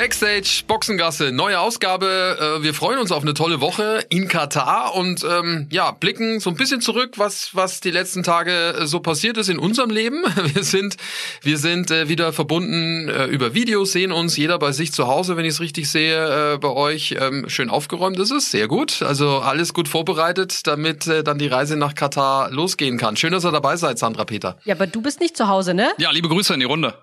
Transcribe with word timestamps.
Backstage, 0.00 0.62
Boxengasse, 0.66 1.30
neue 1.30 1.60
Ausgabe. 1.60 2.56
Äh, 2.58 2.62
wir 2.62 2.72
freuen 2.72 2.98
uns 2.98 3.12
auf 3.12 3.20
eine 3.20 3.34
tolle 3.34 3.60
Woche 3.60 4.02
in 4.08 4.28
Katar 4.28 4.94
und 4.94 5.22
ähm, 5.24 5.66
ja, 5.70 5.90
blicken 5.90 6.40
so 6.40 6.48
ein 6.48 6.56
bisschen 6.56 6.80
zurück, 6.80 7.18
was, 7.18 7.50
was 7.52 7.80
die 7.80 7.90
letzten 7.90 8.22
Tage 8.22 8.50
äh, 8.78 8.86
so 8.86 9.00
passiert 9.00 9.36
ist 9.36 9.50
in 9.50 9.58
unserem 9.58 9.90
Leben. 9.90 10.24
Wir 10.54 10.64
sind, 10.64 10.96
wir 11.42 11.58
sind 11.58 11.90
äh, 11.90 12.08
wieder 12.08 12.32
verbunden 12.32 13.10
äh, 13.10 13.26
über 13.26 13.52
Videos, 13.52 13.92
sehen 13.92 14.10
uns 14.10 14.38
jeder 14.38 14.58
bei 14.58 14.72
sich 14.72 14.90
zu 14.90 15.06
Hause, 15.06 15.36
wenn 15.36 15.44
ich 15.44 15.52
es 15.52 15.60
richtig 15.60 15.90
sehe, 15.90 16.54
äh, 16.54 16.56
bei 16.56 16.70
euch. 16.70 17.16
Ähm, 17.20 17.50
schön 17.50 17.68
aufgeräumt 17.68 18.18
ist 18.18 18.30
es, 18.30 18.50
sehr 18.50 18.68
gut. 18.68 19.02
Also 19.02 19.40
alles 19.40 19.74
gut 19.74 19.86
vorbereitet, 19.86 20.66
damit 20.66 21.06
äh, 21.08 21.22
dann 21.22 21.38
die 21.38 21.48
Reise 21.48 21.76
nach 21.76 21.94
Katar 21.94 22.50
losgehen 22.50 22.96
kann. 22.96 23.16
Schön, 23.16 23.32
dass 23.32 23.44
ihr 23.44 23.52
dabei 23.52 23.76
seid, 23.76 23.98
Sandra 23.98 24.24
Peter. 24.24 24.56
Ja, 24.64 24.76
aber 24.76 24.86
du 24.86 25.02
bist 25.02 25.20
nicht 25.20 25.36
zu 25.36 25.48
Hause, 25.48 25.74
ne? 25.74 25.90
Ja, 25.98 26.10
liebe 26.10 26.28
Grüße 26.28 26.54
in 26.54 26.60
die 26.60 26.66
Runde. 26.66 26.94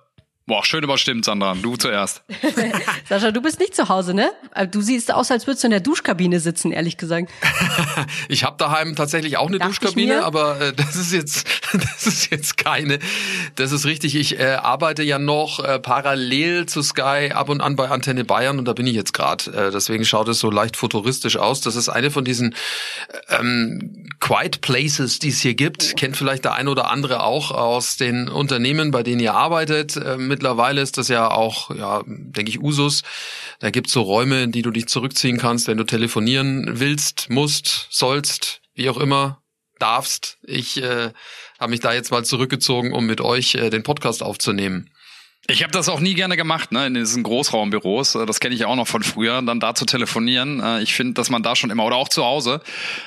Boah, 0.48 0.64
schön 0.64 0.82
überstimmt, 0.82 1.26
Sandra. 1.26 1.56
Du 1.62 1.76
zuerst. 1.76 2.24
Sascha, 3.10 3.32
du 3.32 3.42
bist 3.42 3.60
nicht 3.60 3.76
zu 3.76 3.90
Hause, 3.90 4.14
ne? 4.14 4.32
Du 4.72 4.80
siehst 4.80 5.14
aus, 5.14 5.30
als 5.30 5.46
würdest 5.46 5.64
du 5.64 5.68
in 5.68 5.72
der 5.72 5.82
Duschkabine 5.82 6.40
sitzen, 6.40 6.72
ehrlich 6.72 6.96
gesagt. 6.96 7.30
ich 8.30 8.46
habe 8.46 8.56
daheim 8.58 8.96
tatsächlich 8.96 9.36
auch 9.36 9.48
eine 9.48 9.60
Dacht 9.60 9.72
Duschkabine, 9.72 10.24
aber 10.24 10.62
äh, 10.62 10.74
das 10.74 10.96
ist 10.96 11.12
jetzt 11.12 11.46
das 11.74 12.08
ist 12.08 12.32
jetzt 12.32 12.58
keine. 12.58 13.00
Das 13.56 13.72
ist 13.72 13.86
richtig. 13.86 14.16
Ich 14.16 14.40
äh, 14.40 14.54
arbeite 14.54 15.04
ja 15.04 15.20
noch 15.20 15.64
äh, 15.64 15.80
parallel 15.80 16.66
zu 16.66 16.82
Sky 16.82 17.32
ab 17.34 17.50
und 17.50 17.62
an 17.62 17.76
bei 17.76 17.90
Antenne 17.90 18.24
Bayern 18.24 18.58
und 18.58 18.66
da 18.66 18.74
bin 18.74 18.88
ich 18.88 18.96
jetzt 18.96 19.14
gerade. 19.14 19.52
Äh, 19.52 19.72
deswegen 19.72 20.06
schaut 20.06 20.28
es 20.30 20.40
so 20.40 20.50
leicht 20.50 20.78
futuristisch 20.78 21.38
aus. 21.38 21.62
Das 21.62 21.76
ist 21.76 21.90
eine 21.90 22.12
von 22.12 22.24
diesen 22.24 22.56
ähm, 23.30 24.08
Quiet 24.20 24.62
Places, 24.62 25.20
die 25.20 25.30
es 25.30 25.42
hier 25.42 25.56
gibt. 25.56 25.98
Kennt 25.98 26.16
vielleicht 26.16 26.46
der 26.46 26.54
ein 26.54 26.68
oder 26.68 26.90
andere 26.90 27.24
auch 27.24 27.52
aus 27.52 27.98
den 27.98 28.30
Unternehmen, 28.30 28.92
bei 28.92 29.04
denen 29.04 29.20
ihr 29.20 29.34
arbeitet. 29.34 29.98
Äh, 29.98 30.18
mittlerweile 30.38 30.82
ist 30.82 31.00
das 31.00 31.08
ja 31.08 31.32
auch, 31.32 31.72
ja, 31.76 32.04
denke 32.06 32.50
ich, 32.50 32.62
Usus. 32.62 33.02
Da 33.60 33.72
gibt's 33.72 33.92
so 33.92 34.04
Räume, 34.04 34.44
in 34.44 34.52
die 34.52 34.62
du 34.62 34.70
dich 34.70 34.88
zurückziehen 34.88 35.38
kannst, 35.38 35.68
wenn 35.68 35.78
du 35.78 35.84
telefonieren 35.84 36.80
willst, 36.80 37.32
musst, 37.32 37.88
sollst, 37.90 38.62
wie 38.76 38.90
auch 38.90 38.98
immer, 38.98 39.42
darfst. 39.80 40.38
Ich 40.44 40.82
äh, 40.82 41.12
habe 41.60 41.72
mich 41.72 41.80
da 41.80 41.92
jetzt 41.92 42.12
mal 42.12 42.24
zurückgezogen, 42.24 42.94
um 42.94 43.08
mit 43.08 43.20
euch 43.20 43.56
äh, 43.56 43.72
den 43.72 43.82
Podcast 43.82 44.22
aufzunehmen. 44.22 44.92
Ich 45.50 45.64
habe 45.64 45.72
das 45.72 45.88
auch 45.88 46.02
nie 46.02 46.14
gerne 46.14 46.36
gemacht, 46.36 46.74
ne, 46.74 46.88
in 46.88 46.94
diesen 46.94 47.24
Großraumbüros. 47.24 48.16
Äh, 48.16 48.26
das 48.26 48.42
kenne 48.42 48.54
ich 48.54 48.60
ja 48.60 48.68
auch 48.68 48.76
noch 48.76 48.88
von 48.88 49.02
früher, 49.02 49.42
dann 49.42 49.62
da 49.62 49.74
zu 49.74 49.86
telefonieren. 49.86 50.60
Äh, 50.60 50.82
ich 50.82 50.94
finde, 50.94 51.14
dass 51.14 51.30
man 51.30 51.42
da 51.42 51.56
schon 51.56 51.70
immer 51.70 51.86
oder 51.86 51.96
auch 51.96 52.10
zu 52.10 52.26
Hause 52.26 52.60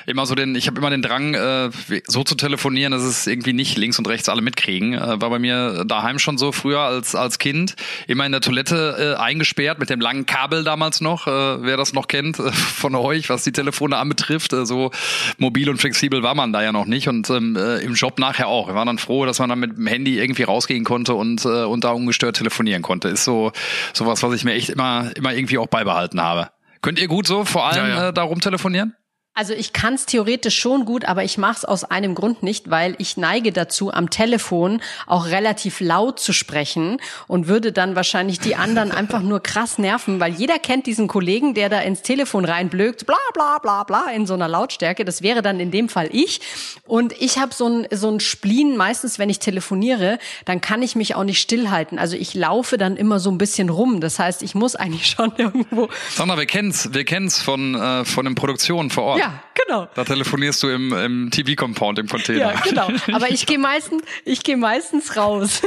immer 0.07 0.25
so 0.25 0.33
den, 0.33 0.55
ich 0.55 0.65
habe 0.65 0.79
immer 0.79 0.89
den 0.89 1.03
Drang, 1.03 1.35
äh, 1.35 1.69
so 2.07 2.23
zu 2.23 2.33
telefonieren, 2.33 2.93
dass 2.93 3.03
es 3.03 3.27
irgendwie 3.27 3.53
nicht 3.53 3.77
links 3.77 3.99
und 3.99 4.07
rechts 4.07 4.27
alle 4.27 4.41
mitkriegen. 4.41 4.99
War 4.99 5.29
bei 5.29 5.37
mir 5.37 5.85
daheim 5.85 6.17
schon 6.17 6.39
so 6.39 6.51
früher 6.51 6.79
als 6.79 7.13
als 7.13 7.37
Kind 7.37 7.75
immer 8.07 8.25
in 8.25 8.31
der 8.31 8.41
Toilette 8.41 9.17
eingesperrt 9.19 9.77
mit 9.77 9.91
dem 9.91 9.99
langen 9.99 10.25
Kabel 10.25 10.63
damals 10.63 11.01
noch. 11.01 11.27
Wer 11.27 11.77
das 11.77 11.93
noch 11.93 12.07
kennt 12.07 12.37
von 12.37 12.95
euch, 12.95 13.29
was 13.29 13.43
die 13.43 13.51
Telefone 13.51 13.97
anbetrifft, 13.97 14.55
so 14.63 14.91
mobil 15.37 15.69
und 15.69 15.77
flexibel 15.77 16.23
war 16.23 16.33
man 16.33 16.53
da 16.53 16.63
ja 16.63 16.71
noch 16.71 16.85
nicht 16.85 17.07
und 17.07 17.29
ähm, 17.29 17.55
im 17.55 17.93
Job 17.93 18.19
nachher 18.19 18.47
auch. 18.47 18.67
Wir 18.67 18.75
waren 18.75 18.87
dann 18.87 18.97
froh, 18.97 19.25
dass 19.25 19.39
man 19.39 19.49
dann 19.49 19.59
mit 19.59 19.77
dem 19.77 19.87
Handy 19.87 20.19
irgendwie 20.19 20.43
rausgehen 20.43 20.83
konnte 20.83 21.13
und 21.13 21.45
und 21.45 21.83
da 21.83 21.91
ungestört 21.91 22.30
telefonieren 22.31 22.81
konnte. 22.81 23.07
Ist 23.07 23.23
so 23.23 23.51
sowas, 23.93 24.23
was 24.23 24.33
ich 24.33 24.43
mir 24.43 24.53
echt 24.53 24.69
immer, 24.69 25.11
immer 25.15 25.33
irgendwie 25.33 25.57
auch 25.57 25.67
beibehalten 25.67 26.21
habe. 26.21 26.49
Könnt 26.81 26.99
ihr 26.99 27.07
gut 27.07 27.27
so 27.27 27.45
vor 27.45 27.67
allem 27.67 27.87
ja, 27.87 27.95
ja. 27.95 28.09
Äh, 28.09 28.13
darum 28.13 28.39
telefonieren? 28.41 28.95
Also 29.33 29.53
ich 29.53 29.71
kann 29.71 29.93
es 29.93 30.05
theoretisch 30.05 30.59
schon 30.59 30.83
gut, 30.83 31.05
aber 31.05 31.23
ich 31.23 31.37
mache 31.37 31.55
es 31.59 31.65
aus 31.65 31.85
einem 31.85 32.15
Grund 32.15 32.43
nicht, 32.43 32.69
weil 32.69 32.95
ich 32.97 33.15
neige 33.15 33.53
dazu, 33.53 33.89
am 33.89 34.09
Telefon 34.09 34.81
auch 35.07 35.27
relativ 35.27 35.79
laut 35.79 36.19
zu 36.19 36.33
sprechen 36.33 36.97
und 37.27 37.47
würde 37.47 37.71
dann 37.71 37.95
wahrscheinlich 37.95 38.41
die 38.41 38.57
anderen 38.57 38.91
einfach 38.91 39.21
nur 39.21 39.41
krass 39.41 39.77
nerven, 39.77 40.19
weil 40.19 40.33
jeder 40.33 40.59
kennt 40.59 40.85
diesen 40.85 41.07
Kollegen, 41.07 41.53
der 41.53 41.69
da 41.69 41.79
ins 41.79 42.01
Telefon 42.01 42.43
reinblökt, 42.43 43.05
bla 43.05 43.15
bla 43.33 43.57
bla 43.59 43.85
bla 43.85 44.11
in 44.13 44.27
so 44.27 44.33
einer 44.33 44.49
Lautstärke. 44.49 45.05
Das 45.05 45.21
wäre 45.21 45.41
dann 45.41 45.61
in 45.61 45.71
dem 45.71 45.87
Fall 45.87 46.09
ich. 46.11 46.41
Und 46.85 47.13
ich 47.21 47.37
habe 47.37 47.53
so 47.53 47.67
ein, 47.67 47.87
so 47.89 48.11
ein 48.11 48.19
Spleen, 48.19 48.75
meistens 48.75 49.17
wenn 49.17 49.29
ich 49.29 49.39
telefoniere, 49.39 50.19
dann 50.43 50.59
kann 50.59 50.81
ich 50.81 50.97
mich 50.97 51.15
auch 51.15 51.23
nicht 51.23 51.39
stillhalten. 51.39 51.99
Also 51.99 52.17
ich 52.17 52.33
laufe 52.33 52.77
dann 52.77 52.97
immer 52.97 53.21
so 53.21 53.31
ein 53.31 53.37
bisschen 53.37 53.69
rum. 53.69 54.01
Das 54.01 54.19
heißt, 54.19 54.43
ich 54.43 54.55
muss 54.55 54.75
eigentlich 54.75 55.07
schon 55.09 55.31
irgendwo. 55.37 55.87
Sandra, 56.09 56.37
wir 56.37 56.45
kennen's, 56.45 56.89
wir 56.91 57.05
kennen's 57.05 57.41
von, 57.41 57.75
äh, 57.75 58.03
von 58.03 58.25
den 58.25 58.35
Produktionen 58.35 58.89
vor 58.89 59.03
Ort. 59.05 59.19
Ja, 59.19 59.20
genau. 59.53 59.87
Da 59.95 60.03
telefonierst 60.03 60.63
du 60.63 60.69
im, 60.69 60.93
im 60.93 61.31
TV-Compound, 61.31 61.99
im 61.99 62.07
Container. 62.07 62.39
Ja, 62.39 62.61
genau. 62.63 62.87
Aber 63.13 63.29
ich 63.29 63.45
gehe 63.45 63.59
meistens, 63.59 64.03
ich 64.25 64.43
gehe 64.43 64.57
meistens 64.57 65.15
raus. 65.17 65.61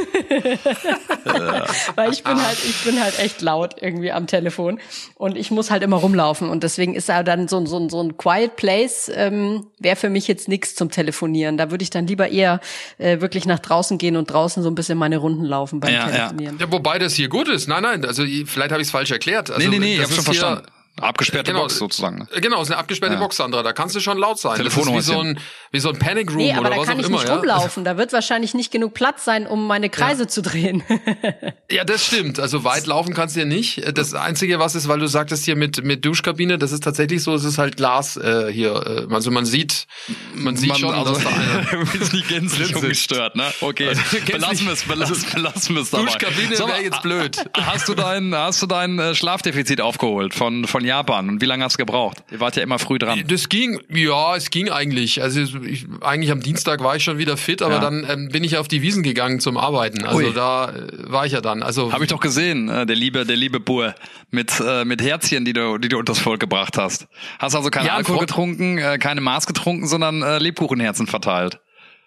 Weil 1.94 2.12
ich 2.12 2.22
bin 2.24 2.42
halt, 2.42 2.58
ich 2.64 2.84
bin 2.84 3.02
halt 3.02 3.18
echt 3.18 3.42
laut 3.42 3.76
irgendwie 3.80 4.12
am 4.12 4.26
Telefon. 4.26 4.80
Und 5.14 5.36
ich 5.36 5.50
muss 5.50 5.70
halt 5.70 5.82
immer 5.82 5.96
rumlaufen. 5.96 6.48
Und 6.48 6.62
deswegen 6.62 6.94
ist 6.94 7.08
da 7.08 7.22
dann 7.22 7.48
so, 7.48 7.64
so, 7.66 7.88
so 7.88 8.02
ein 8.02 8.16
Quiet 8.16 8.56
Place, 8.56 9.10
ähm, 9.14 9.66
wäre 9.78 9.96
für 9.96 10.10
mich 10.10 10.28
jetzt 10.28 10.48
nichts 10.48 10.74
zum 10.74 10.90
Telefonieren. 10.90 11.56
Da 11.56 11.70
würde 11.70 11.82
ich 11.82 11.90
dann 11.90 12.06
lieber 12.06 12.28
eher 12.28 12.60
äh, 12.98 13.20
wirklich 13.20 13.46
nach 13.46 13.58
draußen 13.58 13.98
gehen 13.98 14.16
und 14.16 14.30
draußen 14.30 14.62
so 14.62 14.70
ein 14.70 14.74
bisschen 14.74 14.98
meine 14.98 15.18
Runden 15.18 15.44
laufen 15.44 15.80
beim 15.80 15.92
ja, 15.92 16.06
Telefonieren. 16.06 16.58
Ja. 16.58 16.66
ja. 16.66 16.72
wobei 16.72 16.98
das 16.98 17.14
hier 17.14 17.28
gut 17.28 17.48
ist. 17.48 17.68
Nein, 17.68 17.82
nein, 17.82 18.04
also 18.04 18.24
vielleicht 18.24 18.72
habe 18.72 18.82
ich 18.82 18.88
es 18.88 18.92
falsch 18.92 19.10
erklärt. 19.10 19.50
Also, 19.50 19.68
nee, 19.68 19.78
nee, 19.78 19.78
nee, 19.78 19.94
ich 19.96 20.02
habe 20.02 20.12
schon 20.12 20.24
verstanden 20.24 20.66
Abgesperrte 21.00 21.50
genau, 21.50 21.62
Box 21.62 21.78
sozusagen. 21.78 22.18
Ne? 22.18 22.40
Genau, 22.40 22.62
ist 22.62 22.70
eine 22.70 22.78
abgesperrte 22.78 23.14
ja. 23.14 23.20
Box, 23.20 23.36
Sandra. 23.36 23.64
Da 23.64 23.72
kannst 23.72 23.96
du 23.96 24.00
schon 24.00 24.16
laut 24.16 24.38
sein. 24.38 24.56
Telefon 24.56 24.94
das 24.94 25.06
ist 25.06 25.10
wie 25.10 25.12
so 25.14 25.20
ein, 25.20 25.40
wie 25.72 25.80
so 25.80 25.88
ein 25.88 25.98
Panic 25.98 26.30
Room 26.30 26.38
nee, 26.38 26.52
aber 26.52 26.60
oder 26.60 26.70
da 26.70 26.76
was 26.76 26.86
kann 26.86 26.96
auch 26.96 27.00
ich 27.00 27.06
immer. 27.06 27.18
nicht 27.18 27.28
ja? 27.28 27.34
rumlaufen. 27.34 27.84
Da 27.84 27.96
wird 27.96 28.12
wahrscheinlich 28.12 28.54
nicht 28.54 28.70
genug 28.70 28.94
Platz 28.94 29.24
sein, 29.24 29.48
um 29.48 29.66
meine 29.66 29.90
Kreise 29.90 30.22
ja. 30.22 30.28
zu 30.28 30.40
drehen. 30.40 30.84
ja, 31.70 31.82
das 31.82 32.06
stimmt. 32.06 32.38
Also 32.38 32.62
weit 32.62 32.86
laufen 32.86 33.12
kannst 33.12 33.34
du 33.34 33.40
ja 33.40 33.46
nicht. 33.46 33.82
Das 33.98 34.14
Einzige, 34.14 34.60
was 34.60 34.76
ist, 34.76 34.86
weil 34.86 35.00
du 35.00 35.08
sagtest 35.08 35.44
hier 35.44 35.56
mit, 35.56 35.82
mit 35.82 36.04
Duschkabine, 36.04 36.58
das 36.58 36.70
ist 36.70 36.84
tatsächlich 36.84 37.24
so, 37.24 37.34
es 37.34 37.42
ist 37.42 37.58
halt 37.58 37.76
Glas 37.76 38.16
äh, 38.16 38.52
hier. 38.52 39.06
Äh, 39.10 39.12
also 39.12 39.32
man 39.32 39.46
sieht, 39.46 39.88
man 40.36 40.54
sieht 40.56 40.68
man, 40.70 40.78
schon, 40.78 40.94
also, 40.94 41.14
dass 41.14 41.24
da 41.24 41.30
einer 41.30 41.94
ist 42.00 42.12
nicht 42.12 42.28
gänzlich 42.28 42.76
ungestört, 42.76 43.34
ne? 43.34 43.52
Okay, 43.60 43.88
also, 43.88 44.00
belassen 44.26 44.66
wir 44.66 44.72
es, 44.74 44.84
belassen, 44.84 45.26
belassen 45.34 45.74
wir 45.74 45.82
es 45.82 45.90
dabei. 45.90 46.04
Duschkabine 46.04 46.50
wäre 46.56 46.82
jetzt 46.82 47.02
blöd. 47.02 47.44
Hast 47.56 47.88
du 47.88 47.94
dein, 47.94 48.32
hast 48.32 48.62
du 48.62 48.66
dein 48.66 49.00
äh, 49.00 49.16
Schlafdefizit 49.16 49.80
aufgeholt 49.80 50.34
von, 50.34 50.66
von 50.66 50.83
Japan? 50.84 51.28
Und 51.28 51.40
wie 51.40 51.46
lange 51.46 51.64
hast 51.64 51.74
du 51.74 51.78
gebraucht? 51.78 52.24
Ihr 52.30 52.40
wart 52.40 52.56
ja 52.56 52.62
immer 52.62 52.78
früh 52.78 52.98
dran. 52.98 53.22
Das 53.26 53.48
ging, 53.48 53.80
ja, 53.88 54.36
es 54.36 54.50
ging 54.50 54.70
eigentlich. 54.70 55.22
Also 55.22 55.40
ich, 55.40 55.86
eigentlich 56.00 56.30
am 56.30 56.40
Dienstag 56.40 56.82
war 56.82 56.96
ich 56.96 57.04
schon 57.04 57.18
wieder 57.18 57.36
fit, 57.36 57.62
aber 57.62 57.74
ja. 57.74 57.80
dann 57.80 58.06
ähm, 58.08 58.28
bin 58.28 58.44
ich 58.44 58.56
auf 58.56 58.68
die 58.68 58.82
Wiesen 58.82 59.02
gegangen 59.02 59.40
zum 59.40 59.56
Arbeiten. 59.56 60.04
Also 60.04 60.18
Ui. 60.18 60.32
da 60.32 60.70
äh, 60.70 61.10
war 61.10 61.26
ich 61.26 61.32
ja 61.32 61.40
dann. 61.40 61.62
Also 61.62 61.92
habe 61.92 62.04
ich 62.04 62.10
doch 62.10 62.20
gesehen, 62.20 62.68
äh, 62.68 62.86
der 62.86 62.96
liebe, 62.96 63.24
der 63.24 63.36
liebe 63.36 63.60
Bur 63.60 63.94
mit 64.30 64.60
äh, 64.60 64.84
mit 64.84 65.02
Herzchen, 65.02 65.44
die 65.44 65.52
du, 65.52 65.78
die 65.78 65.88
du 65.88 65.98
unters 65.98 66.18
Volk 66.18 66.40
gebracht 66.40 66.78
hast. 66.78 67.06
Hast 67.38 67.54
also 67.54 67.70
keinen 67.70 67.86
ja, 67.86 67.96
Alkohol 67.96 68.20
getrunken, 68.20 68.78
äh, 68.78 68.98
keine 68.98 69.20
Maß 69.20 69.46
getrunken, 69.46 69.86
sondern 69.86 70.22
äh, 70.22 70.38
Lebkuchenherzen 70.38 71.06
verteilt. 71.06 71.60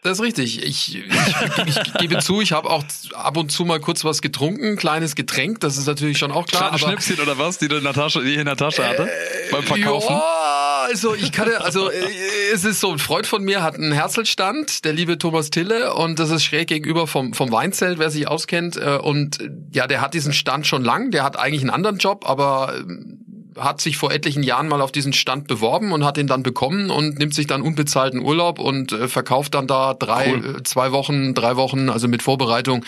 Das 0.03 0.19
ist 0.19 0.23
richtig. 0.23 0.63
Ich, 0.63 0.95
ich, 0.95 1.03
ich, 1.65 1.77
ich 1.77 1.93
gebe 1.95 2.19
zu, 2.19 2.39
ich 2.39 2.51
habe 2.51 2.69
auch 2.69 2.83
ab 3.13 3.37
und 3.37 3.51
zu 3.51 3.65
mal 3.65 3.79
kurz 3.79 4.03
was 4.03 4.21
getrunken, 4.21 4.77
kleines 4.77 5.15
Getränk, 5.15 5.59
das 5.59 5.77
ist 5.77 5.87
natürlich 5.87 6.17
schon 6.17 6.31
auch 6.31 6.45
klar. 6.45 6.69
Kleine 6.69 6.79
Schnäpschen 6.79 7.19
oder 7.19 7.37
was, 7.37 7.57
die 7.57 7.67
du 7.67 7.77
in 7.77 7.83
der 7.83 7.93
Tasche, 7.93 8.23
die 8.23 8.33
ich 8.33 8.37
in 8.37 8.45
der 8.45 8.55
Tasche 8.55 8.87
hatte 8.87 9.03
äh, 9.03 9.51
beim 9.51 9.63
Verkaufen? 9.63 10.13
Ja, 10.13 10.85
also 10.87 11.15
ich 11.15 11.31
kann 11.31 11.49
also 11.59 11.89
äh, 11.89 11.95
es 12.53 12.63
ist 12.63 12.79
so, 12.79 12.91
ein 12.91 12.99
Freund 12.99 13.27
von 13.27 13.43
mir 13.43 13.63
hat 13.63 13.75
einen 13.75 13.91
Herzlstand, 13.91 14.85
der 14.85 14.93
liebe 14.93 15.17
Thomas 15.17 15.49
Tille, 15.49 15.93
und 15.93 16.19
das 16.19 16.29
ist 16.29 16.43
schräg 16.43 16.67
gegenüber 16.67 17.07
vom, 17.07 17.33
vom 17.33 17.51
Weinzelt, 17.51 17.99
wer 17.99 18.09
sich 18.09 18.27
auskennt. 18.27 18.77
Äh, 18.77 18.99
und 19.01 19.39
ja, 19.73 19.87
der 19.87 20.01
hat 20.01 20.13
diesen 20.13 20.31
Stand 20.31 20.67
schon 20.67 20.83
lang, 20.83 21.11
der 21.11 21.23
hat 21.23 21.37
eigentlich 21.37 21.61
einen 21.61 21.71
anderen 21.71 21.97
Job, 21.97 22.29
aber 22.29 22.75
ähm, 22.77 23.16
hat 23.59 23.81
sich 23.81 23.97
vor 23.97 24.11
etlichen 24.11 24.43
Jahren 24.43 24.67
mal 24.67 24.81
auf 24.81 24.91
diesen 24.91 25.13
Stand 25.13 25.47
beworben 25.47 25.91
und 25.91 26.05
hat 26.05 26.17
ihn 26.17 26.27
dann 26.27 26.43
bekommen 26.43 26.89
und 26.89 27.19
nimmt 27.19 27.33
sich 27.33 27.47
dann 27.47 27.61
unbezahlten 27.61 28.21
Urlaub 28.21 28.59
und 28.59 28.91
äh, 28.91 29.07
verkauft 29.07 29.53
dann 29.53 29.67
da 29.67 29.93
drei, 29.93 30.33
cool. 30.33 30.55
äh, 30.57 30.63
zwei 30.63 30.91
Wochen, 30.91 31.33
drei 31.33 31.55
Wochen, 31.55 31.89
also 31.89 32.07
mit 32.07 32.23
Vorbereitung, 32.23 32.85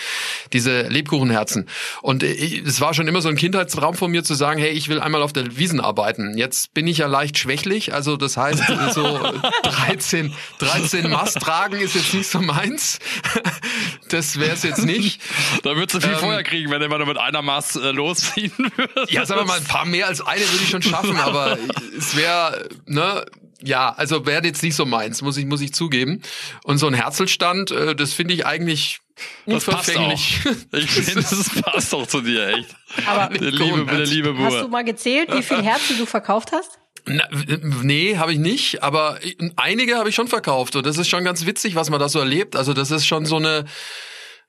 diese 0.53 0.83
Lebkuchenherzen. 0.83 1.67
Und 2.01 2.23
äh, 2.23 2.61
es 2.65 2.81
war 2.81 2.93
schon 2.93 3.07
immer 3.07 3.21
so 3.21 3.29
ein 3.29 3.35
Kindheitstraum 3.35 3.95
von 3.95 4.11
mir 4.11 4.23
zu 4.23 4.33
sagen, 4.33 4.59
hey, 4.59 4.71
ich 4.71 4.89
will 4.89 4.99
einmal 4.99 5.21
auf 5.21 5.33
der 5.33 5.57
Wiesen 5.57 5.79
arbeiten. 5.79 6.37
Jetzt 6.37 6.73
bin 6.73 6.87
ich 6.87 6.99
ja 6.99 7.07
leicht 7.07 7.37
schwächlich, 7.37 7.93
also 7.93 8.17
das 8.17 8.37
heißt, 8.37 8.63
so 8.93 9.03
13, 9.63 10.33
13 10.59 11.09
Mast 11.09 11.39
tragen 11.39 11.79
ist 11.79 11.95
jetzt 11.95 12.13
nicht 12.13 12.29
so 12.29 12.39
meins. 12.41 12.99
das 14.09 14.39
wäre 14.39 14.53
es 14.53 14.63
jetzt 14.63 14.85
nicht. 14.85 15.21
Da 15.63 15.75
würdest 15.75 15.95
du 15.95 16.01
viel 16.01 16.13
ähm, 16.13 16.19
Feuer 16.19 16.43
kriegen, 16.43 16.71
wenn 16.71 16.79
du 16.79 16.85
immer 16.85 16.97
nur 16.97 17.07
mit 17.07 17.17
einer 17.17 17.41
Mast 17.41 17.75
äh, 17.75 17.91
losziehen 17.91 18.51
würdest. 18.75 19.11
Ja, 19.11 19.25
sagen 19.25 19.41
wir 19.41 19.45
mal, 19.45 19.57
ein 19.57 19.65
paar 19.65 19.85
mehr 19.85 20.07
als 20.07 20.21
eine 20.21 20.43
würde 20.59 20.63
ich 20.63 20.69
schon 20.69 20.81
schaffen, 20.81 21.17
aber 21.17 21.57
es 21.97 22.15
wäre, 22.15 22.69
ne, 22.85 23.25
ja, 23.61 23.93
also 23.95 24.25
wäre 24.25 24.43
jetzt 24.45 24.63
nicht 24.63 24.75
so 24.75 24.85
meins, 24.85 25.21
muss 25.21 25.37
ich, 25.37 25.45
muss 25.45 25.61
ich 25.61 25.73
zugeben. 25.73 26.21
Und 26.63 26.77
so 26.77 26.87
ein 26.87 26.93
Herzelstand, 26.93 27.71
äh, 27.71 27.95
das 27.95 28.13
finde 28.13 28.33
ich 28.33 28.45
eigentlich 28.45 28.99
Das 29.45 29.65
passt 29.65 29.95
auch. 29.97 30.11
Ich 30.71 30.89
finde, 30.89 31.21
das 31.21 31.49
passt 31.61 31.93
auch 31.93 32.07
zu 32.07 32.21
dir, 32.21 32.47
echt. 32.47 32.75
Aber 33.05 33.37
der 33.37 33.51
liebe, 33.51 33.85
der 33.85 34.05
liebe 34.05 34.33
Bur. 34.33 34.45
Hast 34.45 34.61
du 34.61 34.67
mal 34.69 34.83
gezählt, 34.83 35.33
wie 35.33 35.43
viel 35.43 35.61
Herzen 35.61 35.97
du 35.97 36.05
verkauft 36.05 36.51
hast? 36.51 36.79
Na, 37.05 37.27
nee, 37.81 38.17
habe 38.17 38.33
ich 38.33 38.39
nicht, 38.39 38.83
aber 38.83 39.19
einige 39.55 39.97
habe 39.97 40.09
ich 40.09 40.15
schon 40.15 40.27
verkauft 40.27 40.75
und 40.75 40.85
das 40.85 40.97
ist 40.97 41.09
schon 41.09 41.23
ganz 41.23 41.45
witzig, 41.45 41.75
was 41.75 41.89
man 41.89 41.99
da 41.99 42.09
so 42.09 42.19
erlebt. 42.19 42.55
Also 42.55 42.73
das 42.73 42.91
ist 42.91 43.07
schon 43.07 43.25
so 43.25 43.37
eine 43.37 43.65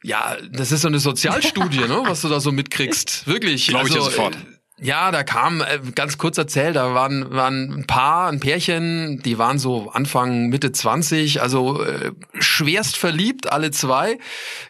ja, 0.02 0.36
das 0.50 0.72
ist 0.72 0.82
so 0.82 0.88
eine 0.88 0.98
Sozialstudie, 0.98 1.80
ne, 1.80 2.02
was 2.06 2.22
du 2.22 2.28
da 2.28 2.40
so 2.40 2.52
mitkriegst. 2.52 3.26
Wirklich. 3.26 3.66
Glaube 3.66 3.84
also, 3.84 3.98
ich 3.98 4.04
sofort. 4.04 4.36
Ja, 4.82 5.10
da 5.10 5.24
kam, 5.24 5.60
äh, 5.60 5.78
ganz 5.94 6.16
kurz 6.16 6.38
erzählt, 6.38 6.76
da 6.76 6.94
waren, 6.94 7.30
waren 7.32 7.80
ein 7.80 7.86
Paar, 7.86 8.28
ein 8.28 8.40
Pärchen, 8.40 9.20
die 9.22 9.36
waren 9.36 9.58
so 9.58 9.90
Anfang, 9.90 10.48
Mitte 10.48 10.72
20, 10.72 11.42
also 11.42 11.84
äh, 11.84 12.12
schwerst 12.38 12.96
verliebt, 12.96 13.52
alle 13.52 13.72
zwei, 13.72 14.18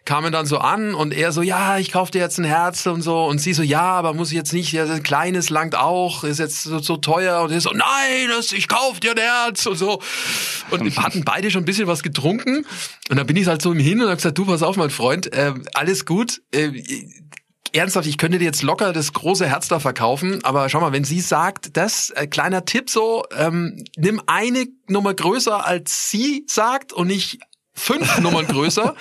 kamen 0.04 0.32
dann 0.32 0.46
so 0.46 0.58
an 0.58 0.94
und 0.94 1.14
er 1.14 1.30
so, 1.30 1.42
ja, 1.42 1.78
ich 1.78 1.92
kauf 1.92 2.10
dir 2.10 2.20
jetzt 2.20 2.38
ein 2.38 2.44
Herz 2.44 2.86
und 2.86 3.02
so 3.02 3.24
und 3.24 3.38
sie 3.38 3.52
so, 3.52 3.62
ja, 3.62 3.82
aber 3.82 4.12
muss 4.12 4.30
ich 4.30 4.36
jetzt 4.36 4.52
nicht, 4.52 4.72
ja, 4.72 4.84
ein 4.84 5.04
kleines 5.04 5.48
langt 5.48 5.76
auch, 5.76 6.24
ist 6.24 6.40
jetzt 6.40 6.64
so, 6.64 6.80
so 6.80 6.96
teuer 6.96 7.42
und 7.42 7.52
er 7.52 7.60
so, 7.60 7.70
nein, 7.70 8.28
das, 8.36 8.50
ich 8.50 8.66
kauf 8.66 8.98
dir 8.98 9.12
ein 9.12 9.18
Herz 9.18 9.64
und 9.66 9.76
so. 9.76 10.00
Und 10.70 10.84
wir 10.84 11.02
hatten 11.02 11.22
beide 11.24 11.52
schon 11.52 11.62
ein 11.62 11.66
bisschen 11.66 11.86
was 11.86 12.02
getrunken 12.02 12.66
und 13.10 13.16
dann 13.16 13.26
bin 13.28 13.36
ich 13.36 13.46
halt 13.46 13.62
so 13.62 13.70
im 13.70 13.78
Hin 13.78 14.02
und 14.02 14.08
hab 14.08 14.16
gesagt, 14.16 14.38
du, 14.38 14.44
pass 14.44 14.64
auf, 14.64 14.76
mein 14.76 14.90
Freund, 14.90 15.32
äh, 15.32 15.54
alles 15.72 16.04
gut, 16.04 16.42
äh, 16.52 16.72
ernsthaft, 17.72 18.06
ich 18.06 18.18
könnte 18.18 18.38
dir 18.38 18.44
jetzt 18.44 18.62
locker 18.62 18.92
das 18.92 19.12
große 19.12 19.46
Herz 19.46 19.68
da 19.68 19.80
verkaufen, 19.80 20.44
aber 20.44 20.68
schau 20.68 20.80
mal, 20.80 20.92
wenn 20.92 21.04
sie 21.04 21.20
sagt, 21.20 21.76
das, 21.76 22.10
äh, 22.10 22.26
kleiner 22.26 22.64
Tipp 22.64 22.90
so, 22.90 23.24
ähm, 23.36 23.84
nimm 23.96 24.20
eine 24.26 24.66
Nummer 24.88 25.14
größer 25.14 25.64
als 25.64 26.10
sie 26.10 26.44
sagt 26.48 26.92
und 26.92 27.06
nicht 27.06 27.38
fünf 27.74 28.18
Nummern 28.20 28.46
größer. 28.46 28.94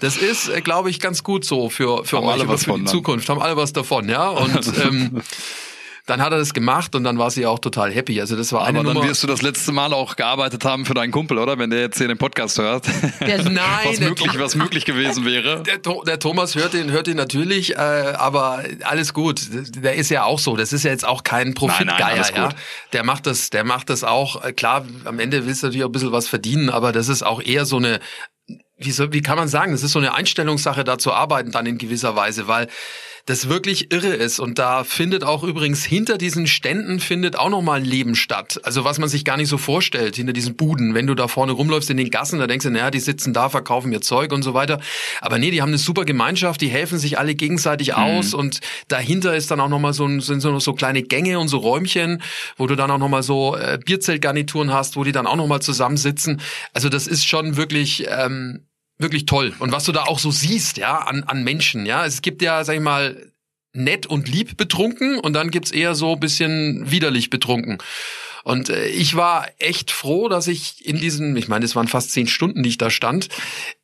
Das 0.00 0.16
ist, 0.16 0.48
äh, 0.48 0.60
glaube 0.60 0.90
ich, 0.90 1.00
ganz 1.00 1.22
gut 1.22 1.44
so 1.44 1.70
für, 1.70 2.04
für 2.04 2.16
Haben 2.16 2.26
euch 2.26 2.32
alle 2.32 2.48
was 2.48 2.64
für 2.64 2.78
die 2.78 2.84
Zukunft. 2.84 3.28
Haben 3.28 3.40
alle 3.40 3.56
was 3.56 3.72
davon, 3.72 4.08
ja. 4.08 4.28
Und 4.28 4.72
ähm, 4.84 5.22
dann 6.06 6.20
hat 6.20 6.32
er 6.32 6.38
das 6.38 6.52
gemacht 6.52 6.94
und 6.94 7.04
dann 7.04 7.18
war 7.18 7.30
sie 7.30 7.46
auch 7.46 7.58
total 7.58 7.90
happy. 7.90 8.20
Also 8.20 8.36
das 8.36 8.52
war 8.52 8.60
Aber 8.60 8.68
eine 8.68 8.82
dann 8.82 8.92
Nummer. 8.92 9.08
wirst 9.08 9.22
du 9.22 9.26
das 9.26 9.40
letzte 9.40 9.72
Mal 9.72 9.94
auch 9.94 10.16
gearbeitet 10.16 10.62
haben 10.66 10.84
für 10.84 10.92
deinen 10.92 11.12
Kumpel, 11.12 11.38
oder? 11.38 11.58
Wenn 11.58 11.70
der 11.70 11.80
jetzt 11.80 11.96
hier 11.96 12.08
den 12.08 12.18
Podcast 12.18 12.58
hört. 12.58 12.84
Der, 13.20 13.42
Nein, 13.50 13.60
was 13.84 14.00
möglich, 14.00 14.38
was 14.38 14.54
möglich 14.54 14.84
gewesen 14.84 15.24
wäre. 15.24 15.62
Der, 15.66 15.78
der 15.78 16.18
Thomas 16.18 16.56
hört 16.56 16.74
ihn, 16.74 16.90
hört 16.90 17.08
ihn 17.08 17.16
natürlich, 17.16 17.74
äh, 17.74 17.78
aber 17.78 18.64
alles 18.82 19.14
gut. 19.14 19.40
Der 19.76 19.94
ist 19.94 20.10
ja 20.10 20.24
auch 20.24 20.38
so. 20.38 20.56
Das 20.56 20.74
ist 20.74 20.84
ja 20.84 20.90
jetzt 20.90 21.06
auch 21.06 21.22
kein 21.24 21.48
Nein, 21.48 21.54
Profitgeier, 21.54 22.34
ja. 22.34 22.48
Der 22.92 23.04
macht 23.04 23.26
das, 23.26 23.48
der 23.48 23.64
macht 23.64 23.88
das 23.88 24.04
auch. 24.04 24.44
Äh, 24.44 24.52
Klar, 24.52 24.84
am 25.04 25.18
Ende 25.18 25.46
willst 25.46 25.62
du 25.62 25.66
natürlich 25.68 25.84
auch 25.84 25.88
ein 25.88 25.92
bisschen 25.92 26.12
was 26.12 26.28
verdienen, 26.28 26.68
aber 26.68 26.92
das 26.92 27.08
ist 27.08 27.22
auch 27.22 27.40
eher 27.42 27.64
so 27.64 27.76
eine, 27.76 27.98
wie, 28.78 28.90
so, 28.90 29.12
wie 29.12 29.22
kann 29.22 29.36
man 29.36 29.48
sagen, 29.48 29.72
das 29.72 29.82
ist 29.82 29.92
so 29.92 29.98
eine 29.98 30.14
Einstellungssache, 30.14 30.84
da 30.84 30.98
zu 30.98 31.12
arbeiten 31.12 31.50
dann 31.50 31.64
in 31.66 31.78
gewisser 31.78 32.14
Weise, 32.14 32.46
weil 32.46 32.68
das 33.26 33.48
wirklich 33.48 33.90
irre 33.90 34.14
ist 34.14 34.38
und 34.38 34.58
da 34.58 34.84
findet 34.84 35.24
auch 35.24 35.44
übrigens 35.44 35.82
hinter 35.82 36.18
diesen 36.18 36.46
Ständen 36.46 37.00
findet 37.00 37.38
auch 37.38 37.48
noch 37.48 37.62
mal 37.62 37.80
ein 37.80 37.84
Leben 37.84 38.14
statt. 38.14 38.60
Also 38.64 38.84
was 38.84 38.98
man 38.98 39.08
sich 39.08 39.24
gar 39.24 39.38
nicht 39.38 39.48
so 39.48 39.56
vorstellt 39.56 40.16
hinter 40.16 40.34
diesen 40.34 40.56
Buden, 40.56 40.94
wenn 40.94 41.06
du 41.06 41.14
da 41.14 41.26
vorne 41.26 41.52
rumläufst 41.52 41.88
in 41.88 41.96
den 41.96 42.10
Gassen, 42.10 42.38
da 42.38 42.46
denkst 42.46 42.64
du, 42.64 42.70
naja, 42.70 42.90
die 42.90 43.00
sitzen 43.00 43.32
da, 43.32 43.48
verkaufen 43.48 43.92
ihr 43.92 44.02
Zeug 44.02 44.30
und 44.32 44.42
so 44.42 44.52
weiter. 44.52 44.78
Aber 45.22 45.38
nee, 45.38 45.50
die 45.50 45.62
haben 45.62 45.70
eine 45.70 45.78
super 45.78 46.04
Gemeinschaft, 46.04 46.60
die 46.60 46.68
helfen 46.68 46.98
sich 46.98 47.18
alle 47.18 47.34
gegenseitig 47.34 47.94
aus 47.94 48.34
und 48.34 48.60
dahinter 48.88 49.34
ist 49.34 49.50
dann 49.50 49.60
auch 49.60 49.70
noch 49.70 49.80
mal 49.80 49.94
so 49.94 50.04
sind 50.20 50.40
so, 50.40 50.58
so 50.58 50.74
kleine 50.74 51.02
Gänge 51.02 51.38
und 51.38 51.48
so 51.48 51.56
Räumchen, 51.56 52.20
wo 52.58 52.66
du 52.66 52.76
dann 52.76 52.90
auch 52.90 52.98
noch 52.98 53.08
mal 53.08 53.22
so 53.22 53.56
äh, 53.56 53.78
Bierzeltgarnituren 53.82 54.70
hast, 54.70 54.96
wo 54.96 55.04
die 55.04 55.12
dann 55.12 55.26
auch 55.26 55.36
noch 55.36 55.46
mal 55.46 55.60
zusammensitzen. 55.60 56.42
Also 56.74 56.90
das 56.90 57.06
ist 57.06 57.26
schon 57.26 57.56
wirklich 57.56 58.06
ähm, 58.08 58.66
wirklich 58.98 59.26
toll. 59.26 59.52
Und 59.58 59.72
was 59.72 59.84
du 59.84 59.92
da 59.92 60.04
auch 60.04 60.18
so 60.18 60.30
siehst, 60.30 60.76
ja, 60.76 60.98
an, 60.98 61.24
an 61.24 61.44
Menschen, 61.44 61.86
ja. 61.86 62.06
Es 62.06 62.22
gibt 62.22 62.42
ja, 62.42 62.64
sag 62.64 62.74
ich 62.74 62.80
mal, 62.80 63.30
nett 63.72 64.06
und 64.06 64.28
lieb 64.28 64.56
betrunken 64.56 65.18
und 65.18 65.32
dann 65.32 65.50
gibt's 65.50 65.72
eher 65.72 65.94
so 65.94 66.12
ein 66.12 66.20
bisschen 66.20 66.90
widerlich 66.90 67.28
betrunken. 67.28 67.78
Und 68.44 68.68
äh, 68.68 68.86
ich 68.86 69.16
war 69.16 69.48
echt 69.58 69.90
froh, 69.90 70.28
dass 70.28 70.46
ich 70.46 70.86
in 70.86 71.00
diesen, 71.00 71.34
ich 71.36 71.48
meine, 71.48 71.64
es 71.64 71.74
waren 71.74 71.88
fast 71.88 72.12
zehn 72.12 72.26
Stunden, 72.26 72.62
die 72.62 72.68
ich 72.68 72.78
da 72.78 72.90
stand, 72.90 73.28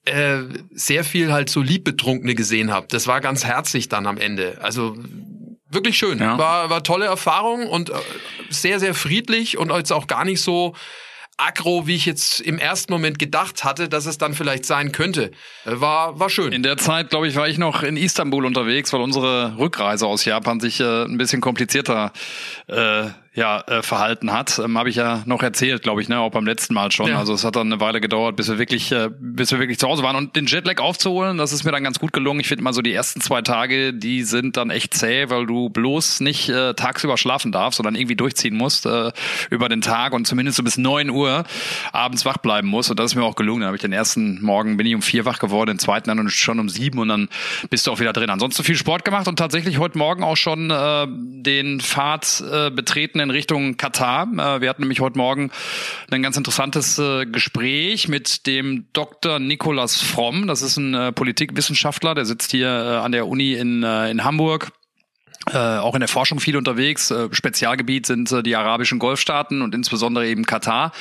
äh, 0.04 0.42
sehr 0.70 1.02
viel 1.02 1.32
halt 1.32 1.50
so 1.50 1.60
Liebbetrunkene 1.60 2.34
gesehen 2.34 2.70
habe. 2.70 2.86
Das 2.90 3.06
war 3.06 3.20
ganz 3.20 3.44
herzig 3.44 3.88
dann 3.88 4.06
am 4.06 4.18
Ende. 4.18 4.58
Also 4.62 4.96
wirklich 5.70 5.96
schön. 5.96 6.18
Ja. 6.18 6.38
War, 6.38 6.70
war 6.70 6.84
tolle 6.84 7.06
Erfahrung 7.06 7.66
und 7.66 7.90
äh, 7.90 7.94
sehr, 8.50 8.78
sehr 8.80 8.94
friedlich 8.94 9.56
und 9.56 9.70
jetzt 9.70 9.92
auch 9.92 10.06
gar 10.06 10.24
nicht 10.24 10.42
so 10.42 10.74
aggro, 11.40 11.86
wie 11.86 11.94
ich 11.94 12.06
jetzt 12.06 12.40
im 12.40 12.58
ersten 12.58 12.92
Moment 12.92 13.18
gedacht 13.18 13.64
hatte, 13.64 13.88
dass 13.88 14.06
es 14.06 14.18
dann 14.18 14.34
vielleicht 14.34 14.64
sein 14.66 14.92
könnte. 14.92 15.30
Äh, 15.64 15.80
War, 15.80 16.18
war 16.18 16.30
schön. 16.30 16.52
In 16.52 16.62
der 16.62 16.76
Zeit, 16.76 17.10
glaube 17.10 17.28
ich, 17.28 17.36
war 17.36 17.48
ich 17.48 17.58
noch 17.58 17.82
in 17.82 17.96
Istanbul 17.96 18.44
unterwegs, 18.44 18.92
weil 18.92 19.00
unsere 19.00 19.56
Rückreise 19.58 20.06
aus 20.06 20.24
Japan 20.24 20.60
sich 20.60 20.80
äh, 20.80 21.04
ein 21.04 21.18
bisschen 21.18 21.40
komplizierter 21.40 22.12
äh, 22.66 23.04
ja, 23.32 23.60
äh, 23.68 23.82
verhalten 23.82 24.32
hat. 24.32 24.58
Ähm, 24.58 24.76
Habe 24.76 24.88
ich 24.88 24.96
ja 24.96 25.22
noch 25.24 25.42
erzählt, 25.42 25.82
glaube 25.82 26.02
ich, 26.02 26.08
ne, 26.08 26.18
auch 26.18 26.32
beim 26.32 26.46
letzten 26.46 26.74
Mal 26.74 26.90
schon. 26.90 27.08
Ja. 27.08 27.18
Also 27.18 27.32
es 27.32 27.44
hat 27.44 27.54
dann 27.54 27.72
eine 27.72 27.80
Weile 27.80 28.00
gedauert, 28.00 28.34
bis 28.34 28.48
wir 28.48 28.58
wirklich, 28.58 28.90
äh, 28.90 29.08
bis 29.20 29.52
wir 29.52 29.60
wirklich 29.60 29.78
zu 29.78 29.86
Hause 29.86 30.02
waren. 30.02 30.16
Und 30.16 30.34
den 30.34 30.46
Jetlag 30.46 30.80
aufzuholen, 30.80 31.38
das 31.38 31.52
ist 31.52 31.62
mir 31.62 31.70
dann 31.70 31.84
ganz 31.84 32.00
gut 32.00 32.12
gelungen. 32.12 32.40
Ich 32.40 32.48
finde 32.48 32.64
mal 32.64 32.72
so 32.72 32.82
die 32.82 32.92
ersten 32.92 33.20
zwei 33.20 33.42
Tage, 33.42 33.94
die 33.94 34.24
sind 34.24 34.56
dann 34.56 34.70
echt 34.70 34.94
zäh, 34.94 35.30
weil 35.30 35.46
du 35.46 35.70
bloß 35.70 36.20
nicht 36.20 36.48
äh, 36.48 36.74
tagsüber 36.74 37.16
schlafen 37.16 37.52
darfst, 37.52 37.76
sondern 37.76 37.94
irgendwie 37.94 38.16
durchziehen 38.16 38.56
musst 38.56 38.86
äh, 38.86 39.12
über 39.48 39.68
den 39.68 39.80
Tag 39.80 40.12
und 40.12 40.26
zumindest 40.26 40.56
so 40.56 40.64
bis 40.64 40.76
neun 40.76 41.08
Uhr 41.10 41.44
abends 41.92 42.24
wach 42.24 42.38
bleiben 42.38 42.66
musst. 42.66 42.90
Und 42.90 42.98
das 42.98 43.12
ist 43.12 43.14
mir 43.14 43.22
auch 43.22 43.36
gelungen. 43.36 43.60
Dann 43.60 43.68
habe 43.68 43.76
ich 43.76 43.82
den 43.82 43.92
ersten 43.92 44.42
Morgen 44.42 44.76
bin 44.76 44.86
ich 44.86 44.94
um 44.96 45.02
vier 45.02 45.24
wach 45.24 45.38
geworden, 45.38 45.70
den 45.70 45.78
zweiten 45.78 46.08
dann 46.08 46.28
schon 46.30 46.58
um 46.58 46.68
sieben 46.68 46.98
und 46.98 47.08
dann 47.08 47.28
bist 47.68 47.86
du 47.86 47.92
auch 47.92 48.00
wieder 48.00 48.12
drin. 48.12 48.30
Ansonsten 48.30 48.64
viel 48.64 48.76
Sport 48.76 49.04
gemacht 49.04 49.28
und 49.28 49.38
tatsächlich 49.38 49.78
heute 49.78 49.98
Morgen 49.98 50.24
auch 50.24 50.36
schon 50.36 50.70
äh, 50.70 51.06
den 51.08 51.80
Pfad 51.80 52.42
äh, 52.50 52.70
betreten 52.70 53.19
in 53.22 53.30
Richtung 53.30 53.76
Katar. 53.76 54.24
Äh, 54.24 54.60
wir 54.60 54.68
hatten 54.68 54.82
nämlich 54.82 55.00
heute 55.00 55.18
Morgen 55.18 55.50
ein 56.10 56.22
ganz 56.22 56.36
interessantes 56.36 56.98
äh, 56.98 57.26
Gespräch 57.26 58.08
mit 58.08 58.46
dem 58.46 58.86
Dr. 58.92 59.38
Nikolas 59.38 60.00
Fromm. 60.00 60.46
Das 60.46 60.62
ist 60.62 60.76
ein 60.76 60.94
äh, 60.94 61.12
Politikwissenschaftler, 61.12 62.14
der 62.14 62.24
sitzt 62.24 62.50
hier 62.50 62.70
an 62.70 63.12
der 63.12 63.26
Uni 63.26 63.54
in, 63.54 63.82
in 63.82 64.24
Hamburg 64.24 64.72
äh, 65.48 65.56
auch 65.56 65.94
in 65.94 66.00
der 66.00 66.08
Forschung 66.08 66.38
viel 66.38 66.54
unterwegs. 66.58 67.10
Äh, 67.10 67.28
Spezialgebiet 67.32 68.04
sind 68.04 68.30
äh, 68.30 68.42
die 68.42 68.56
arabischen 68.56 68.98
Golfstaaten 68.98 69.62
und 69.62 69.74
insbesondere 69.74 70.26
eben 70.28 70.44
Katar. 70.44 70.92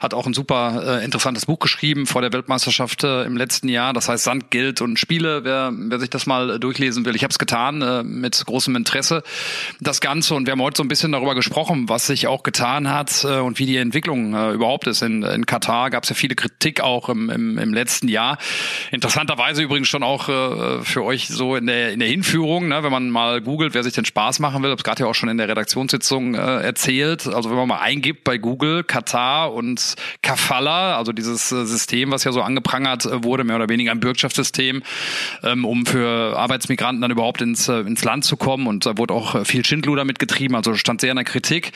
Hat 0.00 0.12
auch 0.12 0.26
ein 0.26 0.34
super 0.34 1.00
äh, 1.00 1.04
interessantes 1.04 1.46
Buch 1.46 1.58
geschrieben 1.58 2.06
vor 2.06 2.20
der 2.20 2.30
Weltmeisterschaft 2.34 3.02
äh, 3.04 3.24
im 3.24 3.38
letzten 3.38 3.66
Jahr. 3.68 3.94
Das 3.94 4.10
heißt 4.10 4.24
Sand, 4.24 4.50
Geld 4.50 4.82
und 4.82 4.98
Spiele. 4.98 5.42
Wer, 5.44 5.72
wer 5.74 5.98
sich 6.00 6.10
das 6.10 6.26
mal 6.26 6.50
äh, 6.50 6.60
durchlesen 6.60 7.06
will, 7.06 7.16
ich 7.16 7.22
habe 7.22 7.30
es 7.30 7.38
getan 7.38 7.78
mit 8.04 8.44
großem 8.44 8.76
Interesse. 8.76 9.22
Das 9.80 10.02
Ganze 10.02 10.34
und 10.34 10.46
wir 10.46 10.52
haben 10.52 10.60
heute 10.60 10.76
so 10.76 10.84
ein 10.84 10.88
bisschen 10.88 11.12
darüber 11.12 11.34
gesprochen, 11.34 11.88
was 11.88 12.06
sich 12.06 12.26
auch 12.26 12.42
getan 12.42 12.92
hat 12.92 13.24
und 13.24 13.58
wie 13.58 13.66
die 13.66 13.76
Entwicklung 13.76 14.30
überhaupt 14.52 14.86
ist. 14.86 15.02
In, 15.02 15.22
in 15.22 15.46
Katar 15.46 15.90
gab 15.90 16.02
es 16.02 16.10
ja 16.10 16.16
viele 16.16 16.34
Kritik 16.34 16.80
auch 16.80 17.08
im, 17.08 17.30
im, 17.30 17.58
im 17.58 17.72
letzten 17.72 18.08
Jahr. 18.08 18.38
Interessanterweise 18.90 19.62
übrigens 19.62 19.88
schon 19.88 20.02
auch 20.02 20.24
für 20.24 21.04
euch 21.04 21.28
so 21.28 21.56
in 21.56 21.66
der, 21.66 21.92
in 21.92 22.00
der 22.00 22.08
Hinführung, 22.08 22.68
ne, 22.68 22.82
wenn 22.82 22.92
man 22.92 23.10
mal 23.10 23.40
googelt, 23.40 23.74
wer 23.74 23.84
sich 23.88 23.94
den 23.94 24.04
Spaß 24.04 24.38
machen 24.40 24.62
will, 24.62 24.70
habe 24.70 24.78
es 24.78 24.84
gerade 24.84 25.02
ja 25.02 25.08
auch 25.08 25.14
schon 25.14 25.28
in 25.28 25.38
der 25.38 25.48
Redaktionssitzung 25.48 26.34
äh, 26.34 26.38
erzählt. 26.38 27.26
Also 27.26 27.50
wenn 27.50 27.56
man 27.56 27.68
mal 27.68 27.80
eingibt 27.80 28.24
bei 28.24 28.38
Google 28.38 28.84
Katar 28.84 29.52
und 29.52 29.94
Kafala, 30.22 30.96
also 30.96 31.12
dieses 31.12 31.52
äh, 31.52 31.64
System, 31.66 32.10
was 32.10 32.24
ja 32.24 32.32
so 32.32 32.42
angeprangert 32.42 33.06
äh, 33.06 33.24
wurde, 33.24 33.44
mehr 33.44 33.56
oder 33.56 33.68
weniger 33.68 33.92
ein 33.92 34.00
Bürgschaftssystem, 34.00 34.82
ähm, 35.42 35.64
um 35.64 35.86
für 35.86 36.36
Arbeitsmigranten 36.36 37.00
dann 37.02 37.10
überhaupt 37.10 37.40
ins, 37.42 37.68
äh, 37.68 37.80
ins 37.80 38.04
Land 38.04 38.24
zu 38.24 38.36
kommen. 38.36 38.66
Und 38.66 38.86
da 38.86 38.98
wurde 38.98 39.14
auch 39.14 39.34
äh, 39.34 39.44
viel 39.44 39.64
Schindluder 39.64 40.04
mitgetrieben, 40.04 40.56
also 40.56 40.74
stand 40.74 41.00
sehr 41.00 41.10
in 41.10 41.16
der 41.16 41.24
Kritik. 41.24 41.72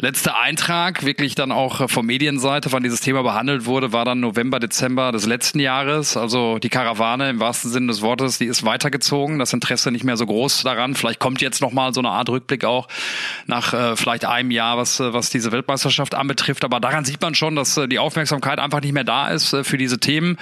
Letzter 0.00 0.38
Eintrag, 0.38 1.04
wirklich 1.04 1.34
dann 1.34 1.52
auch 1.52 1.80
äh, 1.80 1.88
von 1.88 2.06
Medienseite, 2.06 2.72
wann 2.72 2.82
dieses 2.82 3.00
Thema 3.00 3.22
behandelt 3.22 3.66
wurde, 3.66 3.92
war 3.92 4.04
dann 4.04 4.20
November, 4.20 4.60
Dezember 4.60 5.12
des 5.12 5.26
letzten 5.26 5.60
Jahres. 5.60 6.16
Also 6.16 6.58
die 6.58 6.68
Karawane 6.68 7.30
im 7.30 7.40
wahrsten 7.40 7.70
Sinne 7.70 7.88
des 7.88 8.02
Wortes, 8.02 8.38
die 8.38 8.46
ist 8.46 8.64
weitergezogen. 8.64 9.38
Das 9.38 9.52
Interesse 9.52 9.90
nicht 9.90 10.04
mehr 10.04 10.16
so 10.16 10.26
groß 10.26 10.62
daran. 10.62 10.94
Vielleicht 10.94 11.20
kommt 11.20 11.40
jetzt 11.46 11.62
noch 11.62 11.72
mal 11.72 11.94
so 11.94 12.00
eine 12.00 12.10
Art 12.10 12.28
Rückblick 12.28 12.64
auch 12.64 12.88
nach 13.46 13.72
äh, 13.72 13.96
vielleicht 13.96 14.24
einem 14.24 14.50
Jahr, 14.50 14.76
was, 14.76 15.00
äh, 15.00 15.12
was 15.12 15.30
diese 15.30 15.52
Weltmeisterschaft 15.52 16.14
anbetrifft. 16.14 16.64
Aber 16.64 16.80
daran 16.80 17.04
sieht 17.04 17.22
man 17.22 17.34
schon, 17.34 17.56
dass 17.56 17.76
äh, 17.76 17.88
die 17.88 17.98
Aufmerksamkeit 17.98 18.58
einfach 18.58 18.80
nicht 18.80 18.92
mehr 18.92 19.04
da 19.04 19.28
ist 19.28 19.52
äh, 19.52 19.64
für 19.64 19.78
diese 19.78 19.98
Themen. 19.98 20.38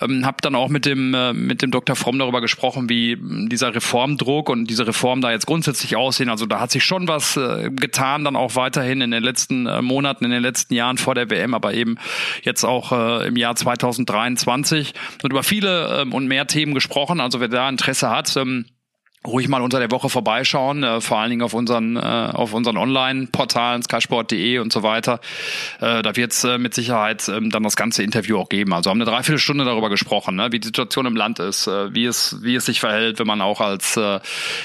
Ähm, 0.00 0.24
hab 0.24 0.42
dann 0.42 0.54
auch 0.54 0.68
mit 0.68 0.86
dem, 0.86 1.14
äh, 1.14 1.32
mit 1.32 1.62
dem 1.62 1.70
Dr. 1.70 1.96
Fromm 1.96 2.18
darüber 2.18 2.40
gesprochen, 2.40 2.88
wie 2.88 3.16
mh, 3.16 3.48
dieser 3.48 3.74
Reformdruck 3.74 4.48
und 4.48 4.66
diese 4.66 4.86
Reformen 4.86 5.22
da 5.22 5.30
jetzt 5.30 5.46
grundsätzlich 5.46 5.96
aussehen. 5.96 6.30
Also 6.30 6.46
da 6.46 6.60
hat 6.60 6.70
sich 6.70 6.84
schon 6.84 7.08
was 7.08 7.36
äh, 7.36 7.70
getan, 7.70 8.24
dann 8.24 8.36
auch 8.36 8.56
weiterhin 8.56 9.00
in 9.00 9.10
den 9.10 9.22
letzten 9.22 9.66
äh, 9.66 9.82
Monaten, 9.82 10.24
in 10.24 10.30
den 10.30 10.42
letzten 10.42 10.74
Jahren 10.74 10.98
vor 10.98 11.14
der 11.14 11.30
WM, 11.30 11.54
aber 11.54 11.74
eben 11.74 11.96
jetzt 12.42 12.64
auch 12.64 12.92
äh, 12.92 13.26
im 13.26 13.36
Jahr 13.36 13.54
2023 13.54 14.94
und 15.22 15.30
über 15.30 15.42
viele 15.42 16.00
ähm, 16.00 16.12
und 16.12 16.26
mehr 16.26 16.46
Themen 16.46 16.74
gesprochen. 16.74 17.20
Also 17.20 17.40
wer 17.40 17.48
da 17.48 17.68
Interesse 17.68 18.10
hat, 18.10 18.36
ähm, 18.36 18.66
ruhig 19.26 19.48
mal 19.48 19.62
unter 19.62 19.80
der 19.80 19.90
Woche 19.90 20.08
vorbeischauen, 20.08 20.84
äh, 20.84 21.00
vor 21.00 21.18
allen 21.18 21.30
Dingen 21.30 21.42
auf 21.42 21.54
unseren 21.54 21.96
äh, 21.96 22.00
auf 22.00 22.54
unseren 22.54 22.76
Online-Portalen 22.76 23.82
skysport.de 23.82 24.58
und 24.58 24.72
so 24.72 24.82
weiter. 24.82 25.20
Äh, 25.80 26.02
da 26.02 26.14
wird 26.16 26.32
es 26.32 26.44
äh, 26.44 26.58
mit 26.58 26.74
Sicherheit 26.74 27.26
äh, 27.28 27.40
dann 27.48 27.62
das 27.62 27.76
ganze 27.76 28.02
Interview 28.02 28.38
auch 28.38 28.48
geben. 28.48 28.72
Also 28.72 28.90
haben 28.90 28.98
eine 28.98 29.10
Dreiviertelstunde 29.10 29.64
darüber 29.64 29.90
gesprochen, 29.90 30.36
ne, 30.36 30.52
wie 30.52 30.60
die 30.60 30.66
Situation 30.66 31.06
im 31.06 31.16
Land 31.16 31.40
ist, 31.40 31.66
äh, 31.66 31.92
wie 31.94 32.04
es 32.04 32.36
wie 32.42 32.54
es 32.54 32.66
sich 32.66 32.80
verhält, 32.80 33.18
wenn 33.18 33.26
man 33.26 33.40
auch 33.40 33.60
als 33.60 33.96
äh, 33.96 34.20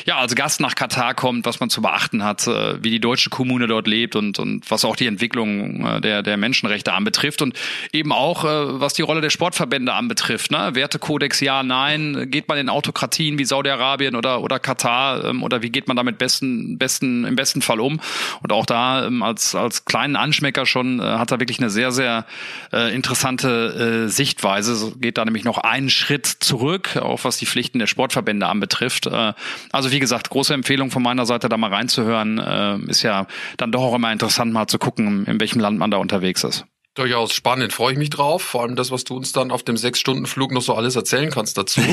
ja 0.05 0.17
als 0.17 0.36
Gast 0.36 0.60
nach 0.60 0.75
Katar 0.75 1.15
kommt, 1.15 1.45
was 1.45 1.60
man 1.60 1.69
zu 1.69 1.81
beachten 1.81 2.24
hat, 2.24 2.45
äh, 2.48 2.83
wie 2.83 2.91
die 2.91 3.00
deutsche 3.00 3.31
Kommune 3.31 3.67
dort 3.67 3.88
lebt 3.88 4.15
und 4.15 4.38
und 4.38 4.69
was 4.69 4.86
auch 4.86 4.95
die 4.95 5.07
Entwicklung 5.07 5.86
äh, 5.86 6.01
der 6.01 6.22
der 6.22 6.38
Menschenrechte 6.38 6.93
anbetrifft 6.93 7.41
und 7.41 7.57
eben 7.91 8.12
auch 8.12 8.45
äh, 8.45 8.79
was 8.79 8.93
die 8.93 9.01
Rolle 9.01 9.22
der 9.22 9.31
Sportverbände 9.31 9.93
anbetrifft. 9.93 10.51
Ne? 10.51 10.75
Wertekodex 10.75 11.39
ja, 11.39 11.63
nein, 11.63 12.27
geht 12.29 12.48
man 12.48 12.60
in 12.60 12.69
Autokratien 12.69 13.39
wie 13.39 13.45
Saudi-Arabien 13.45 14.15
oder 14.15 14.42
oder 14.43 14.59
Katar 14.59 15.23
ähm, 15.25 15.41
oder 15.41 15.62
wie 15.62 15.69
geht 15.69 15.88
man 15.88 15.97
damit 15.97 16.17
besten, 16.17 16.77
besten, 16.77 17.25
im 17.25 17.35
besten 17.35 17.62
Fall 17.62 17.79
um? 17.79 18.00
Und 18.41 18.51
auch 18.51 18.65
da 18.65 19.07
ähm, 19.07 19.23
als, 19.23 19.55
als 19.55 19.85
kleinen 19.85 20.15
Anschmecker 20.15 20.65
schon 20.65 21.00
äh, 21.00 21.03
hat 21.03 21.31
er 21.31 21.39
wirklich 21.39 21.59
eine 21.59 21.69
sehr, 21.69 21.91
sehr 21.91 22.25
äh, 22.71 22.93
interessante 22.93 24.05
äh, 24.05 24.09
Sichtweise. 24.09 24.75
So 24.75 24.91
geht 24.91 25.17
da 25.17 25.25
nämlich 25.25 25.45
noch 25.45 25.57
einen 25.57 25.89
Schritt 25.89 26.27
zurück, 26.27 26.97
auch 26.97 27.23
was 27.23 27.38
die 27.38 27.45
Pflichten 27.45 27.79
der 27.79 27.88
Sportverbände 27.88 28.47
anbetrifft. 28.47 29.07
Äh, 29.07 29.33
also 29.71 29.91
wie 29.91 30.00
gesagt, 30.00 30.29
große 30.29 30.53
Empfehlung 30.53 30.91
von 30.91 31.01
meiner 31.01 31.25
Seite, 31.25 31.50
da 31.50 31.57
mal 31.57 31.73
reinzuhören. 31.73 32.38
Äh, 32.38 32.77
ist 32.89 33.03
ja 33.03 33.27
dann 33.57 33.71
doch 33.71 33.81
auch 33.81 33.95
immer 33.95 34.12
interessant, 34.12 34.51
mal 34.51 34.67
zu 34.67 34.77
gucken, 34.77 35.25
in 35.25 35.39
welchem 35.39 35.59
Land 35.59 35.79
man 35.79 35.91
da 35.91 35.97
unterwegs 35.97 36.43
ist. 36.43 36.65
Durchaus 36.95 37.33
spannend, 37.33 37.73
freue 37.73 37.93
ich 37.93 37.97
mich 37.97 38.12
drauf. 38.12 38.43
Vor 38.43 38.62
allem 38.62 38.75
das, 38.75 38.91
was 38.91 39.03
du 39.03 39.15
uns 39.15 39.31
dann 39.31 39.50
auf 39.50 39.63
dem 39.63 39.77
Sechs-Stunden-Flug 39.77 40.51
noch 40.51 40.62
so 40.62 40.75
alles 40.75 40.95
erzählen 40.95 41.31
kannst 41.31 41.57
dazu. 41.57 41.81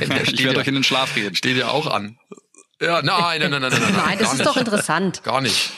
Äh, 0.00 0.22
ich 0.32 0.44
werde 0.44 0.60
euch 0.60 0.66
in 0.66 0.74
den 0.74 0.84
Schlaf 0.84 1.14
gehen. 1.14 1.34
Steht 1.34 1.56
ja 1.56 1.68
auch 1.68 1.86
an. 1.86 2.18
Ja, 2.80 3.02
nein, 3.02 3.40
nein, 3.40 3.50
nein, 3.50 3.60
nein, 3.62 3.72
nein. 3.72 3.80
Nein, 3.80 3.92
nein 3.96 4.18
das 4.18 4.32
ist 4.32 4.38
nicht. 4.38 4.46
doch 4.46 4.56
interessant. 4.56 5.22
Gar 5.22 5.40
nicht. 5.40 5.70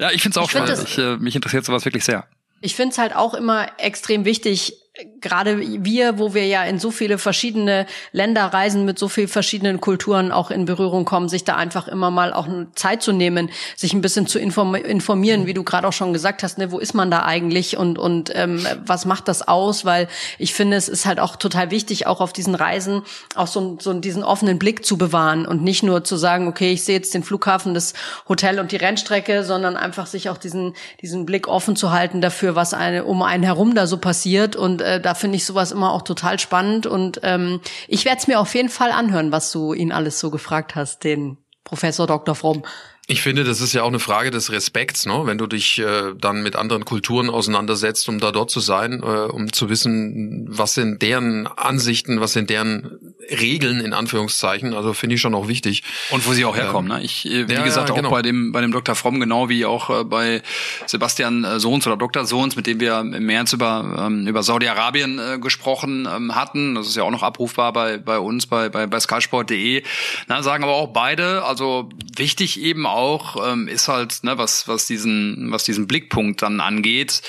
Ja, 0.00 0.10
ich 0.10 0.22
finde 0.22 0.38
es 0.38 0.42
auch 0.42 0.46
ich 0.46 0.56
spannend. 0.56 0.88
ich, 0.88 0.98
äh, 0.98 1.16
mich 1.16 1.34
interessiert 1.34 1.64
sowas 1.64 1.84
wirklich 1.84 2.04
sehr. 2.04 2.26
Ich 2.60 2.74
finde 2.74 2.92
es 2.92 2.98
halt 2.98 3.14
auch 3.14 3.34
immer 3.34 3.68
extrem 3.78 4.24
wichtig, 4.24 4.74
gerade 5.20 5.60
wir, 5.84 6.18
wo 6.18 6.34
wir 6.34 6.46
ja 6.46 6.64
in 6.64 6.78
so 6.78 6.90
viele 6.90 7.18
verschiedene 7.18 7.86
Länder 8.12 8.46
reisen, 8.46 8.84
mit 8.84 8.98
so 8.98 9.08
vielen 9.08 9.28
verschiedenen 9.28 9.80
Kulturen 9.80 10.32
auch 10.32 10.50
in 10.50 10.64
Berührung 10.64 11.04
kommen, 11.04 11.28
sich 11.28 11.44
da 11.44 11.54
einfach 11.54 11.86
immer 11.86 12.10
mal 12.10 12.32
auch 12.32 12.48
Zeit 12.74 13.02
zu 13.02 13.12
nehmen, 13.12 13.50
sich 13.76 13.92
ein 13.92 14.00
bisschen 14.00 14.26
zu 14.26 14.38
informieren, 14.38 15.46
wie 15.46 15.54
du 15.54 15.62
gerade 15.62 15.86
auch 15.86 15.92
schon 15.92 16.12
gesagt 16.12 16.42
hast, 16.42 16.58
ne, 16.58 16.72
wo 16.72 16.78
ist 16.78 16.94
man 16.94 17.10
da 17.10 17.22
eigentlich 17.22 17.76
und 17.76 17.98
und 17.98 18.32
ähm, 18.34 18.66
was 18.84 19.04
macht 19.04 19.28
das 19.28 19.46
aus? 19.46 19.84
Weil 19.84 20.08
ich 20.38 20.52
finde, 20.52 20.76
es 20.76 20.88
ist 20.88 21.06
halt 21.06 21.20
auch 21.20 21.36
total 21.36 21.70
wichtig, 21.70 22.06
auch 22.06 22.20
auf 22.20 22.32
diesen 22.32 22.54
Reisen 22.54 23.02
auch 23.36 23.46
so, 23.46 23.76
so 23.80 23.92
diesen 23.94 24.24
offenen 24.24 24.58
Blick 24.58 24.84
zu 24.84 24.98
bewahren 24.98 25.46
und 25.46 25.62
nicht 25.62 25.82
nur 25.82 26.02
zu 26.02 26.16
sagen, 26.16 26.48
okay, 26.48 26.72
ich 26.72 26.82
sehe 26.82 26.96
jetzt 26.96 27.14
den 27.14 27.22
Flughafen, 27.22 27.74
das 27.74 27.94
Hotel 28.28 28.58
und 28.58 28.72
die 28.72 28.76
Rennstrecke, 28.76 29.44
sondern 29.44 29.76
einfach 29.76 30.06
sich 30.06 30.28
auch 30.28 30.38
diesen 30.38 30.74
diesen 31.00 31.24
Blick 31.24 31.46
offen 31.46 31.76
zu 31.76 31.92
halten 31.92 32.20
dafür, 32.20 32.56
was 32.56 32.74
eine 32.74 33.04
um 33.04 33.22
einen 33.22 33.44
herum 33.44 33.76
da 33.76 33.86
so 33.86 33.98
passiert 33.98 34.56
und 34.56 34.82
äh, 34.88 35.00
da 35.00 35.14
finde 35.14 35.36
ich 35.36 35.44
sowas 35.44 35.72
immer 35.72 35.92
auch 35.92 36.02
total 36.02 36.38
spannend 36.38 36.86
und 36.86 37.20
ähm, 37.22 37.60
ich 37.86 38.04
werde 38.04 38.18
es 38.18 38.26
mir 38.26 38.40
auf 38.40 38.54
jeden 38.54 38.68
Fall 38.68 38.90
anhören, 38.90 39.32
was 39.32 39.52
du 39.52 39.74
ihn 39.74 39.92
alles 39.92 40.18
so 40.18 40.30
gefragt 40.30 40.74
hast, 40.74 41.04
den 41.04 41.36
Professor 41.64 42.06
Dr. 42.06 42.34
Fromm. 42.34 42.64
Ich 43.10 43.22
finde, 43.22 43.42
das 43.44 43.62
ist 43.62 43.72
ja 43.72 43.84
auch 43.84 43.88
eine 43.88 44.00
Frage 44.00 44.30
des 44.30 44.52
Respekts, 44.52 45.06
ne? 45.06 45.22
wenn 45.24 45.38
du 45.38 45.46
dich 45.46 45.78
äh, 45.78 46.12
dann 46.14 46.42
mit 46.42 46.56
anderen 46.56 46.84
Kulturen 46.84 47.30
auseinandersetzt, 47.30 48.06
um 48.08 48.20
da 48.20 48.32
dort 48.32 48.50
zu 48.50 48.60
sein, 48.60 49.02
äh, 49.02 49.06
um 49.06 49.50
zu 49.50 49.70
wissen, 49.70 50.46
was 50.50 50.74
sind 50.74 51.00
deren 51.00 51.46
Ansichten, 51.46 52.20
was 52.20 52.34
sind 52.34 52.50
deren 52.50 53.07
Regeln 53.30 53.80
in 53.80 53.92
Anführungszeichen. 53.92 54.74
Also 54.74 54.94
finde 54.94 55.16
ich 55.16 55.20
schon 55.20 55.34
auch 55.34 55.48
wichtig. 55.48 55.82
Und 56.10 56.26
wo 56.26 56.32
sie 56.32 56.44
auch 56.44 56.56
herkommen. 56.56 56.90
Ähm, 56.90 56.98
ne? 56.98 57.04
Ich, 57.04 57.26
äh, 57.26 57.48
wie 57.48 57.54
ja, 57.54 57.62
gesagt, 57.62 57.88
ja, 57.88 57.94
genau. 57.94 58.08
auch 58.08 58.12
bei 58.12 58.22
dem 58.22 58.52
bei 58.52 58.60
dem 58.60 58.72
Dr. 58.72 58.94
Fromm 58.94 59.20
genau 59.20 59.48
wie 59.48 59.66
auch 59.66 59.90
äh, 59.90 60.04
bei 60.04 60.42
Sebastian 60.86 61.44
äh, 61.44 61.60
Sohns 61.60 61.86
oder 61.86 61.96
Dr. 61.96 62.24
Sohns, 62.24 62.56
mit 62.56 62.66
dem 62.66 62.80
wir 62.80 63.00
im 63.00 63.26
März 63.26 63.52
über 63.52 64.06
ähm, 64.06 64.26
über 64.26 64.42
Saudi-Arabien 64.42 65.18
äh, 65.18 65.38
gesprochen 65.38 66.08
ähm, 66.10 66.34
hatten. 66.34 66.74
Das 66.74 66.86
ist 66.86 66.96
ja 66.96 67.02
auch 67.02 67.10
noch 67.10 67.22
abrufbar 67.22 67.72
bei 67.72 67.98
bei 67.98 68.18
uns 68.18 68.46
bei 68.46 68.68
bei, 68.68 68.86
bei 68.86 69.00
skysport.de. 69.00 69.82
Na, 70.28 70.42
sagen 70.42 70.64
aber 70.64 70.74
auch 70.74 70.88
beide. 70.88 71.44
Also 71.44 71.88
wichtig 72.16 72.60
eben 72.60 72.86
auch 72.86 73.08
auch, 73.18 73.52
ähm, 73.52 73.68
ist 73.68 73.88
halt, 73.88 74.22
ne, 74.24 74.38
was, 74.38 74.68
was 74.68 74.86
diesen, 74.86 75.50
was 75.50 75.64
diesen 75.64 75.86
Blickpunkt 75.86 76.42
dann 76.42 76.60
angeht, 76.60 77.22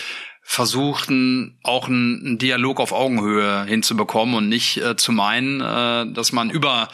versuchten 0.51 1.59
auch 1.61 1.87
einen, 1.87 2.39
Dialog 2.39 2.79
auf 2.79 2.91
Augenhöhe 2.91 3.65
hinzubekommen 3.65 4.33
und 4.33 4.49
nicht 4.49 4.77
äh, 4.77 4.95
zu 4.95 5.11
meinen, 5.11 5.61
äh, 5.61 6.11
dass 6.11 6.31
man 6.31 6.49
über 6.49 6.87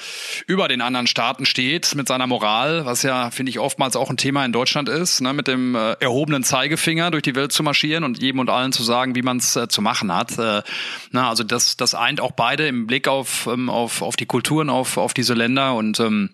über 0.45 0.67
den 0.67 0.81
anderen 0.81 1.07
Staaten 1.07 1.45
steht 1.45 1.95
mit 1.95 2.05
seiner 2.05 2.27
Moral, 2.27 2.85
was 2.85 3.03
ja 3.03 3.31
finde 3.31 3.51
ich 3.51 3.59
oftmals 3.59 3.95
auch 3.95 4.09
ein 4.09 4.17
Thema 4.17 4.43
in 4.43 4.51
Deutschland 4.51 4.89
ist, 4.89 5.21
ne, 5.21 5.31
mit 5.31 5.47
dem 5.47 5.73
äh, 5.73 5.93
erhobenen 6.01 6.43
Zeigefinger 6.43 7.11
durch 7.11 7.23
die 7.23 7.35
Welt 7.35 7.53
zu 7.53 7.63
marschieren 7.63 8.03
und 8.03 8.21
jedem 8.21 8.41
und 8.41 8.49
allen 8.49 8.73
zu 8.73 8.83
sagen, 8.83 9.15
wie 9.15 9.21
man 9.21 9.37
es 9.37 9.55
äh, 9.55 9.69
zu 9.69 9.81
machen 9.81 10.13
hat. 10.13 10.37
Äh, 10.37 10.61
na, 11.11 11.29
also 11.29 11.45
das 11.45 11.77
das 11.77 11.95
eint 11.95 12.19
auch 12.19 12.33
beide 12.33 12.67
im 12.67 12.87
Blick 12.87 13.07
auf 13.07 13.47
ähm, 13.47 13.69
auf 13.69 14.01
auf 14.01 14.17
die 14.17 14.25
Kulturen, 14.25 14.69
auf 14.69 14.97
auf 14.97 15.13
diese 15.13 15.33
Länder 15.33 15.75
und 15.75 15.97
ähm, 16.01 16.31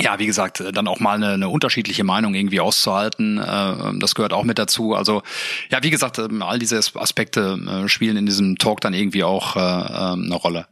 ja, 0.00 0.18
wie 0.18 0.26
gesagt, 0.26 0.62
dann 0.72 0.88
auch 0.88 1.00
mal 1.00 1.16
eine, 1.16 1.32
eine 1.32 1.48
unterschiedliche 1.48 2.04
Meinung 2.04 2.34
irgendwie 2.34 2.60
auszuhalten, 2.60 3.38
äh, 3.38 3.98
das 3.98 4.14
gehört 4.14 4.32
auch 4.32 4.44
mit 4.44 4.58
dazu. 4.58 4.94
Also 4.94 5.22
ja, 5.70 5.82
wie 5.82 5.90
gesagt, 5.90 6.18
ähm, 6.18 6.42
all 6.42 6.58
diese 6.58 6.78
Aspekte 6.94 7.58
äh, 7.84 7.88
spielen 7.88 8.16
in 8.16 8.26
diesem 8.26 8.58
Talk 8.58 8.80
dann 8.80 8.94
irgendwie 8.94 9.24
auch 9.24 9.56
äh, 9.56 9.60
ähm, 9.60 10.24
eine 10.24 10.34
Rolle. 10.34 10.66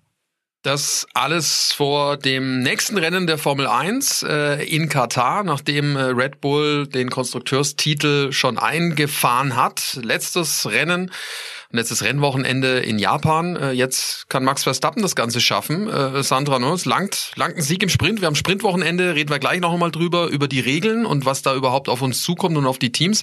Das 0.64 1.06
alles 1.12 1.74
vor 1.74 2.16
dem 2.16 2.60
nächsten 2.60 2.96
Rennen 2.96 3.26
der 3.26 3.36
Formel 3.36 3.66
1 3.66 4.22
äh, 4.22 4.64
in 4.64 4.88
Katar, 4.88 5.44
nachdem 5.44 5.94
äh, 5.94 6.04
Red 6.04 6.40
Bull 6.40 6.86
den 6.86 7.10
Konstrukteurstitel 7.10 8.32
schon 8.32 8.56
eingefahren 8.56 9.56
hat. 9.56 9.98
Letztes 10.02 10.64
Rennen 10.64 11.10
letztes 11.74 12.02
Rennwochenende 12.02 12.78
in 12.78 12.98
Japan. 12.98 13.56
Äh, 13.56 13.72
jetzt 13.72 14.28
kann 14.28 14.44
Max 14.44 14.62
Verstappen 14.62 15.02
das 15.02 15.14
Ganze 15.14 15.40
schaffen. 15.40 15.88
Äh, 15.88 16.22
Sandra, 16.22 16.58
ne, 16.58 16.68
es 16.68 16.84
langt, 16.84 17.32
langt 17.36 17.56
ein 17.56 17.62
Sieg 17.62 17.82
im 17.82 17.88
Sprint. 17.88 18.20
Wir 18.20 18.26
haben 18.26 18.36
Sprintwochenende, 18.36 19.14
reden 19.14 19.30
wir 19.30 19.38
gleich 19.38 19.60
noch 19.60 19.72
einmal 19.72 19.90
drüber, 19.90 20.28
über 20.28 20.48
die 20.48 20.60
Regeln 20.60 21.04
und 21.04 21.26
was 21.26 21.42
da 21.42 21.54
überhaupt 21.54 21.88
auf 21.88 22.02
uns 22.02 22.22
zukommt 22.22 22.56
und 22.56 22.66
auf 22.66 22.78
die 22.78 22.92
Teams. 22.92 23.22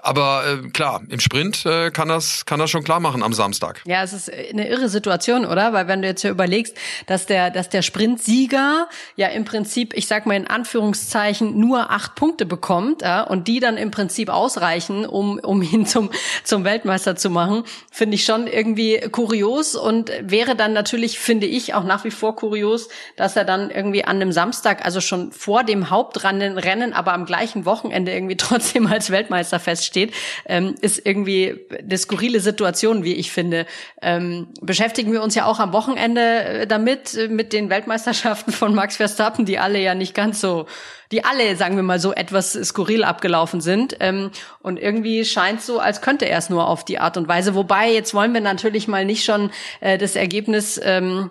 Aber 0.00 0.44
äh, 0.46 0.68
klar, 0.68 1.02
im 1.08 1.20
Sprint 1.20 1.66
äh, 1.66 1.90
kann 1.90 2.08
das 2.08 2.46
kann 2.46 2.58
das 2.58 2.70
schon 2.70 2.84
klar 2.84 3.00
machen 3.00 3.22
am 3.22 3.32
Samstag. 3.32 3.82
Ja, 3.86 4.02
es 4.02 4.12
ist 4.12 4.32
eine 4.32 4.68
irre 4.68 4.88
Situation, 4.88 5.44
oder? 5.44 5.72
Weil 5.72 5.88
wenn 5.88 6.02
du 6.02 6.08
jetzt 6.08 6.22
hier 6.22 6.30
überlegst, 6.30 6.76
dass 7.06 7.26
der, 7.26 7.50
dass 7.50 7.68
der 7.68 7.82
Sprintsieger 7.82 8.88
ja 9.16 9.28
im 9.28 9.44
Prinzip, 9.44 9.94
ich 9.94 10.06
sag 10.06 10.26
mal 10.26 10.34
in 10.34 10.46
Anführungszeichen, 10.46 11.58
nur 11.58 11.90
acht 11.90 12.14
Punkte 12.14 12.46
bekommt 12.46 13.02
ja, 13.02 13.22
und 13.22 13.48
die 13.48 13.60
dann 13.60 13.76
im 13.76 13.90
Prinzip 13.90 14.28
ausreichen, 14.28 15.04
um, 15.04 15.38
um 15.38 15.62
ihn 15.62 15.86
zum, 15.86 16.10
zum 16.44 16.64
Weltmeister 16.64 17.16
zu 17.16 17.30
machen, 17.30 17.64
finde 17.90 18.16
ich 18.16 18.24
schon 18.24 18.46
irgendwie 18.46 19.00
kurios 19.10 19.74
und 19.74 20.12
wäre 20.20 20.54
dann 20.54 20.72
natürlich, 20.72 21.18
finde 21.18 21.46
ich, 21.46 21.74
auch 21.74 21.84
nach 21.84 22.04
wie 22.04 22.10
vor 22.10 22.36
kurios, 22.36 22.88
dass 23.16 23.34
er 23.36 23.44
dann 23.44 23.70
irgendwie 23.70 24.04
an 24.04 24.16
einem 24.16 24.32
Samstag, 24.32 24.84
also 24.84 25.00
schon 25.00 25.32
vor 25.32 25.64
dem 25.64 25.90
Hauptrennen, 25.90 26.92
aber 26.92 27.12
am 27.12 27.24
gleichen 27.24 27.64
Wochenende 27.64 28.12
irgendwie 28.12 28.36
trotzdem 28.38 28.86
als 28.86 29.10
Weltmeister 29.10 29.58
feststeht, 29.58 30.12
ähm, 30.46 30.74
ist 30.80 31.04
irgendwie 31.04 31.66
eine 31.78 31.98
skurrile 31.98 32.40
Situation, 32.40 33.04
wie 33.04 33.14
ich 33.14 33.32
finde. 33.32 33.66
Ähm, 34.02 34.48
beschäftigen 34.60 35.12
wir 35.12 35.22
uns 35.22 35.34
ja 35.34 35.46
auch 35.46 35.58
am 35.58 35.72
Wochenende 35.72 36.20
äh, 36.20 36.66
damit, 36.66 37.14
äh, 37.14 37.28
mit 37.28 37.52
den 37.52 37.70
Weltmeisterschaften 37.70 38.52
von 38.52 38.74
Max 38.74 38.96
Verstappen, 38.96 39.44
die 39.44 39.58
alle 39.58 39.80
ja 39.80 39.94
nicht 39.94 40.14
ganz 40.14 40.40
so 40.40 40.66
die 41.10 41.24
alle, 41.24 41.56
sagen 41.56 41.76
wir 41.76 41.82
mal 41.82 42.00
so, 42.00 42.12
etwas 42.12 42.52
skurril 42.52 43.04
abgelaufen 43.04 43.60
sind. 43.60 43.96
Ähm, 44.00 44.30
und 44.60 44.78
irgendwie 44.78 45.24
scheint 45.24 45.62
so, 45.62 45.78
als 45.80 46.02
könnte 46.02 46.28
er 46.28 46.38
es 46.38 46.50
nur 46.50 46.68
auf 46.68 46.84
die 46.84 46.98
Art 46.98 47.16
und 47.16 47.28
Weise. 47.28 47.54
Wobei, 47.54 47.77
jetzt 47.84 48.14
wollen 48.14 48.34
wir 48.34 48.40
natürlich 48.40 48.88
mal 48.88 49.04
nicht 49.04 49.24
schon 49.24 49.50
äh, 49.80 49.98
das 49.98 50.16
Ergebnis 50.16 50.80
ähm, 50.82 51.30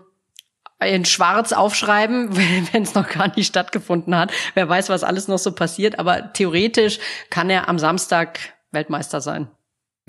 in 0.79 1.05
Schwarz 1.05 1.53
aufschreiben, 1.53 2.35
wenn 2.71 2.83
es 2.83 2.93
noch 2.93 3.09
gar 3.09 3.35
nicht 3.35 3.47
stattgefunden 3.47 4.15
hat. 4.15 4.31
Wer 4.53 4.69
weiß, 4.69 4.89
was 4.89 5.03
alles 5.03 5.27
noch 5.27 5.39
so 5.39 5.51
passiert. 5.51 5.99
Aber 5.99 6.33
theoretisch 6.33 6.99
kann 7.29 7.49
er 7.49 7.67
am 7.67 7.79
Samstag 7.79 8.39
Weltmeister 8.71 9.21
sein. 9.21 9.49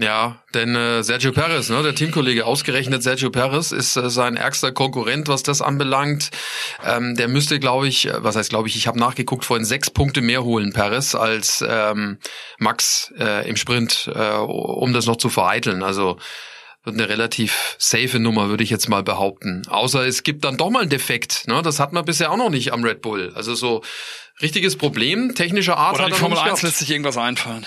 Ja, 0.01 0.37
denn 0.55 0.77
äh, 0.77 1.03
Sergio 1.03 1.33
Perez, 1.33 1.71
ne, 1.71 1.83
der 1.83 1.93
Teamkollege, 1.93 2.47
ausgerechnet 2.47 3.03
Sergio 3.03 3.31
Perez, 3.31 3.73
ist 3.73 3.97
äh, 3.97 4.09
sein 4.11 4.37
ärgster 4.37 4.71
Konkurrent, 4.71 5.27
was 5.27 5.43
das 5.43 5.61
anbelangt. 5.61 6.31
Ähm, 6.87 7.17
der 7.17 7.27
müsste, 7.27 7.59
glaube 7.59 7.89
ich, 7.89 8.07
äh, 8.07 8.23
was 8.23 8.37
heißt, 8.37 8.51
glaube 8.51 8.69
ich, 8.69 8.77
ich 8.77 8.87
habe 8.87 9.01
nachgeguckt, 9.01 9.45
vorhin 9.45 9.65
sechs 9.65 9.91
Punkte 9.91 10.21
mehr 10.21 10.45
holen, 10.45 10.73
Perez, 10.73 11.17
als 11.17 11.65
ähm, 11.69 12.19
Max 12.59 13.13
äh, 13.19 13.49
im 13.49 13.57
Sprint, 13.57 14.09
äh, 14.15 14.37
um 14.37 14.93
das 14.93 15.07
noch 15.07 15.17
zu 15.17 15.31
vereiteln. 15.31 15.83
Also 15.83 16.17
wird 16.89 16.99
eine 16.99 17.09
relativ 17.09 17.77
safe 17.79 18.19
Nummer, 18.19 18.49
würde 18.49 18.65
ich 18.65 18.71
jetzt 18.71 18.89
mal 18.89 19.03
behaupten. 19.03 19.63
Außer 19.69 20.07
es 20.07 20.23
gibt 20.23 20.45
dann 20.45 20.57
doch 20.57 20.71
mal 20.71 20.81
einen 20.81 20.91
Defekt. 20.91 21.47
Ne? 21.47 21.61
Das 21.63 21.79
hat 21.79 21.93
man 21.93 22.05
bisher 22.05 22.33
auch 22.33 22.37
noch 22.37 22.51
nicht 22.51 22.73
am 22.73 22.83
Red 22.83 23.03
Bull. 23.03 23.33
Also 23.35 23.55
so 23.55 23.83
richtiges 24.41 24.77
Problem 24.77 25.35
technischer 25.35 25.77
Art 25.77 25.97
Oder 25.97 26.05
hat 26.05 26.13
die 26.13 26.17
Formel 26.17 26.37
noch 26.37 26.45
nicht 26.45 26.53
1 26.53 26.63
lässt 26.63 26.79
sich 26.79 26.91
irgendwas 26.91 27.19
einfallen. 27.19 27.65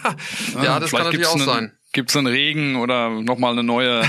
ja, 0.62 0.80
das 0.80 0.90
kann 0.90 1.04
natürlich 1.04 1.26
auch 1.26 1.34
einen, 1.34 1.44
sein. 1.44 1.72
Gibt 1.92 2.10
es 2.10 2.16
einen 2.16 2.26
Regen 2.26 2.76
oder 2.76 3.10
nochmal 3.10 3.52
eine 3.52 3.62
neue 3.62 4.02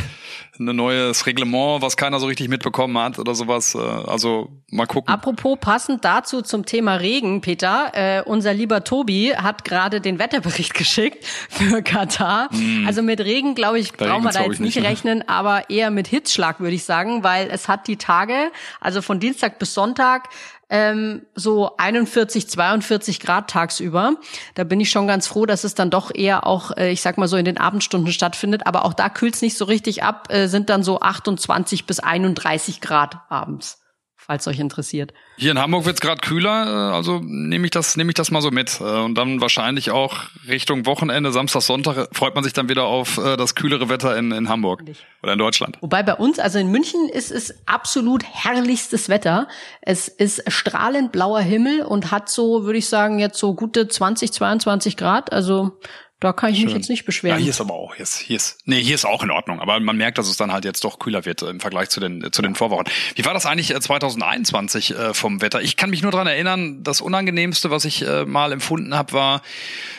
ein 0.59 0.75
neues 0.75 1.25
Reglement, 1.25 1.81
was 1.81 1.97
keiner 1.97 2.19
so 2.19 2.27
richtig 2.27 2.49
mitbekommen 2.49 2.97
hat 2.97 3.19
oder 3.19 3.35
sowas. 3.35 3.75
Äh, 3.75 3.79
also 3.79 4.49
mal 4.71 4.85
gucken. 4.85 5.13
Apropos 5.13 5.57
passend 5.59 6.05
dazu 6.05 6.41
zum 6.41 6.65
Thema 6.65 6.95
Regen, 6.95 7.41
Peter, 7.41 7.91
äh, 7.93 8.21
unser 8.23 8.53
lieber 8.53 8.83
Tobi 8.83 9.33
hat 9.35 9.63
gerade 9.63 10.01
den 10.01 10.19
Wetterbericht 10.19 10.73
geschickt 10.75 11.25
für 11.49 11.81
Katar. 11.81 12.49
Mm. 12.51 12.87
Also 12.87 13.01
mit 13.01 13.19
Regen, 13.19 13.55
glaube 13.55 13.79
ich, 13.79 13.93
brauchen 13.93 14.23
wir 14.23 14.31
da 14.31 14.43
jetzt 14.43 14.59
nicht 14.59 14.77
ne? 14.77 14.83
rechnen, 14.83 15.27
aber 15.27 15.69
eher 15.69 15.91
mit 15.91 16.07
Hitzschlag, 16.07 16.59
würde 16.59 16.75
ich 16.75 16.83
sagen, 16.83 17.23
weil 17.23 17.49
es 17.51 17.67
hat 17.67 17.87
die 17.87 17.97
Tage, 17.97 18.51
also 18.79 19.01
von 19.01 19.19
Dienstag 19.19 19.59
bis 19.59 19.73
Sonntag, 19.73 20.29
ähm, 20.69 21.25
so 21.35 21.77
41, 21.77 22.49
42 22.49 23.19
Grad 23.19 23.49
tagsüber. 23.49 24.15
Da 24.55 24.63
bin 24.63 24.79
ich 24.79 24.89
schon 24.89 25.07
ganz 25.07 25.27
froh, 25.27 25.45
dass 25.45 25.63
es 25.63 25.75
dann 25.75 25.89
doch 25.89 26.13
eher 26.13 26.45
auch, 26.47 26.75
äh, 26.75 26.91
ich 26.91 27.01
sag 27.01 27.17
mal 27.17 27.27
so, 27.27 27.37
in 27.37 27.45
den 27.45 27.57
Abendstunden 27.57 28.11
stattfindet. 28.11 28.67
Aber 28.67 28.85
auch 28.85 28.93
da 28.93 29.09
kühlt 29.09 29.35
es 29.35 29.41
nicht 29.41 29.57
so 29.57 29.65
richtig 29.65 30.03
ab, 30.03 30.27
äh, 30.31 30.47
sind 30.47 30.69
dann 30.69 30.83
so 30.83 30.99
28 30.99 31.85
bis 31.85 31.99
31 31.99 32.81
Grad 32.81 33.19
abends 33.29 33.84
falls 34.25 34.47
euch 34.47 34.59
interessiert. 34.59 35.13
Hier 35.37 35.51
in 35.51 35.59
Hamburg 35.59 35.85
wird's 35.85 35.99
es 35.99 36.01
gerade 36.01 36.21
kühler, 36.21 36.65
äh, 36.65 36.95
also 36.95 37.19
nehme 37.23 37.65
ich 37.65 37.71
das 37.71 37.95
nehme 37.95 38.09
ich 38.09 38.15
das 38.15 38.31
mal 38.31 38.41
so 38.41 38.49
mit 38.49 38.79
äh, 38.81 38.83
und 38.83 39.15
dann 39.15 39.39
wahrscheinlich 39.39 39.91
auch 39.91 40.23
Richtung 40.47 40.85
Wochenende, 40.85 41.31
Samstag, 41.31 41.61
Sonntag 41.61 42.09
freut 42.11 42.33
man 42.33 42.43
sich 42.43 42.53
dann 42.53 42.67
wieder 42.67 42.85
auf 42.85 43.17
äh, 43.17 43.37
das 43.37 43.55
kühlere 43.55 43.87
Wetter 43.89 44.17
in, 44.17 44.31
in 44.31 44.49
Hamburg 44.49 44.83
oder 45.21 45.33
in 45.33 45.39
Deutschland. 45.39 45.77
Wobei 45.81 46.01
bei 46.01 46.15
uns, 46.15 46.39
also 46.39 46.57
in 46.57 46.71
München 46.71 47.07
ist 47.09 47.31
es 47.31 47.53
absolut 47.67 48.23
herrlichstes 48.23 49.09
Wetter. 49.09 49.47
Es 49.81 50.07
ist 50.07 50.51
strahlend 50.51 51.11
blauer 51.11 51.41
Himmel 51.41 51.83
und 51.83 52.11
hat 52.11 52.29
so, 52.29 52.63
würde 52.65 52.79
ich 52.79 52.87
sagen, 52.87 53.19
jetzt 53.19 53.37
so 53.37 53.53
gute 53.53 53.87
20, 53.87 54.33
22 54.33 54.97
Grad, 54.97 55.31
also 55.31 55.79
da 56.21 56.31
kann 56.31 56.51
ich 56.51 56.57
Schön. 56.57 56.67
mich 56.67 56.75
jetzt 56.75 56.89
nicht 56.89 57.03
beschweren. 57.03 57.37
Ja, 57.37 57.43
hier 57.43 57.49
ist 57.49 57.59
aber 57.59 57.73
auch, 57.73 57.95
hier 57.95 58.03
ist, 58.03 58.17
hier 58.17 58.37
ist, 58.37 58.59
nee, 58.63 58.81
hier 58.81 58.95
ist 58.95 59.03
auch 59.03 59.21
in 59.21 59.31
Ordnung. 59.31 59.59
Aber 59.59 59.77
man 59.81 59.97
merkt, 59.97 60.17
dass 60.17 60.29
es 60.29 60.37
dann 60.37 60.53
halt 60.53 60.63
jetzt 60.63 60.85
doch 60.85 60.97
kühler 60.97 61.25
wird 61.25 61.41
im 61.41 61.59
Vergleich 61.59 61.89
zu 61.89 61.99
den, 61.99 62.31
zu 62.31 62.41
den 62.41 62.55
Vorwochen. 62.55 62.85
Wie 63.15 63.25
war 63.25 63.33
das 63.33 63.45
eigentlich 63.45 63.73
2021 63.77 64.91
äh, 64.91 64.93
äh, 64.93 65.13
vom 65.13 65.41
Wetter? 65.41 65.61
Ich 65.61 65.75
kann 65.75 65.89
mich 65.89 66.01
nur 66.01 66.11
dran 66.11 66.25
erinnern, 66.25 66.83
das 66.83 67.01
Unangenehmste, 67.01 67.69
was 67.69 67.83
ich 67.83 68.07
äh, 68.07 68.23
mal 68.23 68.53
empfunden 68.53 68.95
habe, 68.95 69.11
war 69.11 69.41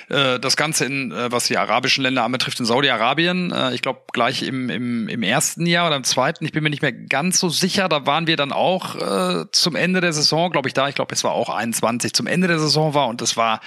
äh, 0.09 0.41
das 0.41 0.57
Ganze 0.57 0.87
in, 0.87 1.13
äh, 1.13 1.31
was 1.31 1.49
die 1.49 1.59
arabischen 1.59 2.03
Länder 2.03 2.25
anbetrifft, 2.25 2.61
in 2.61 2.67
Saudi-Arabien. 2.67 3.53
Äh, 3.53 3.75
ich 3.75 3.83
glaube, 3.83 4.01
gleich 4.13 4.43
im, 4.43 4.71
im, 4.71 5.09
im 5.09 5.23
ersten 5.23 5.67
Jahr 5.67 5.87
oder 5.87 5.97
im 5.97 6.05
zweiten, 6.05 6.47
ich 6.47 6.53
bin 6.53 6.63
mir 6.63 6.71
nicht 6.71 6.83
mehr 6.83 6.93
ganz 6.93 7.39
so 7.39 7.51
sicher, 7.51 7.91
da 7.91 8.07
waren 8.07 8.27
wir 8.27 8.39
dann 8.39 8.53
auch 8.53 8.97
äh, 8.97 9.45
zum 9.53 9.77
Ende 9.77 10.01
der 10.01 10.15
Saison, 10.15 10.51
glaube 10.51 10.69
ich, 10.69 10.75
da, 10.75 10.89
ich 10.89 10.95
glaube, 10.95 11.15
es 11.15 11.25
war 11.25 11.33
auch 11.33 11.51
21, 11.51 12.15
zum 12.15 12.27
Ende 12.27 12.49
der 12.49 12.59
Saison 12.59 12.95
war 12.95 13.09
und 13.09 13.21
das 13.21 13.37
war 13.37 13.61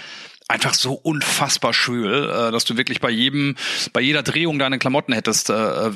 einfach 0.50 0.74
so 0.74 0.94
unfassbar 0.94 1.74
schwül, 1.74 2.30
äh, 2.30 2.52
dass 2.52 2.66
du 2.66 2.76
wirklich 2.76 3.00
bei 3.00 3.10
jedem, 3.10 3.56
bei 3.94 4.02
jeder 4.02 4.24
Drehung 4.24 4.60
deine 4.60 4.80
Klamotten 4.80 5.14
hättest 5.14 5.50
äh, 5.50 5.54
äh, 5.54 5.92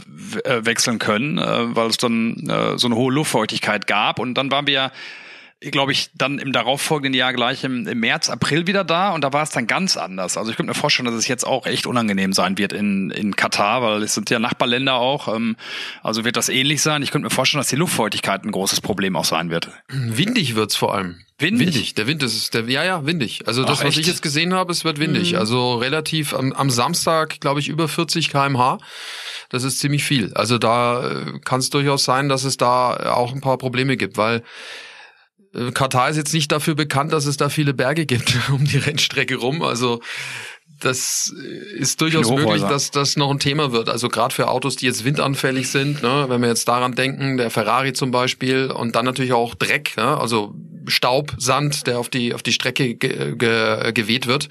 wechseln 0.65 0.99
können, 0.99 1.39
äh, 1.39 1.75
weil 1.75 1.87
es 1.87 1.97
dann 1.97 2.47
äh, 2.47 2.77
so 2.77 2.87
eine 2.87 2.95
hohe 2.95 3.11
Luftfeuchtigkeit 3.11 3.87
gab. 3.87 4.19
Und 4.19 4.35
dann 4.35 4.51
waren 4.51 4.67
wir 4.67 4.91
glaube 5.71 5.91
ich, 5.91 6.09
dann 6.15 6.39
im 6.39 6.51
darauffolgenden 6.51 7.13
Jahr 7.13 7.33
gleich 7.33 7.63
im, 7.63 7.87
im, 7.87 7.99
März, 7.99 8.29
April 8.29 8.67
wieder 8.67 8.83
da 8.83 9.11
und 9.11 9.23
da 9.23 9.33
war 9.33 9.43
es 9.43 9.51
dann 9.51 9.67
ganz 9.67 9.97
anders. 9.97 10.37
Also 10.37 10.51
ich 10.51 10.57
könnte 10.57 10.71
mir 10.71 10.75
vorstellen, 10.75 11.05
dass 11.05 11.15
es 11.15 11.27
jetzt 11.27 11.45
auch 11.45 11.65
echt 11.65 11.87
unangenehm 11.87 12.33
sein 12.33 12.57
wird 12.57 12.73
in, 12.73 13.09
in 13.11 13.35
Katar, 13.35 13.81
weil 13.81 14.03
es 14.03 14.13
sind 14.13 14.29
ja 14.29 14.39
Nachbarländer 14.39 14.95
auch. 14.95 15.33
Ähm, 15.33 15.55
also 16.01 16.25
wird 16.25 16.37
das 16.37 16.49
ähnlich 16.49 16.81
sein. 16.81 17.01
Ich 17.01 17.11
könnte 17.11 17.25
mir 17.25 17.29
vorstellen, 17.29 17.59
dass 17.59 17.69
die 17.69 17.75
Luftfeuchtigkeit 17.75 18.43
ein 18.43 18.51
großes 18.51 18.81
Problem 18.81 19.15
auch 19.15 19.25
sein 19.25 19.49
wird. 19.49 19.69
Windig 19.87 20.55
wird's 20.55 20.75
vor 20.75 20.93
allem. 20.93 21.17
Windig? 21.39 21.67
windig. 21.67 21.93
Der 21.95 22.07
Wind 22.07 22.23
ist, 22.23 22.53
der, 22.53 22.69
ja, 22.69 22.83
ja, 22.83 23.05
windig. 23.05 23.47
Also 23.47 23.63
das, 23.63 23.81
Ach, 23.81 23.85
was 23.85 23.97
ich 23.97 24.07
jetzt 24.07 24.21
gesehen 24.21 24.53
habe, 24.53 24.71
es 24.71 24.85
wird 24.85 24.99
windig. 24.99 25.33
Mhm. 25.33 25.39
Also 25.39 25.75
relativ 25.75 26.33
am, 26.33 26.53
am 26.53 26.69
Samstag, 26.69 27.39
glaube 27.39 27.59
ich, 27.59 27.69
über 27.69 27.87
40 27.87 28.29
kmh. 28.29 28.77
Das 29.49 29.63
ist 29.63 29.79
ziemlich 29.79 30.03
viel. 30.03 30.33
Also 30.33 30.57
da 30.57 31.09
äh, 31.09 31.39
kann 31.43 31.59
es 31.59 31.69
durchaus 31.69 32.03
sein, 32.03 32.29
dass 32.29 32.43
es 32.43 32.57
da 32.57 33.13
auch 33.13 33.33
ein 33.33 33.41
paar 33.41 33.57
Probleme 33.57 33.97
gibt, 33.97 34.17
weil 34.17 34.43
Katar 35.73 36.09
ist 36.09 36.17
jetzt 36.17 36.33
nicht 36.33 36.51
dafür 36.51 36.75
bekannt, 36.75 37.13
dass 37.13 37.25
es 37.25 37.37
da 37.37 37.49
viele 37.49 37.73
Berge 37.73 38.05
gibt 38.05 38.37
um 38.49 38.65
die 38.65 38.77
Rennstrecke 38.77 39.35
rum. 39.35 39.61
Also 39.61 40.01
das 40.79 41.33
ist 41.77 42.01
durchaus 42.01 42.29
möglich, 42.29 42.61
dass 42.61 42.91
das 42.91 43.15
noch 43.15 43.31
ein 43.31 43.39
Thema 43.39 43.71
wird. 43.71 43.89
Also 43.89 44.09
gerade 44.09 44.33
für 44.33 44.49
Autos, 44.49 44.75
die 44.75 44.85
jetzt 44.85 45.05
windanfällig 45.05 45.69
sind, 45.69 46.03
ne, 46.03 46.25
wenn 46.27 46.41
wir 46.41 46.49
jetzt 46.49 46.67
daran 46.67 46.93
denken, 46.93 47.37
der 47.37 47.49
Ferrari 47.49 47.93
zum 47.93 48.11
Beispiel 48.11 48.69
und 48.71 48.95
dann 48.95 49.05
natürlich 49.05 49.33
auch 49.33 49.55
Dreck, 49.55 49.95
ne, 49.95 50.17
also 50.17 50.53
Staub, 50.87 51.33
Sand, 51.37 51.87
der 51.87 51.99
auf 51.99 52.09
die 52.09 52.33
auf 52.33 52.43
die 52.43 52.51
Strecke 52.51 52.95
ge 52.95 53.35
ge 53.37 53.93
geweht 53.93 54.27
wird. 54.27 54.49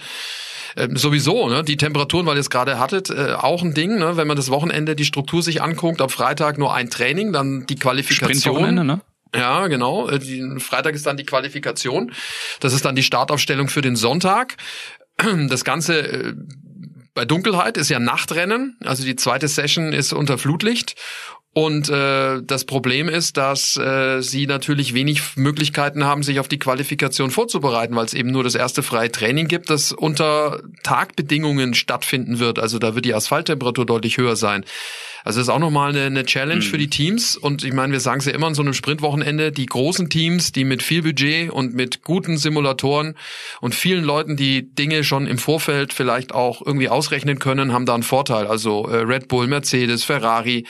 Ähm, 0.75 0.97
sowieso, 0.97 1.49
ne, 1.49 1.65
die 1.65 1.77
Temperaturen, 1.77 2.25
weil 2.25 2.37
ihr 2.37 2.41
es 2.41 2.49
gerade 2.49 2.79
hattet, 2.79 3.11
äh, 3.11 3.35
auch 3.35 3.63
ein 3.63 3.75
Ding, 3.75 3.99
ne, 3.99 4.17
wenn 4.17 4.27
man 4.27 4.37
das 4.37 4.49
Wochenende 4.49 4.97
die 4.97 5.05
Struktur 5.05 5.43
sich 5.43 5.61
anguckt, 5.61 6.01
am 6.01 6.09
Freitag 6.09 6.57
nur 6.57 6.73
ein 6.73 6.89
Training, 6.89 7.33
dann 7.33 7.67
die 7.67 7.77
Qualifikation. 7.77 8.87
Ne? 8.87 9.01
Ja, 9.35 9.67
genau. 9.69 10.09
Äh, 10.09 10.61
Freitag 10.61 10.95
ist 10.95 11.07
dann 11.07 11.17
die 11.17 11.25
Qualifikation. 11.25 12.13
Das 12.61 12.73
ist 12.73 12.85
dann 12.85 12.95
die 12.95 13.03
Startaufstellung 13.03 13.69
für 13.69 13.83
den 13.83 13.97
Sonntag. 13.97 14.57
Das 15.49 15.65
Ganze 15.65 15.99
äh, 16.01 16.35
bei 17.15 17.25
Dunkelheit 17.25 17.77
ist 17.77 17.91
ja 17.91 17.99
Nachtrennen. 17.99 18.79
Also 18.85 19.05
die 19.05 19.17
zweite 19.17 19.47
Session 19.49 19.93
ist 19.93 20.13
unter 20.13 20.39
Flutlicht. 20.39 20.97
Und 21.55 21.91
äh, 21.91 22.41
das 22.43 22.65
Problem 22.65 23.11
ist, 23.11 23.37
dass 23.37 23.77
äh, 23.77 24.23
sie 24.23 24.47
natürlich 24.47 24.95
wenig 24.95 25.37
Möglichkeiten 25.37 26.05
haben, 26.05 26.23
sich 26.23 26.41
auf 26.41 26.49
die 26.49 26.59
Qualifikation 26.59 27.31
vorzubereiten, 27.31 27.95
weil 27.95 28.07
es 28.07 28.15
eben 28.15 28.31
nur 28.31 28.43
das 28.43 28.55
erste 28.55 28.83
freie 28.83 29.13
Training 29.13 29.49
gibt, 29.49 29.69
das 29.69 29.93
unter 29.93 30.63
Tagbedingungen 30.83 31.75
stattfinden 31.75 32.39
wird. 32.39 32.59
Also 32.59 32.79
da 32.79 32.95
wird 32.95 33.05
die 33.05 33.15
Asphalttemperatur 33.15 33.85
deutlich 33.85 34.17
höher 34.17 34.37
sein. 34.37 34.65
Also 35.25 35.39
das 35.39 35.49
ist 35.49 35.55
auch 35.55 35.59
nochmal 35.59 35.91
eine, 35.91 36.07
eine 36.07 36.25
Challenge 36.25 36.65
mhm. 36.65 36.69
für 36.69 36.79
die 36.79 36.89
Teams. 36.89 37.37
Und 37.37 37.65
ich 37.65 37.73
meine, 37.73 37.93
wir 37.93 38.01
sagen 38.01 38.21
es 38.21 38.27
ja 38.27 38.33
immer 38.33 38.49
in 38.49 38.55
so 38.55 38.63
einem 38.63 38.75
Sprintwochenende, 38.75 39.53
die 39.53 39.67
großen 39.67 40.11
Teams, 40.11 40.53
die 40.53 40.65
mit 40.65 40.83
viel 40.83 41.03
Budget 41.03 41.51
und 41.51 41.75
mit 41.75 42.03
guten 42.03 42.37
Simulatoren 42.37 43.15
und 43.61 43.75
vielen 43.75 44.05
Leuten, 44.05 44.37
die 44.37 44.75
Dinge 44.75 45.05
schon 45.05 45.27
im 45.27 45.39
Vorfeld 45.39 45.93
vielleicht 45.93 46.35
auch 46.35 46.65
irgendwie 46.65 46.89
ausrechnen 46.89 47.39
können, 47.39 47.73
haben 47.73 47.87
da 47.87 47.95
einen 47.95 48.03
Vorteil. 48.03 48.47
Also 48.47 48.87
äh, 48.89 48.97
Red 48.97 49.29
Bull, 49.29 49.47
Mercedes, 49.47 50.05
Ferrari, 50.05 50.67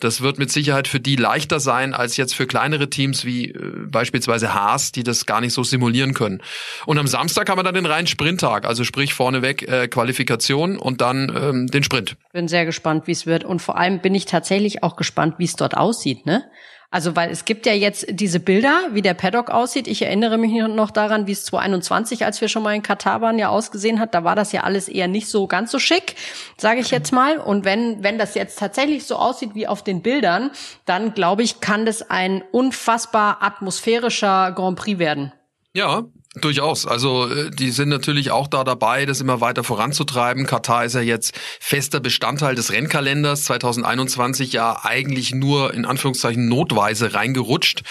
das 0.00 0.20
wird 0.20 0.38
mit 0.38 0.50
Sicherheit 0.50 0.88
für 0.88 1.00
die 1.00 1.16
leichter 1.16 1.60
sein 1.60 1.94
als 1.94 2.16
jetzt 2.16 2.34
für 2.34 2.46
kleinere 2.46 2.90
Teams 2.90 3.24
wie 3.24 3.50
äh, 3.50 3.86
beispielsweise 3.86 4.54
Haas, 4.54 4.92
die 4.92 5.02
das 5.02 5.26
gar 5.26 5.40
nicht 5.40 5.52
so 5.52 5.64
simulieren 5.64 6.14
können. 6.14 6.42
Und 6.86 6.98
am 6.98 7.06
Samstag 7.06 7.48
haben 7.48 7.58
wir 7.58 7.62
dann 7.64 7.74
den 7.74 7.86
reinen 7.86 8.06
Sprinttag, 8.06 8.66
also 8.66 8.84
sprich 8.84 9.14
vorneweg 9.14 9.62
äh, 9.68 9.88
Qualifikation 9.88 10.78
und 10.78 11.00
dann 11.00 11.32
ähm, 11.34 11.66
den 11.66 11.82
Sprint. 11.82 12.16
Bin 12.32 12.48
sehr 12.48 12.64
gespannt, 12.64 13.06
wie 13.06 13.12
es 13.12 13.26
wird 13.26 13.44
und 13.44 13.60
vor 13.62 13.76
allem 13.76 13.95
bin 13.96 14.14
ich 14.14 14.26
tatsächlich 14.26 14.82
auch 14.82 14.96
gespannt, 14.96 15.34
wie 15.38 15.44
es 15.44 15.56
dort 15.56 15.76
aussieht, 15.76 16.26
ne? 16.26 16.44
Also, 16.90 17.16
weil 17.16 17.30
es 17.30 17.44
gibt 17.44 17.66
ja 17.66 17.72
jetzt 17.72 18.06
diese 18.10 18.38
Bilder, 18.38 18.88
wie 18.92 19.02
der 19.02 19.14
Paddock 19.14 19.50
aussieht. 19.50 19.88
Ich 19.88 20.02
erinnere 20.02 20.38
mich 20.38 20.52
noch 20.52 20.90
daran, 20.90 21.26
wie 21.26 21.32
es 21.32 21.44
2021, 21.44 22.24
als 22.24 22.40
wir 22.40 22.48
schon 22.48 22.62
mal 22.62 22.74
in 22.74 22.82
Katar 22.82 23.20
waren, 23.20 23.38
ja 23.38 23.48
ausgesehen 23.48 23.98
hat. 23.98 24.14
Da 24.14 24.22
war 24.22 24.36
das 24.36 24.52
ja 24.52 24.62
alles 24.62 24.88
eher 24.88 25.08
nicht 25.08 25.28
so 25.28 25.46
ganz 25.48 25.72
so 25.72 25.78
schick, 25.78 26.14
sage 26.56 26.80
ich 26.80 26.90
jetzt 26.92 27.12
mal. 27.12 27.38
Und 27.38 27.64
wenn, 27.64 28.02
wenn 28.04 28.18
das 28.18 28.34
jetzt 28.34 28.58
tatsächlich 28.58 29.04
so 29.04 29.16
aussieht 29.16 29.54
wie 29.54 29.66
auf 29.66 29.82
den 29.82 30.00
Bildern, 30.00 30.52
dann 30.84 31.12
glaube 31.12 31.42
ich, 31.42 31.60
kann 31.60 31.84
das 31.86 32.08
ein 32.08 32.42
unfassbar 32.52 33.42
atmosphärischer 33.42 34.52
Grand 34.52 34.78
Prix 34.78 34.98
werden. 34.98 35.32
Ja, 35.74 36.04
Durchaus. 36.40 36.86
Also 36.86 37.30
äh, 37.30 37.50
die 37.50 37.70
sind 37.70 37.88
natürlich 37.88 38.30
auch 38.30 38.46
da 38.46 38.62
dabei, 38.62 39.06
das 39.06 39.22
immer 39.22 39.40
weiter 39.40 39.64
voranzutreiben. 39.64 40.46
Katar 40.46 40.84
ist 40.84 40.94
ja 40.94 41.00
jetzt 41.00 41.34
fester 41.60 41.98
Bestandteil 41.98 42.54
des 42.54 42.72
Rennkalenders. 42.72 43.44
2021 43.44 44.52
ja 44.52 44.80
eigentlich 44.82 45.34
nur 45.34 45.72
in 45.72 45.86
Anführungszeichen 45.86 46.46
notweise 46.46 47.14
reingerutscht, 47.14 47.84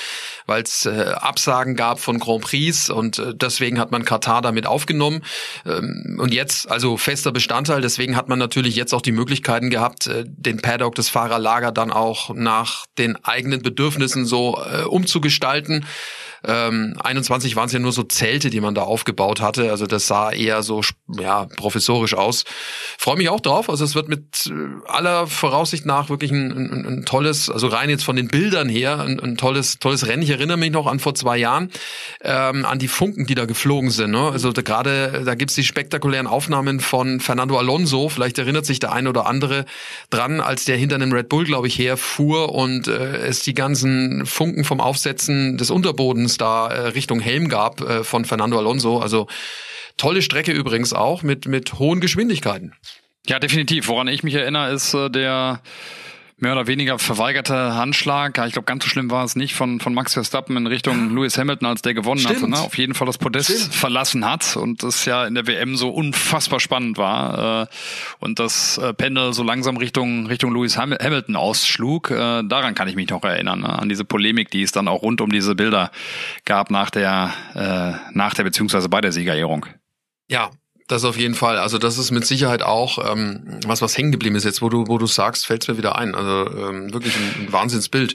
weil 0.45 0.61
es 0.61 0.85
äh, 0.85 1.13
Absagen 1.15 1.75
gab 1.75 1.99
von 1.99 2.19
Grand 2.19 2.43
Prix 2.43 2.91
und 2.91 3.17
äh, 3.17 3.33
deswegen 3.33 3.79
hat 3.79 3.91
man 3.91 4.05
Katar 4.05 4.43
damit 4.43 4.67
aufgenommen. 4.67 5.23
Ähm, 5.65 6.19
und 6.21 6.31
jetzt 6.31 6.69
also 6.69 6.97
fester 6.97 7.31
Bestandteil. 7.31 7.81
Deswegen 7.81 8.15
hat 8.15 8.29
man 8.29 8.37
natürlich 8.37 8.75
jetzt 8.75 8.93
auch 8.93 9.01
die 9.01 9.11
Möglichkeiten 9.11 9.71
gehabt, 9.71 10.05
äh, 10.05 10.23
den 10.27 10.61
Paddock, 10.61 10.93
das 10.93 11.09
Fahrerlager 11.09 11.71
dann 11.71 11.91
auch 11.91 12.31
nach 12.35 12.85
den 12.99 13.17
eigenen 13.25 13.63
Bedürfnissen 13.63 14.27
so 14.27 14.63
äh, 14.71 14.83
umzugestalten. 14.83 15.85
Ähm, 16.47 16.95
21 17.03 17.55
waren 17.55 17.67
es 17.67 17.73
ja 17.73 17.79
nur 17.79 17.91
so 17.91 18.03
Zelte, 18.03 18.49
die 18.49 18.61
man 18.61 18.75
da 18.75 18.83
aufgebaut 18.83 19.41
hatte. 19.41 19.71
Also 19.71 19.87
das 19.87 20.07
sah 20.07 20.31
eher 20.31 20.63
so 20.63 20.81
ja 21.19 21.45
professorisch 21.45 22.13
aus. 22.13 22.43
Freue 22.97 23.17
mich 23.17 23.29
auch 23.29 23.39
drauf. 23.39 23.69
Also 23.69 23.83
es 23.83 23.95
wird 23.95 24.09
mit 24.09 24.47
äh, 24.47 24.89
aller 24.89 25.27
Voraussicht 25.27 25.85
nach 25.85 26.09
wirklich 26.09 26.31
ein, 26.31 26.51
ein, 26.51 26.85
ein 26.85 27.05
tolles, 27.05 27.49
also 27.49 27.67
rein 27.67 27.89
jetzt 27.89 28.03
von 28.03 28.15
den 28.15 28.27
Bildern 28.27 28.69
her, 28.69 28.99
ein, 28.99 29.19
ein, 29.19 29.37
tolles, 29.37 29.79
tolles 29.79 30.07
Rennen. 30.07 30.23
Ich 30.23 30.29
erinnere 30.29 30.57
mich 30.57 30.71
noch 30.71 30.87
an 30.87 30.99
vor 30.99 31.15
zwei 31.15 31.37
Jahren 31.37 31.71
ähm, 32.21 32.65
an 32.65 32.79
die 32.79 32.87
Funken, 32.87 33.25
die 33.25 33.35
da 33.35 33.45
geflogen 33.45 33.89
sind. 33.89 34.11
Ne? 34.11 34.29
Also 34.31 34.51
gerade 34.53 35.23
da 35.25 35.35
gibt's 35.35 35.55
die 35.55 35.63
spektakulären 35.63 36.27
Aufnahmen 36.27 36.79
von 36.79 37.19
Fernando 37.19 37.57
Alonso. 37.57 38.09
Vielleicht 38.09 38.37
erinnert 38.37 38.65
sich 38.65 38.79
der 38.79 38.91
eine 38.91 39.09
oder 39.09 39.25
andere 39.25 39.65
dran, 40.09 40.41
als 40.41 40.65
der 40.65 40.77
hinter 40.77 40.95
einem 40.95 41.11
Red 41.11 41.29
Bull, 41.29 41.45
glaube 41.45 41.67
ich, 41.67 41.77
herfuhr 41.79 42.53
und 42.53 42.87
äh, 42.87 43.17
es 43.17 43.41
die 43.41 43.53
ganzen 43.53 44.25
Funken 44.25 44.63
vom 44.63 44.79
Aufsetzen 44.79 45.57
des 45.57 45.71
Unterbodens 45.71 46.34
da 46.37 46.67
äh, 46.67 46.87
Richtung 46.89 47.19
Helm 47.19 47.49
gab 47.49 47.81
äh, 47.81 48.03
von 48.03 48.25
Fernando 48.25 48.57
Alonso. 48.57 48.99
Also 48.99 49.27
tolle 49.97 50.21
Strecke 50.21 50.51
übrigens 50.51 50.93
auch 50.93 51.23
mit, 51.23 51.47
mit 51.47 51.79
hohen 51.79 51.99
Geschwindigkeiten. 51.99 52.73
Ja, 53.27 53.39
definitiv. 53.39 53.87
Woran 53.87 54.07
ich 54.07 54.23
mich 54.23 54.35
erinnere, 54.35 54.71
ist 54.71 54.93
äh, 54.93 55.09
der 55.09 55.61
mehr 56.37 56.51
oder 56.51 56.67
weniger 56.67 56.99
verweigerte 56.99 57.75
Handschlag. 57.75 58.37
Ja, 58.37 58.45
ich 58.45 58.53
glaube, 58.53 58.65
ganz 58.65 58.83
so 58.83 58.89
schlimm 58.89 59.09
war 59.09 59.23
es 59.23 59.35
nicht 59.35 59.55
von, 59.55 59.79
von 59.79 59.93
Max 59.93 60.13
Verstappen 60.13 60.57
in 60.57 60.67
Richtung 60.67 61.15
Lewis 61.15 61.37
Hamilton, 61.37 61.67
als 61.67 61.81
der 61.81 61.93
gewonnen 61.93 62.19
Stimmt. 62.19 62.41
hatte. 62.41 62.49
Ne? 62.49 62.59
Auf 62.59 62.77
jeden 62.77 62.93
Fall 62.93 63.07
das 63.07 63.17
Podest 63.17 63.51
Stimmt. 63.51 63.73
verlassen 63.73 64.29
hat 64.29 64.57
und 64.57 64.83
das 64.83 65.05
ja 65.05 65.25
in 65.25 65.35
der 65.35 65.47
WM 65.47 65.77
so 65.77 65.89
unfassbar 65.89 66.59
spannend 66.59 66.97
war 66.97 67.63
äh, 67.63 67.67
und 68.19 68.39
das 68.39 68.77
äh, 68.77 68.93
Pendel 68.93 69.33
so 69.33 69.43
langsam 69.43 69.77
Richtung 69.77 70.27
Richtung 70.27 70.53
Lewis 70.53 70.77
Ham 70.77 70.93
Hamilton 70.93 71.35
ausschlug. 71.37 72.11
Äh, 72.11 72.43
daran 72.43 72.75
kann 72.75 72.87
ich 72.87 72.95
mich 72.95 73.09
noch 73.09 73.23
erinnern, 73.23 73.61
ne? 73.61 73.79
an 73.79 73.87
diese 73.87 74.03
Polemik, 74.03 74.51
die 74.51 74.63
es 74.63 74.73
dann 74.73 74.87
auch 74.87 75.01
rund 75.03 75.21
um 75.21 75.31
diese 75.31 75.55
Bilder 75.55 75.91
gab 76.43 76.69
nach 76.69 76.89
der 76.89 77.33
äh, 77.53 78.13
nach 78.13 78.33
der 78.33 78.43
beziehungsweise 78.43 78.89
bei 78.89 78.99
der 78.99 79.13
Siegerehrung. 79.13 79.67
Ja, 80.27 80.49
das 80.87 81.03
auf 81.03 81.17
jeden 81.17 81.33
Fall. 81.33 81.57
Also 81.57 81.79
das 81.79 81.97
ist 81.97 82.11
mit 82.11 82.25
Sicherheit 82.25 82.61
auch 82.61 83.11
ähm, 83.11 83.59
was, 83.65 83.81
was 83.81 83.97
hängen 83.97 84.11
geblieben 84.11 84.35
ist 84.35 84.43
jetzt, 84.43 84.61
wo 84.61 84.69
du, 84.69 84.87
wo 84.87 84.99
du 84.99 85.07
sagst, 85.07 85.47
fällt 85.47 85.67
mir 85.67 85.77
wieder 85.77 85.97
ein. 85.97 86.13
Also 86.13 86.47
ähm, 86.57 86.93
wirklich 86.93 87.15
ein, 87.15 87.45
ein 87.45 87.51
Wahnsinnsbild. 87.51 88.13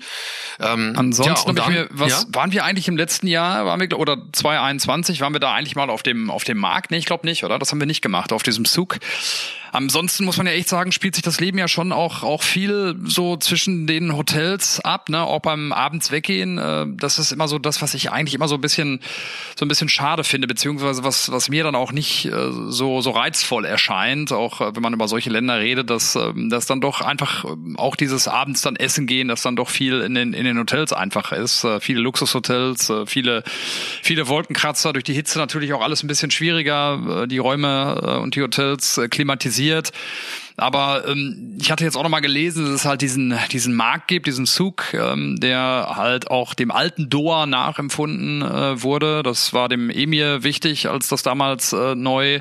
Ähm, 0.60 0.92
Ansonsten 0.96 1.56
ja, 1.56 1.64
ich 1.64 1.68
mir, 1.68 1.88
was 1.90 2.22
ja? 2.22 2.28
waren 2.34 2.52
wir 2.52 2.64
eigentlich 2.64 2.86
im 2.86 2.96
letzten 2.96 3.26
Jahr, 3.26 3.66
waren 3.66 3.80
wir 3.80 3.98
oder 3.98 4.18
2021, 4.32 5.20
waren 5.20 5.32
wir 5.32 5.40
da 5.40 5.52
eigentlich 5.52 5.74
mal 5.74 5.90
auf 5.90 6.04
dem 6.04 6.30
auf 6.30 6.44
dem 6.44 6.58
Markt? 6.58 6.92
Nee, 6.92 6.98
ich 6.98 7.06
glaube 7.06 7.26
nicht, 7.26 7.44
oder? 7.44 7.58
Das 7.58 7.72
haben 7.72 7.80
wir 7.80 7.86
nicht 7.86 8.02
gemacht 8.02 8.32
auf 8.32 8.44
diesem 8.44 8.64
Zug. 8.64 8.98
Ansonsten 9.72 10.24
muss 10.24 10.36
man 10.36 10.46
ja 10.46 10.52
echt 10.52 10.68
sagen, 10.68 10.90
spielt 10.90 11.14
sich 11.14 11.22
das 11.22 11.40
Leben 11.40 11.58
ja 11.58 11.68
schon 11.68 11.92
auch 11.92 12.22
auch 12.22 12.42
viel 12.42 12.96
so 13.04 13.36
zwischen 13.36 13.86
den 13.86 14.16
Hotels 14.16 14.80
ab, 14.80 15.08
ne? 15.08 15.22
Auch 15.22 15.40
beim 15.40 15.72
abends 15.72 16.10
weggehen. 16.10 16.58
Äh, 16.58 16.86
das 16.88 17.18
ist 17.18 17.30
immer 17.30 17.46
so 17.46 17.58
das, 17.58 17.80
was 17.80 17.94
ich 17.94 18.10
eigentlich 18.10 18.34
immer 18.34 18.48
so 18.48 18.56
ein 18.56 18.60
bisschen 18.60 19.00
so 19.56 19.64
ein 19.64 19.68
bisschen 19.68 19.88
schade 19.88 20.24
finde, 20.24 20.48
beziehungsweise 20.48 21.04
was 21.04 21.30
was 21.30 21.48
mir 21.48 21.62
dann 21.62 21.76
auch 21.76 21.92
nicht 21.92 22.26
äh, 22.26 22.50
so 22.68 23.00
so 23.00 23.10
reizvoll 23.10 23.64
erscheint, 23.64 24.32
auch 24.32 24.60
äh, 24.60 24.74
wenn 24.74 24.82
man 24.82 24.92
über 24.92 25.06
solche 25.06 25.30
Länder 25.30 25.60
redet, 25.60 25.88
dass 25.88 26.16
äh, 26.16 26.32
dass 26.48 26.66
dann 26.66 26.80
doch 26.80 27.00
einfach 27.00 27.44
äh, 27.44 27.48
auch 27.76 27.94
dieses 27.94 28.26
abends 28.26 28.62
dann 28.62 28.74
essen 28.74 29.06
gehen, 29.06 29.28
dass 29.28 29.42
dann 29.42 29.54
doch 29.54 29.68
viel 29.68 30.00
in 30.00 30.14
den 30.14 30.32
in 30.32 30.44
den 30.44 30.58
Hotels 30.58 30.92
einfach 30.92 31.30
ist, 31.30 31.62
äh, 31.62 31.78
viele 31.78 32.00
Luxushotels, 32.00 32.90
äh, 32.90 33.06
viele 33.06 33.44
viele 34.02 34.26
Wolkenkratzer 34.26 34.92
durch 34.92 35.04
die 35.04 35.14
Hitze 35.14 35.38
natürlich 35.38 35.72
auch 35.74 35.82
alles 35.82 36.02
ein 36.02 36.08
bisschen 36.08 36.32
schwieriger, 36.32 37.22
äh, 37.22 37.28
die 37.28 37.38
Räume 37.38 38.00
äh, 38.02 38.16
und 38.16 38.34
die 38.34 38.42
Hotels 38.42 38.98
äh, 38.98 39.08
klimatisiert 39.08 39.59
organisiert. 39.60 39.92
Aber 40.56 41.06
ähm, 41.06 41.56
ich 41.60 41.70
hatte 41.70 41.84
jetzt 41.84 41.96
auch 41.96 42.02
noch 42.02 42.10
mal 42.10 42.20
gelesen, 42.20 42.64
dass 42.64 42.74
es 42.74 42.84
halt 42.84 43.02
diesen 43.02 43.38
diesen 43.52 43.74
Markt 43.74 44.08
gibt, 44.08 44.26
diesen 44.26 44.46
Zug, 44.46 44.94
ähm, 44.94 45.38
der 45.40 45.92
halt 45.94 46.30
auch 46.30 46.54
dem 46.54 46.70
alten 46.70 47.08
Doha 47.08 47.46
nachempfunden 47.46 48.42
äh, 48.42 48.82
wurde. 48.82 49.22
Das 49.22 49.52
war 49.52 49.68
dem 49.68 49.90
Emir 49.90 50.42
wichtig, 50.42 50.88
als 50.88 51.08
das 51.08 51.22
damals 51.22 51.72
äh, 51.72 51.94
neu 51.94 52.40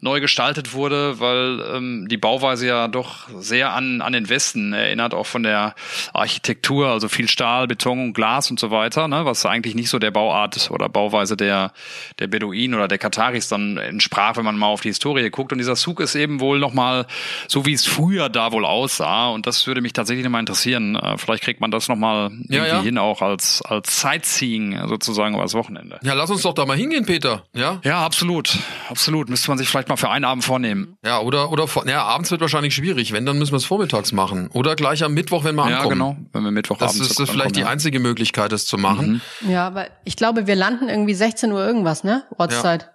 neu 0.00 0.20
gestaltet 0.20 0.72
wurde, 0.72 1.20
weil 1.20 1.60
ähm, 1.74 2.08
die 2.08 2.16
Bauweise 2.16 2.66
ja 2.66 2.88
doch 2.88 3.28
sehr 3.40 3.72
an 3.72 4.00
an 4.00 4.12
den 4.12 4.28
Westen 4.28 4.72
erinnert, 4.72 5.14
auch 5.14 5.26
von 5.26 5.42
der 5.42 5.74
Architektur, 6.12 6.88
also 6.88 7.08
viel 7.08 7.28
Stahl, 7.28 7.66
Beton 7.66 8.00
und 8.00 8.12
Glas 8.14 8.50
und 8.50 8.60
so 8.60 8.70
weiter, 8.70 9.08
ne, 9.08 9.24
was 9.24 9.46
eigentlich 9.46 9.74
nicht 9.74 9.88
so 9.88 9.98
der 9.98 10.10
Bauart 10.10 10.70
oder 10.70 10.88
Bauweise 10.88 11.36
der 11.36 11.72
der 12.18 12.26
Beduinen 12.26 12.74
oder 12.74 12.88
der 12.88 12.98
Kataris 12.98 13.48
dann 13.48 13.76
entsprach, 13.76 14.36
wenn 14.36 14.44
man 14.44 14.58
mal 14.58 14.66
auf 14.66 14.80
die 14.80 14.88
Historie 14.88 15.30
guckt. 15.30 15.52
Und 15.52 15.58
dieser 15.58 15.76
Zug 15.76 16.00
ist 16.00 16.14
eben 16.14 16.40
wohl 16.40 16.58
noch 16.58 16.72
mal 16.72 17.06
so 17.48 17.66
wie 17.66 17.72
es 17.72 17.84
früher 17.86 18.28
da 18.28 18.52
wohl 18.52 18.64
aussah. 18.64 19.28
Und 19.28 19.46
das 19.46 19.66
würde 19.66 19.80
mich 19.80 19.92
tatsächlich 19.92 20.28
mal 20.28 20.40
interessieren. 20.40 20.96
Äh, 20.96 21.18
Vielleicht 21.18 21.42
kriegt 21.44 21.60
man 21.60 21.70
das 21.70 21.88
nochmal 21.88 22.30
irgendwie 22.30 22.54
Ja, 22.56 22.66
ja. 22.66 22.82
hin, 22.82 22.98
auch 22.98 23.22
als, 23.22 23.62
als 23.62 24.00
Sightseeing 24.00 24.88
sozusagen 24.88 25.34
übers 25.34 25.54
Wochenende. 25.54 25.98
Ja, 26.02 26.14
lass 26.14 26.30
uns 26.30 26.42
doch 26.42 26.54
da 26.54 26.66
mal 26.66 26.76
hingehen, 26.76 27.06
Peter. 27.06 27.44
Ja, 27.54 27.80
Ja, 27.84 28.04
absolut. 28.04 28.56
Absolut. 28.88 29.28
Müsste 29.28 29.50
man 29.50 29.58
sich 29.58 29.68
vielleicht 29.68 29.88
mal 29.88 29.96
für 29.96 30.10
einen 30.10 30.24
Abend 30.24 30.44
vornehmen. 30.44 30.96
ja, 31.04 31.20
oder 31.20 31.50
oder 31.52 31.66
vor, 31.68 31.86
ja, 31.88 32.02
abends 32.04 32.30
wird 32.30 32.40
wahrscheinlich 32.40 32.74
schwierig. 32.74 33.12
Wenn, 33.12 33.26
dann 33.26 33.38
müssen 33.38 33.52
wir 33.52 33.56
es 33.58 33.64
vormittags 33.64 34.12
machen 34.12 34.48
oder 34.52 34.74
gleich 34.76 35.02
am 35.04 35.14
Mittwoch, 35.14 35.44
wenn 35.44 35.54
wir 35.54 35.68
Ja, 35.68 35.76
ankommen. 35.78 35.90
genau. 35.98 36.16
Wenn 36.32 36.42
wir 36.44 36.50
Mittwochabend 36.50 37.00
Das 37.00 37.10
ist 37.10 37.18
das 37.20 37.30
vielleicht 37.30 37.56
die 37.56 37.64
einzige 37.64 38.00
Möglichkeit, 38.00 38.52
das 38.52 38.66
zu 38.66 38.76
machen. 38.78 39.20
Ja, 39.48 39.66
aber 39.66 39.86
ich 40.04 40.16
glaube, 40.16 40.46
wir 40.46 40.54
landen 40.56 40.88
irgendwie 40.88 41.14
16 41.14 41.52
Uhr 41.52 41.64
irgendwas, 41.64 42.04
ne? 42.04 42.24
Ortszeit. 42.38 42.90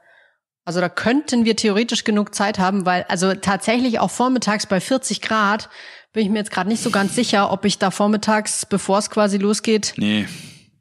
Also 0.65 0.81
da 0.81 0.89
könnten 0.89 1.45
wir 1.45 1.55
theoretisch 1.55 2.03
genug 2.03 2.35
Zeit 2.35 2.59
haben, 2.59 2.85
weil 2.85 3.03
also 3.09 3.33
tatsächlich 3.33 3.99
auch 3.99 4.11
vormittags 4.11 4.67
bei 4.67 4.79
40 4.79 5.21
Grad 5.21 5.69
bin 6.13 6.23
ich 6.23 6.29
mir 6.29 6.39
jetzt 6.39 6.51
gerade 6.51 6.69
nicht 6.69 6.81
so 6.83 6.89
ganz 6.91 7.15
sicher, 7.15 7.51
ob 7.51 7.65
ich 7.65 7.77
da 7.79 7.91
vormittags, 7.91 8.65
bevor 8.65 8.97
es 8.99 9.09
quasi 9.09 9.37
losgeht. 9.37 9.93
Nee. 9.97 10.27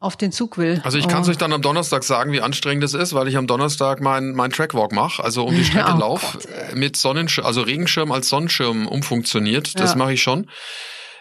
auf 0.01 0.17
den 0.17 0.31
Zug 0.31 0.59
will. 0.59 0.81
Also 0.85 0.97
ich 0.97 1.09
kann 1.09 1.23
es 1.23 1.29
Oh. 1.29 1.33
euch 1.33 1.39
dann 1.39 1.53
am 1.53 1.61
Donnerstag 1.61 2.05
sagen, 2.05 2.31
wie 2.31 2.41
anstrengend 2.41 2.85
es 2.85 2.95
ist, 2.95 3.15
weil 3.15 3.27
ich 3.27 3.37
am 3.37 3.49
Donnerstag 3.49 4.01
mein, 4.01 4.31
mein 4.33 4.51
Trackwalk 4.53 4.93
mache, 4.93 5.25
also 5.25 5.45
um 5.45 5.53
die 5.57 5.65
Strecke 5.65 5.93
Oh 5.97 5.99
lauf, 5.99 6.39
äh, 6.71 6.77
mit 6.77 6.97
Sonnenschirm, 6.97 7.45
also 7.45 7.63
Regenschirm 7.63 8.13
als 8.13 8.29
Sonnenschirm 8.29 8.87
umfunktioniert. 8.87 9.81
Das 9.81 9.91
Ja. 9.91 9.97
mache 9.97 10.13
ich 10.13 10.23
schon. 10.23 10.49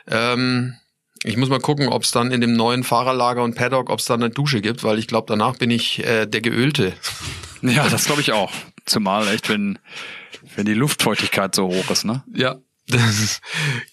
Ähm, 0.08 0.76
ich 1.24 1.38
muss 1.38 1.50
mal 1.50 1.60
gucken, 1.60 1.90
ob 1.90 2.04
es 2.04 2.12
dann 2.12 2.32
in 2.32 2.42
dem 2.42 2.54
neuen 2.54 2.84
Fahrerlager 2.84 3.44
und 3.44 3.56
Paddock, 3.56 3.90
ob 3.90 4.00
es 4.00 4.06
da 4.06 4.14
eine 4.14 4.30
Dusche 4.30 4.62
gibt, 4.62 4.84
weil 4.84 5.00
ich 5.00 5.08
glaube, 5.08 5.26
danach 5.28 5.58
bin 5.58 5.72
ich 5.72 6.04
äh, 6.06 6.26
der 6.26 6.42
Geölte. 6.42 6.94
Ja, 7.62 7.90
das 7.90 8.06
glaube 8.06 8.22
ich 8.22 8.32
auch. 8.32 8.52
Zumal 8.86 9.28
echt, 9.30 9.50
wenn, 9.50 9.80
wenn 10.56 10.66
die 10.66 10.76
Luftfeuchtigkeit 10.76 11.56
so 11.56 11.68
hoch 11.68 11.90
ist, 11.90 12.06
ne? 12.06 12.24
Ja, 12.34 12.58
das 12.88 13.42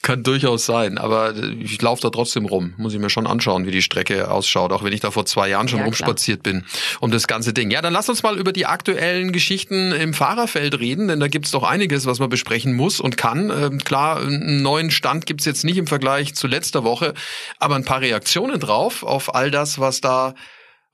kann 0.02 0.22
durchaus 0.22 0.66
sein, 0.66 0.98
aber 0.98 1.34
ich 1.36 1.82
laufe 1.82 2.00
da 2.02 2.10
trotzdem 2.10 2.46
rum. 2.46 2.74
Muss 2.76 2.94
ich 2.94 3.00
mir 3.00 3.10
schon 3.10 3.26
anschauen, 3.26 3.66
wie 3.66 3.72
die 3.72 3.82
Strecke 3.82 4.30
ausschaut, 4.30 4.72
auch 4.72 4.84
wenn 4.84 4.92
ich 4.92 5.00
da 5.00 5.10
vor 5.10 5.26
zwei 5.26 5.48
Jahren 5.48 5.66
schon 5.68 5.78
Ja, 5.80 5.84
klar. 5.84 6.06
rumspaziert 6.06 6.42
bin, 6.44 6.64
um 7.00 7.10
das 7.10 7.26
ganze 7.26 7.52
Ding. 7.52 7.70
Ja, 7.70 7.82
dann 7.82 7.92
lass 7.92 8.08
uns 8.08 8.22
mal 8.22 8.38
über 8.38 8.52
die 8.52 8.66
aktuellen 8.66 9.32
Geschichten 9.32 9.90
im 9.92 10.14
Fahrerfeld 10.14 10.78
reden, 10.78 11.08
denn 11.08 11.18
da 11.18 11.26
gibt's 11.26 11.50
doch 11.50 11.64
einiges, 11.64 12.06
was 12.06 12.20
man 12.20 12.28
besprechen 12.28 12.74
muss 12.74 13.00
und 13.00 13.16
kann. 13.16 13.50
Ähm, 13.50 13.78
klar, 13.78 14.18
einen 14.20 14.62
neuen 14.62 14.90
Stand 14.92 15.26
gibt's 15.26 15.44
jetzt 15.44 15.64
nicht 15.64 15.76
im 15.78 15.88
Vergleich 15.88 16.34
zu 16.34 16.46
letzter 16.46 16.84
Woche, 16.84 17.14
aber 17.58 17.74
ein 17.74 17.84
paar 17.84 18.00
Reaktionen 18.00 18.60
drauf 18.60 19.02
auf 19.02 19.34
all 19.34 19.50
das, 19.50 19.80
was 19.80 20.00
da 20.00 20.34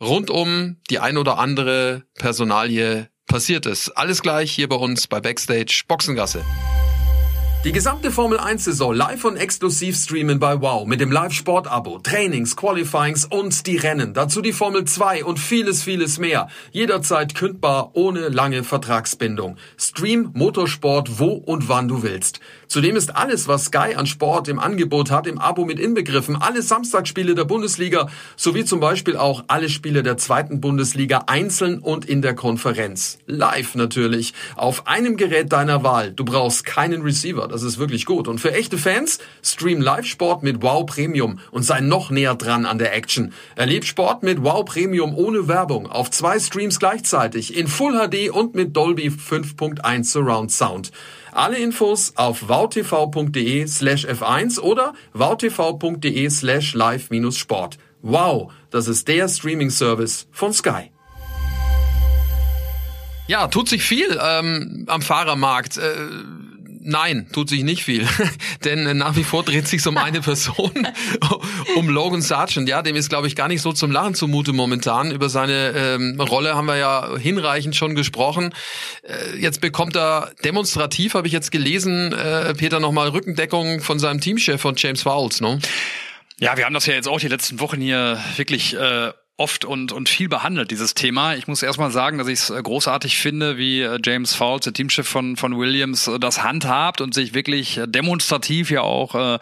rund 0.00 0.30
um 0.30 0.78
die 0.88 0.98
ein 1.00 1.18
oder 1.18 1.38
andere 1.38 2.04
Personalie 2.14 3.10
passiert 3.26 3.66
ist. 3.66 3.90
Alles 3.90 4.22
gleich 4.22 4.50
hier 4.50 4.68
bei 4.68 4.76
uns 4.76 5.06
bei 5.06 5.20
Backstage 5.20 5.82
Boxengasse. 5.86 6.42
Die 7.62 7.72
gesamte 7.72 8.10
Formel 8.10 8.38
1 8.38 8.64
Saison 8.64 8.94
live 8.94 9.22
und 9.26 9.36
exklusiv 9.36 9.94
streamen 9.94 10.38
bei 10.38 10.62
Wow 10.62 10.86
mit 10.86 10.98
dem 10.98 11.12
Live-Sport-Abo, 11.12 11.98
Trainings, 11.98 12.56
Qualifyings 12.56 13.26
und 13.26 13.66
die 13.66 13.76
Rennen. 13.76 14.14
Dazu 14.14 14.40
die 14.40 14.54
Formel 14.54 14.86
2 14.86 15.24
und 15.26 15.38
vieles, 15.38 15.82
vieles 15.82 16.18
mehr. 16.18 16.48
Jederzeit 16.72 17.34
kündbar, 17.34 17.90
ohne 17.92 18.30
lange 18.30 18.64
Vertragsbindung. 18.64 19.58
Stream 19.76 20.30
Motorsport 20.32 21.18
wo 21.18 21.32
und 21.32 21.68
wann 21.68 21.86
du 21.86 22.02
willst. 22.02 22.40
Zudem 22.70 22.94
ist 22.94 23.16
alles, 23.16 23.48
was 23.48 23.64
Sky 23.64 23.96
an 23.96 24.06
Sport 24.06 24.46
im 24.46 24.60
Angebot 24.60 25.10
hat, 25.10 25.26
im 25.26 25.40
Abo 25.40 25.64
mit 25.64 25.80
inbegriffen. 25.80 26.36
Alle 26.40 26.62
Samstagsspiele 26.62 27.34
der 27.34 27.42
Bundesliga 27.42 28.06
sowie 28.36 28.64
zum 28.64 28.78
Beispiel 28.78 29.16
auch 29.16 29.42
alle 29.48 29.68
Spiele 29.68 30.04
der 30.04 30.18
zweiten 30.18 30.60
Bundesliga 30.60 31.24
einzeln 31.26 31.80
und 31.80 32.04
in 32.04 32.22
der 32.22 32.36
Konferenz. 32.36 33.18
Live 33.26 33.74
natürlich. 33.74 34.34
Auf 34.54 34.86
einem 34.86 35.16
Gerät 35.16 35.50
deiner 35.50 35.82
Wahl. 35.82 36.12
Du 36.12 36.24
brauchst 36.24 36.64
keinen 36.64 37.02
Receiver. 37.02 37.48
Das 37.48 37.64
ist 37.64 37.78
wirklich 37.78 38.06
gut. 38.06 38.28
Und 38.28 38.38
für 38.38 38.52
echte 38.52 38.78
Fans, 38.78 39.18
stream 39.42 39.80
Live-Sport 39.80 40.44
mit 40.44 40.62
Wow 40.62 40.86
Premium 40.86 41.40
und 41.50 41.64
sei 41.64 41.80
noch 41.80 42.10
näher 42.10 42.36
dran 42.36 42.66
an 42.66 42.78
der 42.78 42.94
Action. 42.94 43.32
Erleb 43.56 43.84
Sport 43.84 44.22
mit 44.22 44.44
Wow 44.44 44.64
Premium 44.64 45.16
ohne 45.16 45.48
Werbung 45.48 45.88
auf 45.88 46.12
zwei 46.12 46.38
Streams 46.38 46.78
gleichzeitig 46.78 47.56
in 47.56 47.66
Full 47.66 47.94
HD 47.94 48.30
und 48.30 48.54
mit 48.54 48.76
Dolby 48.76 49.08
5.1 49.08 50.04
Surround 50.04 50.52
Sound. 50.52 50.92
Alle 51.32 51.58
Infos 51.58 52.12
auf 52.16 52.48
wowtv.de 52.48 53.66
slash 53.66 54.06
f1 54.06 54.58
oder 54.58 54.94
wowtv.de 55.12 56.30
slash 56.30 56.74
live-sport. 56.74 57.78
Wow, 58.02 58.52
das 58.70 58.88
ist 58.88 59.08
der 59.08 59.28
Streaming-Service 59.28 60.26
von 60.32 60.52
Sky. 60.52 60.90
Ja, 63.26 63.46
tut 63.46 63.68
sich 63.68 63.84
viel 63.84 64.18
ähm, 64.20 64.86
am 64.88 65.02
Fahrermarkt. 65.02 65.76
Äh, 65.76 65.94
nein, 66.80 67.26
tut 67.32 67.48
sich 67.48 67.62
nicht 67.62 67.84
viel. 67.84 68.06
Denn 68.64 68.86
äh, 68.86 68.94
nach 68.94 69.16
wie 69.16 69.24
vor 69.24 69.44
dreht 69.44 69.68
sich 69.68 69.86
um 69.86 69.96
eine 69.96 70.20
Person, 70.20 70.88
um 71.76 71.88
Logan 71.88 72.22
Sargent. 72.22 72.68
Ja, 72.68 72.82
dem 72.82 72.96
ist, 72.96 73.08
glaube 73.08 73.26
ich, 73.26 73.36
gar 73.36 73.48
nicht 73.48 73.62
so 73.62 73.72
zum 73.72 73.90
Lachen 73.90 74.14
zumute 74.14 74.52
momentan. 74.52 75.10
Über 75.10 75.28
seine 75.28 75.72
ähm, 75.76 76.20
Rolle 76.20 76.54
haben 76.54 76.66
wir 76.66 76.76
ja 76.76 77.16
hinreichend 77.16 77.76
schon 77.76 77.94
gesprochen. 77.94 78.54
Äh, 79.02 79.38
jetzt 79.38 79.60
bekommt 79.60 79.96
er 79.96 80.32
demonstrativ, 80.44 81.14
habe 81.14 81.26
ich 81.26 81.32
jetzt 81.32 81.52
gelesen, 81.52 82.12
äh, 82.12 82.54
Peter, 82.54 82.80
nochmal 82.80 83.08
Rückendeckung 83.08 83.80
von 83.80 83.98
seinem 83.98 84.20
Teamchef 84.20 84.60
von 84.60 84.74
James 84.76 85.02
Fowles, 85.02 85.40
ne? 85.40 85.58
Ja, 86.38 86.56
wir 86.56 86.64
haben 86.64 86.72
das 86.72 86.86
ja 86.86 86.94
jetzt 86.94 87.06
auch 87.06 87.20
die 87.20 87.28
letzten 87.28 87.60
Wochen 87.60 87.82
hier 87.82 88.18
wirklich 88.36 88.74
äh, 88.74 89.12
oft 89.40 89.64
und, 89.64 89.90
und 89.90 90.08
viel 90.10 90.28
behandelt, 90.28 90.70
dieses 90.70 90.92
Thema. 90.94 91.34
Ich 91.34 91.48
muss 91.48 91.62
erstmal 91.62 91.90
sagen, 91.90 92.18
dass 92.18 92.28
ich 92.28 92.40
es 92.40 92.50
äh, 92.50 92.62
großartig 92.62 93.16
finde, 93.16 93.56
wie 93.56 93.80
äh, 93.80 93.98
James 94.04 94.34
Fowles, 94.34 94.64
der 94.64 94.74
Teamchef 94.74 95.08
von, 95.08 95.36
von 95.36 95.58
Williams, 95.58 96.06
äh, 96.08 96.18
das 96.18 96.44
handhabt 96.44 97.00
und 97.00 97.14
sich 97.14 97.32
wirklich 97.32 97.80
demonstrativ 97.86 98.70
ja 98.70 98.82
auch 98.82 99.14
äh, 99.14 99.38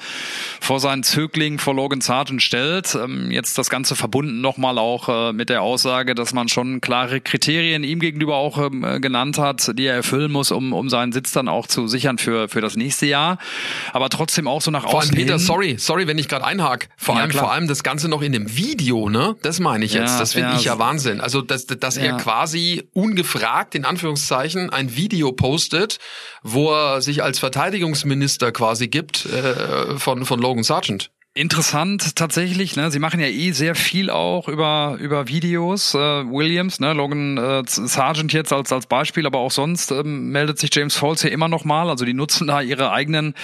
vor 0.60 0.78
seinen 0.78 1.02
Zögling, 1.02 1.58
vor 1.58 1.74
Logan 1.74 2.00
Sargent 2.00 2.42
stellt. 2.42 2.94
Ähm, 2.94 3.32
jetzt 3.32 3.58
das 3.58 3.70
Ganze 3.70 3.96
verbunden 3.96 4.40
nochmal 4.40 4.78
auch 4.78 5.08
äh, 5.08 5.32
mit 5.32 5.48
der 5.48 5.62
Aussage, 5.62 6.14
dass 6.14 6.32
man 6.32 6.48
schon 6.48 6.80
klare 6.80 7.20
Kriterien 7.20 7.82
ihm 7.82 7.98
gegenüber 7.98 8.36
auch 8.36 8.56
ähm, 8.58 9.00
genannt 9.00 9.38
hat, 9.38 9.76
die 9.76 9.86
er 9.86 9.94
erfüllen 9.96 10.30
muss, 10.30 10.52
um, 10.52 10.72
um 10.72 10.88
seinen 10.88 11.10
Sitz 11.12 11.32
dann 11.32 11.48
auch 11.48 11.66
zu 11.66 11.88
sichern 11.88 12.18
für, 12.18 12.48
für 12.48 12.60
das 12.60 12.76
nächste 12.76 13.06
Jahr. 13.06 13.38
Aber 13.92 14.08
trotzdem 14.10 14.46
auch 14.46 14.62
so 14.62 14.70
nach 14.70 14.84
vor 14.84 14.94
außen. 15.00 15.10
Allem 15.10 15.16
Peter, 15.24 15.38
hin. 15.38 15.44
sorry, 15.44 15.74
sorry, 15.76 16.06
wenn 16.06 16.18
ich 16.18 16.28
gerade 16.28 16.44
einhake. 16.44 16.86
Vor 16.96 17.16
Ja, 17.16 17.22
allem, 17.22 17.30
klar. 17.30 17.44
vor 17.44 17.52
allem 17.52 17.66
das 17.66 17.82
Ganze 17.82 18.08
noch 18.08 18.22
in 18.22 18.30
dem 18.32 18.56
Video, 18.56 19.08
ne? 19.08 19.34
Das 19.42 19.58
meine 19.58 19.84
ich 19.84 19.87
jetzt. 19.92 20.12
Ja, 20.12 20.18
das 20.18 20.32
finde 20.32 20.50
ja, 20.50 20.56
ich 20.56 20.64
ja 20.64 20.78
Wahnsinn. 20.78 21.20
Also, 21.20 21.42
dass, 21.42 21.66
dass 21.66 21.96
er 21.96 22.06
Ja. 22.06 22.16
quasi 22.16 22.88
ungefragt, 22.92 23.74
in 23.74 23.84
Anführungszeichen, 23.84 24.70
ein 24.70 24.96
Video 24.96 25.32
postet, 25.32 25.98
wo 26.42 26.72
er 26.72 27.00
sich 27.02 27.22
als 27.22 27.38
Verteidigungsminister 27.38 28.52
quasi 28.52 28.88
gibt 28.88 29.26
äh, 29.26 29.98
von, 29.98 30.24
von 30.24 30.40
Logan 30.40 30.62
Sargent. 30.64 31.10
Interessant 31.38 32.16
tatsächlich, 32.16 32.74
ne? 32.74 32.90
Sie 32.90 32.98
machen 32.98 33.20
ja 33.20 33.28
eh 33.28 33.52
sehr 33.52 33.76
viel 33.76 34.10
auch 34.10 34.48
über 34.48 34.96
über 34.98 35.28
Videos. 35.28 35.94
Äh, 35.94 35.98
Williams, 35.98 36.80
ne? 36.80 36.94
Logan 36.94 37.38
äh, 37.38 37.62
Sargent 37.64 38.32
jetzt 38.32 38.52
als 38.52 38.72
als 38.72 38.86
Beispiel, 38.86 39.24
aber 39.24 39.38
auch 39.38 39.52
sonst 39.52 39.92
ähm, 39.92 40.30
meldet 40.30 40.58
sich 40.58 40.74
James 40.74 40.96
Falls 40.96 41.22
ja 41.22 41.30
immer 41.30 41.46
noch 41.46 41.64
mal. 41.64 41.90
Also 41.90 42.04
die 42.04 42.12
nutzen 42.12 42.48
da 42.48 42.60
ihre 42.60 42.90
eigenen 42.90 43.34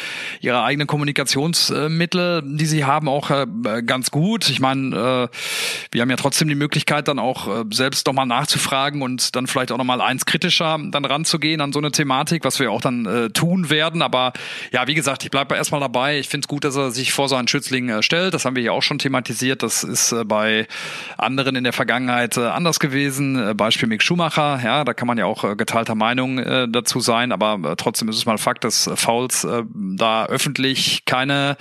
ihre 0.41 0.65
eigenen 0.65 0.89
Kommunikationsmittel, 0.89 2.43
die 2.45 2.67
sie 2.67 2.85
haben, 2.85 3.09
auch 3.09 3.31
äh, 3.31 3.47
ganz 3.87 4.11
gut. 4.11 4.51
Ich 4.51 4.59
meine, 4.59 5.31
äh, 5.31 5.37
wir 5.93 6.03
haben 6.03 6.11
ja 6.11 6.17
trotzdem 6.17 6.49
die 6.49 6.57
Möglichkeit, 6.57 7.07
dann 7.07 7.21
auch 7.21 7.47
äh, 7.47 7.65
selbst 7.71 8.09
noch 8.09 8.13
mal 8.13 8.27
nachzufragen 8.27 9.03
und 9.03 9.37
dann 9.37 9.47
vielleicht 9.47 9.71
auch 9.71 9.79
noch 9.79 9.85
mal 9.85 10.01
eins 10.01 10.27
kritischer 10.27 10.81
dann 10.91 11.05
ranzugehen 11.05 11.61
an 11.61 11.73
so 11.73 11.79
eine 11.79 11.93
Thematik, 11.93 12.45
was 12.45 12.59
wir 12.59 12.73
auch 12.73 12.81
dann 12.81 13.07
äh, 13.07 13.31
tun 13.31 13.71
werden. 13.71 14.03
Aber 14.03 14.33
ja, 14.73 14.89
wie 14.89 14.95
gesagt, 14.95 15.23
ich 15.23 15.31
bleibe 15.31 15.55
erstmal 15.55 15.81
dabei. 15.81 16.19
Ich 16.19 16.29
finde 16.29 16.47
es 16.47 16.49
gut, 16.49 16.65
dass 16.65 16.75
er 16.75 16.91
sich 16.91 17.13
vor 17.13 17.29
seinen 17.29 17.47
Schützling 17.47 17.84
äh, 17.89 18.03
stellt. 18.03 18.35
Das 18.35 18.45
haben 18.45 18.57
wir 18.57 18.63
ja 18.63 18.73
auch 18.73 18.83
schon 18.83 18.99
thematisiert. 18.99 19.63
Das 19.63 19.85
ist 19.85 20.13
äh, 20.13 20.25
bei 20.25 20.67
anderen 21.19 21.57
in 21.57 21.65
der 21.65 21.73
Vergangenheit 21.73 22.37
äh, 22.37 22.43
anders 22.43 22.81
gewesen. 22.81 23.51
Äh, 23.51 23.55
Beispiel 23.55 23.89
Mick 23.89 24.03
Schumacher. 24.03 24.61
Ja, 24.63 24.85
da 24.85 24.95
kann 24.95 25.07
man 25.09 25.19
ja 25.19 25.27
auch 25.27 25.57
geteilter 25.57 25.95
Meinung 25.95 26.37
dazu 26.71 27.01
sein. 27.01 27.33
Aber 27.33 27.77
trotzdem 27.77 28.09
ist 28.09 28.17
es 28.17 28.27
mal 28.27 28.39
Fakt, 28.39 28.65
dass 28.65 28.91
Fouls 28.95 29.47
da 29.75 30.27
öffentlich 30.27 31.05
keine 31.05 31.57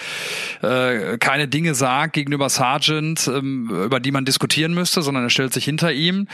keine 0.61 1.47
Dinge 1.47 1.75
sagt 1.75 2.13
gegenüber 2.13 2.49
Sargent, 2.49 3.27
ähm, 3.27 3.69
über 3.69 3.99
die 3.99 4.11
man 4.11 4.25
diskutieren 4.25 4.73
müsste, 4.73 5.01
sondern 5.01 5.23
er 5.23 5.29
stellt 5.29 5.53
sich 5.53 5.65
hinter 5.65 5.91
ihm. 5.91 6.27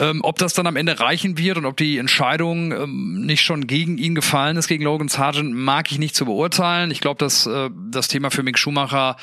Ähm, 0.00 0.20
ob 0.22 0.38
das 0.38 0.54
dann 0.54 0.66
am 0.66 0.76
Ende 0.76 1.00
reichen 1.00 1.38
wird 1.38 1.58
und 1.58 1.66
ob 1.66 1.76
die 1.76 1.98
Entscheidung 1.98 2.72
ähm, 2.72 3.26
nicht 3.26 3.42
schon 3.42 3.66
gegen 3.66 3.98
ihn 3.98 4.14
gefallen 4.14 4.56
ist, 4.56 4.68
gegen 4.68 4.84
Logan 4.84 5.08
Sargent, 5.08 5.54
mag 5.54 5.90
ich 5.90 5.98
nicht 5.98 6.14
zu 6.14 6.24
beurteilen. 6.24 6.90
Ich 6.90 7.00
glaube, 7.00 7.18
dass 7.18 7.48
das 7.90 8.08
Thema 8.08 8.30
für 8.30 8.42
Mick 8.42 8.58
Schumacher, 8.58 9.16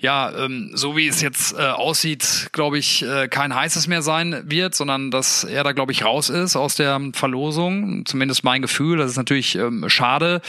ja, 0.00 0.32
ähm, 0.36 0.70
so 0.74 0.96
wie 0.96 1.08
es 1.08 1.20
jetzt 1.20 1.54
äh, 1.54 1.62
aussieht, 1.62 2.50
glaube 2.52 2.78
ich, 2.78 3.02
äh, 3.02 3.28
kein 3.28 3.54
heißes 3.54 3.86
mehr 3.86 4.02
sein 4.02 4.42
wird, 4.46 4.74
sondern 4.74 5.10
dass 5.10 5.44
er 5.44 5.64
da, 5.64 5.72
glaube 5.72 5.92
ich, 5.92 6.04
raus 6.04 6.30
ist 6.30 6.56
aus 6.56 6.74
der 6.74 7.00
Verlosung. 7.12 8.04
Zumindest 8.06 8.44
mein 8.44 8.62
Gefühl. 8.62 8.98
Das 8.98 9.10
ist 9.10 9.16
natürlich 9.16 9.54
ähm, 9.56 9.88
schade. 9.88 10.40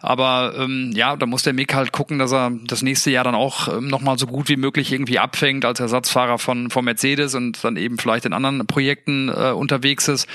Aber 0.00 0.54
ähm, 0.58 0.92
ja, 0.94 1.16
da 1.16 1.26
muss 1.26 1.42
der 1.42 1.52
Mick 1.52 1.74
halt 1.74 1.92
gucken, 1.92 2.18
dass 2.18 2.32
er 2.32 2.52
das 2.64 2.82
nächste 2.82 3.10
Jahr 3.10 3.24
dann 3.24 3.34
auch 3.34 3.68
ähm, 3.68 3.88
nochmal 3.88 4.18
so 4.18 4.26
gut 4.26 4.48
wie 4.48 4.56
möglich 4.56 4.92
irgendwie 4.92 5.18
abfängt 5.18 5.64
als 5.64 5.80
Ersatzfahrer 5.80 6.38
von, 6.38 6.70
von 6.70 6.84
Mercedes 6.84 7.34
und 7.34 7.62
dann 7.64 7.76
eben 7.76 7.98
vielleicht 7.98 8.24
in 8.24 8.32
anderen 8.32 8.66
Projekten 8.66 9.28
äh, 9.28 9.50
unterwegs 9.50 10.08
ist. 10.08 10.28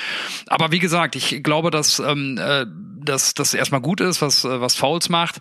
Aber 0.47 0.71
wie 0.71 0.79
gesagt, 0.79 1.15
ich 1.15 1.43
glaube, 1.43 1.71
dass 1.71 1.99
ähm, 1.99 2.37
äh, 2.37 2.65
dass 3.01 3.33
das 3.33 3.53
erstmal 3.53 3.81
gut 3.81 4.01
ist, 4.01 4.21
was 4.21 4.43
äh, 4.45 4.61
was 4.61 4.75
Fouls 4.75 5.09
macht. 5.09 5.37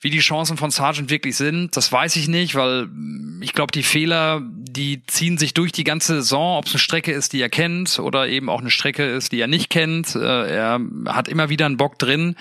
Wie 0.00 0.10
die 0.10 0.20
Chancen 0.20 0.56
von 0.56 0.70
Sargent 0.70 1.10
wirklich 1.10 1.36
sind, 1.36 1.76
das 1.76 1.90
weiß 1.90 2.16
ich 2.16 2.17
nicht, 2.26 2.56
weil 2.56 2.86
mm, 2.86 3.40
ich 3.42 3.52
glaube, 3.52 3.70
die 3.70 3.84
Fehler, 3.84 4.42
die 4.42 5.04
ziehen 5.06 5.38
sich 5.38 5.54
durch 5.54 5.70
die 5.70 5.84
ganze 5.84 6.16
Saison, 6.16 6.58
ob 6.58 6.66
es 6.66 6.72
eine 6.72 6.80
Strecke 6.80 7.12
ist, 7.12 7.32
die 7.32 7.40
er 7.40 7.48
kennt 7.48 8.00
oder 8.00 8.26
eben 8.28 8.48
auch 8.48 8.60
eine 8.60 8.70
Strecke 8.70 9.04
ist, 9.04 9.30
die 9.30 9.40
er 9.40 9.46
nicht 9.46 9.70
kennt. 9.70 10.16
Äh, 10.16 10.56
er 10.56 10.80
hat 11.06 11.28
immer 11.28 11.48
wieder 11.48 11.66
einen 11.66 11.76
Bock 11.76 11.98
drin. 11.98 12.34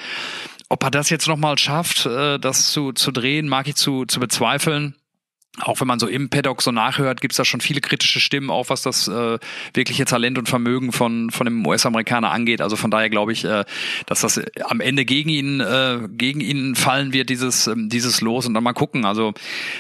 Ob 0.69 0.83
er 0.83 0.91
das 0.91 1.11
jetzt 1.11 1.27
nochmal 1.27 1.59
schafft, 1.59 2.07
äh, 2.07 2.39
das 2.39 2.71
zu, 2.71 2.93
zu 2.93 3.11
drehen, 3.11 3.47
mag 3.47 3.67
ich 3.67 3.75
zu, 3.75 4.05
zu 4.05 4.19
bezweifeln. 4.19 4.95
Auch 5.59 5.79
wenn 5.79 5.87
man 5.87 5.99
so 5.99 6.07
im 6.07 6.29
Paddock 6.29 6.61
so 6.61 6.71
nachhört, 6.71 7.21
gibt's 7.21 7.37
da 7.37 7.45
schon 7.45 7.61
viele 7.61 7.81
kritische 7.81 8.19
Stimmen, 8.19 8.49
auch 8.49 8.69
was 8.69 8.83
das 8.83 9.07
äh, 9.07 9.39
wirkliche 9.73 10.05
Talent 10.05 10.37
und 10.37 10.47
Vermögen 10.47 10.91
von 10.91 11.31
von 11.31 11.45
dem 11.45 11.65
US-Amerikaner 11.65 12.31
angeht. 12.31 12.61
Also 12.61 12.75
von 12.75 12.91
daher 12.91 13.09
glaube 13.09 13.31
ich, 13.31 13.43
äh, 13.43 13.65
dass 14.05 14.21
das 14.21 14.39
am 14.65 14.79
Ende 14.79 15.03
gegen 15.03 15.29
ihn 15.29 15.59
äh, 15.59 16.07
gegen 16.09 16.41
ihn 16.41 16.75
fallen 16.75 17.11
wird 17.11 17.29
dieses 17.29 17.67
ähm, 17.67 17.89
dieses 17.89 18.21
Los 18.21 18.45
und 18.45 18.53
dann 18.53 18.63
mal 18.63 18.73
gucken. 18.73 19.05
Also 19.05 19.33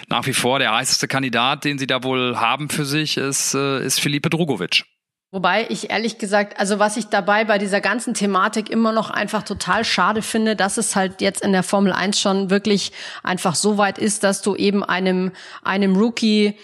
nach 0.07 0.25
wie 0.25 0.33
vor 0.33 0.59
der 0.59 0.73
heißeste 0.73 1.07
Kandidat, 1.07 1.63
den 1.63 1.77
sie 1.77 1.87
da 1.87 2.03
wohl 2.03 2.37
haben 2.37 2.69
für 2.69 2.85
sich, 2.85 3.17
ist 3.17 3.53
äh, 3.53 3.85
ist 3.85 3.99
Felipe 3.99 4.29
Drugovic. 4.29 4.83
Wobei 5.29 5.67
ich 5.69 5.89
ehrlich 5.89 6.19
gesagt, 6.19 6.57
also 6.57 6.79
was 6.79 6.95
ich 6.95 7.07
dabei 7.07 7.43
bei 7.43 7.57
dieser 7.57 7.81
ganzen 7.81 8.13
Thematik 8.13 8.69
immer 8.69 8.93
noch 8.93 9.09
einfach 9.09 9.43
total 9.43 9.83
schade 9.83 10.21
finde, 10.21 10.55
dass 10.55 10.77
es 10.77 10.95
halt 10.95 11.19
jetzt 11.19 11.41
in 11.43 11.51
der 11.51 11.63
Formel 11.63 11.91
1 11.91 12.17
schon 12.17 12.49
wirklich 12.49 12.93
einfach 13.23 13.55
so 13.55 13.77
weit 13.77 13.97
ist, 13.97 14.23
dass 14.23 14.41
du 14.41 14.55
eben 14.55 14.85
einem, 14.85 15.33
einem 15.63 15.97
Rookie 15.97 16.57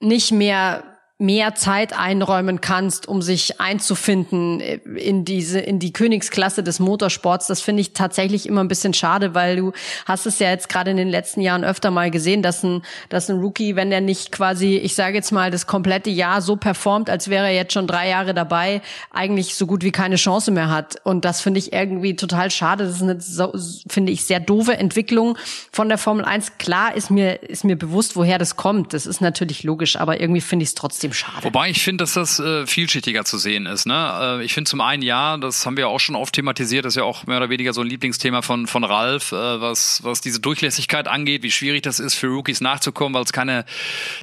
nicht 0.00 0.32
mehr 0.32 0.93
mehr 1.18 1.54
Zeit 1.54 1.96
einräumen 1.96 2.60
kannst, 2.60 3.06
um 3.06 3.22
sich 3.22 3.60
einzufinden 3.60 4.58
in 4.60 5.24
diese, 5.24 5.60
in 5.60 5.78
die 5.78 5.92
Königsklasse 5.92 6.64
des 6.64 6.80
Motorsports. 6.80 7.46
Das 7.46 7.60
finde 7.60 7.82
ich 7.82 7.92
tatsächlich 7.92 8.46
immer 8.46 8.64
ein 8.64 8.68
bisschen 8.68 8.94
schade, 8.94 9.32
weil 9.32 9.54
du 9.54 9.72
hast 10.06 10.26
es 10.26 10.40
ja 10.40 10.50
jetzt 10.50 10.68
gerade 10.68 10.90
in 10.90 10.96
den 10.96 11.08
letzten 11.08 11.40
Jahren 11.40 11.62
öfter 11.62 11.92
mal 11.92 12.10
gesehen, 12.10 12.42
dass 12.42 12.64
ein, 12.64 12.82
dass 13.10 13.30
ein 13.30 13.38
Rookie, 13.38 13.76
wenn 13.76 13.90
der 13.90 14.00
nicht 14.00 14.32
quasi, 14.32 14.76
ich 14.76 14.96
sage 14.96 15.14
jetzt 15.14 15.30
mal, 15.30 15.52
das 15.52 15.68
komplette 15.68 16.10
Jahr 16.10 16.42
so 16.42 16.56
performt, 16.56 17.08
als 17.08 17.30
wäre 17.30 17.46
er 17.46 17.54
jetzt 17.54 17.74
schon 17.74 17.86
drei 17.86 18.08
Jahre 18.08 18.34
dabei, 18.34 18.82
eigentlich 19.12 19.54
so 19.54 19.68
gut 19.68 19.84
wie 19.84 19.92
keine 19.92 20.16
Chance 20.16 20.50
mehr 20.50 20.68
hat. 20.68 20.96
Und 21.04 21.24
das 21.24 21.40
finde 21.40 21.60
ich 21.60 21.72
irgendwie 21.72 22.16
total 22.16 22.50
schade. 22.50 22.86
Das 22.86 22.96
ist 22.96 23.02
eine, 23.02 23.20
so, 23.20 23.52
finde 23.88 24.10
ich, 24.10 24.24
sehr 24.24 24.40
doofe 24.40 24.76
Entwicklung 24.76 25.38
von 25.70 25.88
der 25.88 25.98
Formel 25.98 26.24
1. 26.24 26.58
Klar 26.58 26.96
ist 26.96 27.12
mir, 27.12 27.44
ist 27.44 27.62
mir 27.62 27.78
bewusst, 27.78 28.16
woher 28.16 28.38
das 28.38 28.56
kommt. 28.56 28.92
Das 28.94 29.06
ist 29.06 29.20
natürlich 29.20 29.62
logisch, 29.62 29.94
aber 29.94 30.20
irgendwie 30.20 30.40
finde 30.40 30.64
ich 30.64 30.70
es 30.70 30.74
trotzdem 30.74 31.03
schade. 31.12 31.44
Wobei 31.44 31.70
ich 31.70 31.82
finde, 31.82 32.02
dass 32.02 32.14
das 32.14 32.38
äh, 32.38 32.66
vielschichtiger 32.66 33.24
zu 33.24 33.38
sehen 33.38 33.66
ist. 33.66 33.86
Ne? 33.86 34.38
Äh, 34.40 34.44
ich 34.44 34.54
finde 34.54 34.68
zum 34.68 34.80
einen 34.80 35.02
ja, 35.02 35.36
das 35.36 35.66
haben 35.66 35.76
wir 35.76 35.88
auch 35.88 36.00
schon 36.00 36.16
oft 36.16 36.34
thematisiert, 36.34 36.84
das 36.84 36.94
ist 36.94 36.96
ja 36.98 37.04
auch 37.04 37.26
mehr 37.26 37.36
oder 37.36 37.50
weniger 37.50 37.72
so 37.72 37.80
ein 37.80 37.86
Lieblingsthema 37.86 38.42
von 38.42 38.66
von 38.66 38.84
Ralf, 38.84 39.32
äh, 39.32 39.60
was 39.60 40.02
was 40.02 40.20
diese 40.20 40.40
Durchlässigkeit 40.40 41.08
angeht, 41.08 41.42
wie 41.42 41.50
schwierig 41.50 41.82
das 41.82 42.00
ist 42.00 42.14
für 42.14 42.28
Rookies 42.28 42.60
nachzukommen, 42.60 43.14
weil 43.14 43.24
es 43.24 43.32
keine 43.32 43.64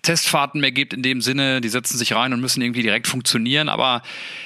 Testfahrten 0.01 0.61
mehr 0.61 0.71
gibt 0.71 0.93
in 0.93 1.03
dem 1.03 1.21
Sinne, 1.21 1.61
die 1.61 1.69
setzen 1.69 1.97
sich 1.97 2.13
rein 2.13 2.33
und 2.33 2.41
müssen 2.41 2.61
irgendwie 2.61 2.83
direkt 2.83 3.07
funktionieren. 3.07 3.69
Aber 3.69 4.01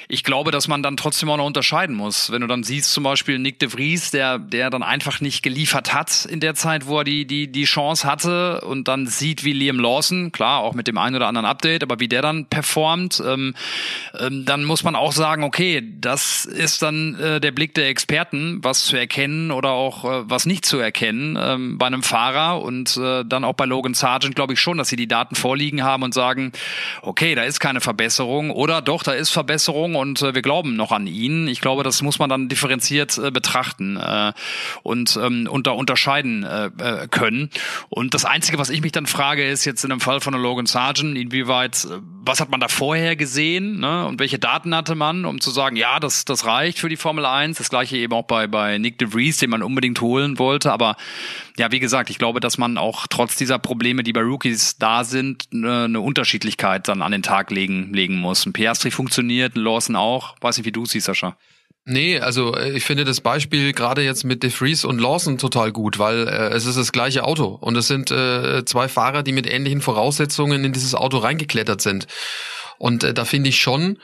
ich 0.08 0.24
glaube, 0.24 0.50
dass 0.50 0.68
man 0.68 0.82
dann 0.82 0.96
trotzdem 0.96 1.30
auch 1.30 1.36
noch 1.36 1.46
unterscheiden 1.46 1.96
muss. 1.96 2.30
Wenn 2.30 2.42
du 2.42 2.46
dann 2.46 2.62
siehst, 2.62 2.92
zum 2.92 3.04
Beispiel 3.04 3.38
Nick 3.38 3.58
de 3.58 3.70
Vries, 3.70 4.10
der 4.10 4.38
der 4.38 4.70
dann 4.70 4.82
einfach 4.82 5.20
nicht 5.20 5.42
geliefert 5.42 5.94
hat 5.94 6.24
in 6.26 6.40
der 6.40 6.54
Zeit, 6.54 6.86
wo 6.86 6.98
er 6.98 7.04
die 7.04 7.26
die 7.26 7.50
die 7.50 7.64
Chance 7.64 8.06
hatte 8.06 8.60
und 8.62 8.88
dann 8.88 9.06
sieht, 9.06 9.44
wie 9.44 9.52
Liam 9.52 9.78
Lawson, 9.78 10.32
klar 10.32 10.60
auch 10.60 10.74
mit 10.74 10.86
dem 10.88 10.98
einen 10.98 11.16
oder 11.16 11.28
anderen 11.28 11.46
Update, 11.46 11.82
aber 11.82 12.00
wie 12.00 12.08
der 12.08 12.22
dann 12.26 12.46
performt, 12.46 13.22
ähm, 13.24 13.54
ähm, 14.18 14.44
dann 14.44 14.64
muss 14.64 14.84
man 14.84 14.94
auch 14.94 15.12
sagen, 15.12 15.44
okay, 15.44 15.82
das 16.00 16.44
ist 16.44 16.82
dann 16.82 17.14
äh, 17.14 17.40
der 17.40 17.52
Blick 17.52 17.74
der 17.74 17.88
Experten, 17.88 18.58
was 18.62 18.84
zu 18.84 18.96
erkennen 18.96 19.50
oder 19.50 19.70
auch 19.70 20.04
äh, 20.04 20.28
was 20.28 20.46
nicht 20.46 20.66
zu 20.66 20.78
erkennen 20.78 21.38
ähm, 21.40 21.78
bei 21.78 21.86
einem 21.86 22.02
Fahrer 22.02 22.62
und 22.62 22.96
äh, 22.96 23.24
dann 23.24 23.44
auch 23.44 23.54
bei 23.54 23.64
Logan 23.64 23.94
Sargent 23.94 24.34
glaube 24.34 24.52
ich 24.52 24.60
schon, 24.60 24.78
dass 24.78 24.88
sie 24.88 24.96
die 24.96 25.08
Daten 25.08 25.34
vorliegen 25.34 25.82
haben 25.82 26.02
und 26.02 26.14
sagen, 26.14 26.52
okay, 27.02 27.34
da 27.34 27.44
ist 27.44 27.60
keine 27.60 27.80
Verbesserung 27.80 28.50
oder 28.50 28.82
doch, 28.82 29.02
da 29.02 29.12
ist 29.12 29.30
Verbesserung 29.30 29.94
und 29.94 30.22
äh, 30.22 30.34
wir 30.34 30.42
glauben 30.42 30.76
noch 30.76 30.92
an 30.92 31.06
ihn. 31.06 31.48
Ich 31.48 31.60
glaube, 31.60 31.82
das 31.82 32.02
muss 32.02 32.18
man 32.18 32.28
dann 32.28 32.48
differenziert 32.48 33.18
äh, 33.18 33.30
betrachten 33.30 33.96
äh, 33.96 34.32
und 34.82 35.18
ähm, 35.22 35.48
unter 35.50 35.76
unterscheiden 35.76 36.44
äh, 36.44 36.66
äh, 36.78 37.08
können. 37.08 37.50
Und 37.88 38.14
das 38.14 38.24
Einzige, 38.24 38.58
was 38.58 38.70
ich 38.70 38.82
mich 38.82 38.92
dann 38.92 39.06
frage, 39.06 39.46
ist 39.46 39.64
jetzt 39.64 39.84
in 39.84 39.90
dem 39.90 40.00
Fall 40.00 40.20
von 40.20 40.34
Logan 40.34 40.66
Sargent, 40.66 41.16
inwieweit, 41.16 41.84
äh, 41.84 42.00
was 42.26 42.40
hat 42.40 42.50
man 42.50 42.60
da 42.60 42.68
vorher 42.68 43.16
gesehen 43.16 43.80
ne? 43.80 44.06
und 44.06 44.18
welche 44.18 44.38
Daten 44.38 44.74
hatte 44.74 44.94
man, 44.94 45.24
um 45.24 45.40
zu 45.40 45.50
sagen, 45.50 45.76
ja, 45.76 46.00
das, 46.00 46.24
das 46.24 46.44
reicht 46.44 46.78
für 46.78 46.88
die 46.88 46.96
Formel 46.96 47.24
1. 47.24 47.58
Das 47.58 47.70
gleiche 47.70 47.96
eben 47.96 48.12
auch 48.12 48.24
bei, 48.24 48.46
bei 48.46 48.78
Nick 48.78 48.98
de 48.98 49.08
Vries, 49.08 49.38
den 49.38 49.50
man 49.50 49.62
unbedingt 49.62 50.00
holen 50.00 50.38
wollte. 50.38 50.72
Aber 50.72 50.96
ja, 51.56 51.70
wie 51.72 51.80
gesagt, 51.80 52.10
ich 52.10 52.18
glaube, 52.18 52.40
dass 52.40 52.58
man 52.58 52.78
auch 52.78 53.06
trotz 53.06 53.36
dieser 53.36 53.58
Probleme, 53.58 54.02
die 54.02 54.12
bei 54.12 54.22
Rookies 54.22 54.78
da 54.78 55.04
sind, 55.04 55.48
eine, 55.52 55.84
eine 55.84 56.00
Unterschiedlichkeit 56.00 56.88
dann 56.88 57.02
an 57.02 57.12
den 57.12 57.22
Tag 57.22 57.50
legen, 57.50 57.92
legen 57.92 58.16
muss. 58.16 58.44
Ein 58.44 58.52
Piastri 58.52 58.90
funktioniert, 58.90 59.56
ein 59.56 59.60
Lawson 59.60 59.96
auch. 59.96 60.36
Weiß 60.40 60.56
nicht, 60.56 60.66
wie 60.66 60.72
du 60.72 60.84
siehst, 60.84 61.06
Sascha. 61.06 61.36
Nee, 61.88 62.18
also 62.18 62.52
äh, 62.56 62.72
ich 62.72 62.84
finde 62.84 63.04
das 63.04 63.20
Beispiel 63.20 63.72
gerade 63.72 64.02
jetzt 64.02 64.24
mit 64.24 64.42
De 64.42 64.50
Vries 64.50 64.84
und 64.84 65.00
Lawson 65.00 65.38
total 65.38 65.70
gut, 65.70 66.00
weil 66.00 66.26
äh, 66.26 66.48
es 66.48 66.66
ist 66.66 66.76
das 66.76 66.90
gleiche 66.90 67.22
Auto 67.22 67.46
und 67.60 67.76
es 67.76 67.86
sind 67.86 68.10
äh, 68.10 68.64
zwei 68.64 68.88
Fahrer, 68.88 69.22
die 69.22 69.30
mit 69.30 69.46
ähnlichen 69.48 69.80
Voraussetzungen 69.80 70.64
in 70.64 70.72
dieses 70.72 70.96
Auto 70.96 71.18
reingeklettert 71.18 71.80
sind. 71.80 72.08
Und 72.78 73.04
äh, 73.04 73.14
da 73.14 73.24
finde 73.24 73.50
ich 73.50 73.60
schon, 73.60 73.98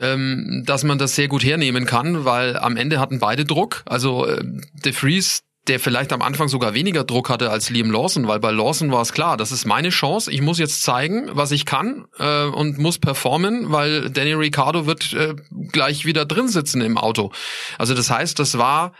ähm, 0.00 0.62
dass 0.64 0.82
man 0.82 0.96
das 0.96 1.14
sehr 1.14 1.28
gut 1.28 1.44
hernehmen 1.44 1.84
kann, 1.84 2.24
weil 2.24 2.56
am 2.56 2.78
Ende 2.78 2.98
hatten 2.98 3.18
beide 3.18 3.44
Druck. 3.44 3.82
Also 3.84 4.26
äh, 4.26 4.42
De 4.72 4.92
Vries 4.94 5.42
der 5.68 5.80
vielleicht 5.80 6.12
am 6.12 6.20
Anfang 6.20 6.48
sogar 6.48 6.74
weniger 6.74 7.04
Druck 7.04 7.30
hatte 7.30 7.50
als 7.50 7.70
Liam 7.70 7.90
Lawson, 7.90 8.28
weil 8.28 8.38
bei 8.38 8.50
Lawson 8.50 8.92
war 8.92 9.00
es 9.00 9.12
klar, 9.12 9.36
das 9.36 9.50
ist 9.50 9.64
meine 9.64 9.88
Chance, 9.88 10.30
ich 10.30 10.42
muss 10.42 10.58
jetzt 10.58 10.82
zeigen, 10.82 11.30
was 11.32 11.52
ich 11.52 11.64
kann 11.64 12.06
äh, 12.18 12.44
und 12.44 12.78
muss 12.78 12.98
performen, 12.98 13.72
weil 13.72 14.10
Danny 14.10 14.34
Ricciardo 14.34 14.86
wird 14.86 15.12
äh, 15.14 15.34
gleich 15.72 16.04
wieder 16.04 16.26
drin 16.26 16.48
sitzen 16.48 16.82
im 16.82 16.98
Auto. 16.98 17.32
Also 17.78 17.94
das 17.94 18.10
heißt, 18.10 18.38
das 18.38 18.58
war 18.58 18.92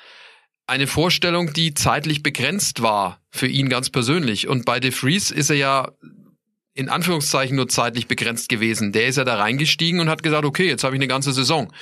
eine 0.66 0.86
Vorstellung, 0.86 1.52
die 1.52 1.74
zeitlich 1.74 2.22
begrenzt 2.22 2.80
war 2.80 3.20
für 3.30 3.46
ihn 3.46 3.68
ganz 3.68 3.90
persönlich. 3.90 4.48
Und 4.48 4.64
bei 4.64 4.80
De 4.80 4.90
Vries 4.90 5.30
ist 5.30 5.50
er 5.50 5.56
ja 5.56 5.92
in 6.74 6.88
Anführungszeichen 6.88 7.56
nur 7.56 7.68
zeitlich 7.68 8.08
begrenzt 8.08 8.48
gewesen. 8.48 8.92
Der 8.92 9.06
ist 9.06 9.16
ja 9.16 9.24
da 9.24 9.36
reingestiegen 9.36 10.00
und 10.00 10.08
hat 10.08 10.22
gesagt, 10.22 10.44
okay, 10.44 10.66
jetzt 10.66 10.82
habe 10.82 10.96
ich 10.96 10.98
eine 10.98 11.08
ganze 11.08 11.32
Saison. 11.32 11.72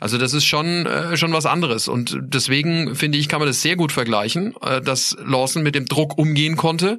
Also 0.00 0.16
das 0.16 0.32
ist 0.32 0.46
schon 0.46 0.86
äh, 0.86 1.16
schon 1.16 1.32
was 1.32 1.44
anderes 1.44 1.88
und 1.88 2.16
deswegen 2.20 2.94
finde 2.94 3.18
ich, 3.18 3.28
kann 3.28 3.40
man 3.40 3.48
das 3.48 3.62
sehr 3.62 3.76
gut 3.76 3.92
vergleichen, 3.92 4.54
äh, 4.62 4.80
dass 4.80 5.16
Lawson 5.22 5.62
mit 5.62 5.74
dem 5.74 5.86
Druck 5.86 6.16
umgehen 6.16 6.56
konnte 6.56 6.98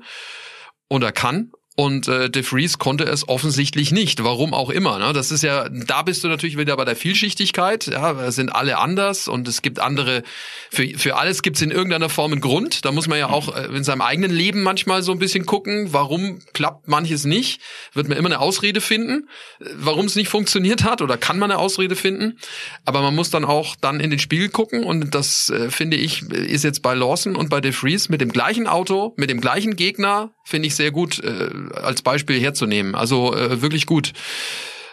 und 0.87 1.03
er 1.03 1.11
kann 1.11 1.51
und 1.79 2.09
äh, 2.09 2.29
De 2.29 2.43
Vries 2.43 2.77
konnte 2.77 3.05
es 3.05 3.29
offensichtlich 3.29 3.93
nicht, 3.93 4.21
warum 4.21 4.53
auch 4.53 4.69
immer. 4.69 4.99
Ne? 4.99 5.13
Das 5.13 5.31
ist 5.31 5.43
ja, 5.43 5.69
da 5.69 6.01
bist 6.01 6.21
du 6.25 6.27
natürlich 6.27 6.57
wieder 6.57 6.75
bei 6.75 6.83
der 6.83 6.97
Vielschichtigkeit. 6.97 7.87
Ja, 7.87 8.29
sind 8.31 8.49
alle 8.49 8.79
anders 8.79 9.29
und 9.29 9.47
es 9.47 9.61
gibt 9.61 9.79
andere. 9.79 10.23
Für 10.69 10.85
für 10.97 11.15
alles 11.15 11.41
gibt 11.41 11.55
es 11.55 11.61
in 11.61 11.71
irgendeiner 11.71 12.09
Form 12.09 12.33
einen 12.33 12.41
Grund. 12.41 12.83
Da 12.83 12.91
muss 12.91 13.07
man 13.07 13.17
ja 13.17 13.29
auch 13.29 13.55
äh, 13.55 13.67
in 13.73 13.85
seinem 13.85 14.01
eigenen 14.01 14.29
Leben 14.29 14.61
manchmal 14.61 15.03
so 15.03 15.13
ein 15.13 15.19
bisschen 15.19 15.45
gucken, 15.45 15.93
warum 15.93 16.39
klappt 16.51 16.89
manches 16.89 17.23
nicht. 17.23 17.61
Wird 17.93 18.09
man 18.09 18.17
immer 18.17 18.27
eine 18.27 18.41
Ausrede 18.41 18.81
finden, 18.81 19.29
warum 19.77 20.07
es 20.07 20.17
nicht 20.17 20.27
funktioniert 20.27 20.83
hat 20.83 21.01
oder 21.01 21.15
kann 21.15 21.39
man 21.39 21.49
eine 21.49 21.61
Ausrede 21.61 21.95
finden. 21.95 22.39
Aber 22.83 23.01
man 23.01 23.15
muss 23.15 23.29
dann 23.29 23.45
auch 23.45 23.77
dann 23.77 24.01
in 24.01 24.09
den 24.09 24.19
Spiegel 24.19 24.49
gucken 24.49 24.83
und 24.83 25.15
das 25.15 25.49
äh, 25.49 25.71
finde 25.71 25.95
ich 25.95 26.23
ist 26.23 26.65
jetzt 26.65 26.81
bei 26.81 26.93
Lawson 26.93 27.37
und 27.37 27.49
bei 27.49 27.61
De 27.61 27.71
Vries 27.71 28.09
mit 28.09 28.19
dem 28.19 28.33
gleichen 28.33 28.67
Auto, 28.67 29.13
mit 29.15 29.29
dem 29.29 29.39
gleichen 29.39 29.77
Gegner 29.77 30.33
finde 30.49 30.67
ich 30.67 30.75
sehr 30.75 30.91
gut 30.91 31.23
äh, 31.23 31.49
als 31.75 32.01
Beispiel 32.01 32.39
herzunehmen. 32.39 32.95
Also 32.95 33.35
äh, 33.35 33.61
wirklich 33.61 33.85
gut 33.85 34.13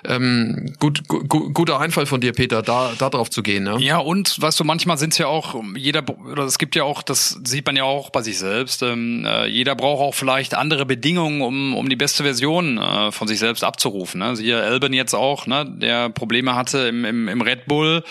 ähm, 0.08 0.74
gut, 0.78 1.06
gu 1.08 1.50
guter 1.52 1.80
Einfall 1.80 2.06
von 2.06 2.20
dir, 2.20 2.32
Peter, 2.32 2.62
da, 2.62 2.92
da 2.98 3.10
drauf 3.10 3.30
zu 3.30 3.42
gehen. 3.42 3.64
Ne? 3.64 3.76
Ja, 3.80 3.98
und 3.98 4.40
weißt 4.40 4.58
du, 4.60 4.64
manchmal 4.64 4.98
sind 4.98 5.12
es 5.12 5.18
ja 5.18 5.26
auch, 5.26 5.54
jeder, 5.76 6.02
oder 6.30 6.44
es 6.44 6.58
gibt 6.58 6.76
ja 6.76 6.84
auch, 6.84 7.02
das 7.02 7.40
sieht 7.44 7.66
man 7.66 7.76
ja 7.76 7.84
auch 7.84 8.10
bei 8.10 8.22
sich 8.22 8.38
selbst, 8.38 8.82
ähm, 8.82 9.24
äh, 9.26 9.46
jeder 9.46 9.74
braucht 9.74 10.02
auch 10.02 10.14
vielleicht 10.14 10.54
andere 10.54 10.86
Bedingungen, 10.86 11.42
um, 11.42 11.76
um 11.76 11.88
die 11.88 11.96
beste 11.96 12.22
Version 12.22 12.78
äh, 12.78 13.12
von 13.12 13.28
sich 13.28 13.38
selbst 13.38 13.64
abzurufen. 13.64 14.20
Ne? 14.20 14.36
Siehe 14.36 14.60
Alban 14.60 14.92
jetzt 14.92 15.14
auch, 15.14 15.46
ne, 15.46 15.64
der 15.66 16.10
Probleme 16.10 16.54
hatte 16.54 16.88
im, 16.88 17.04
im, 17.04 17.28
im 17.28 17.40
Red 17.40 17.66
Bull, 17.66 18.04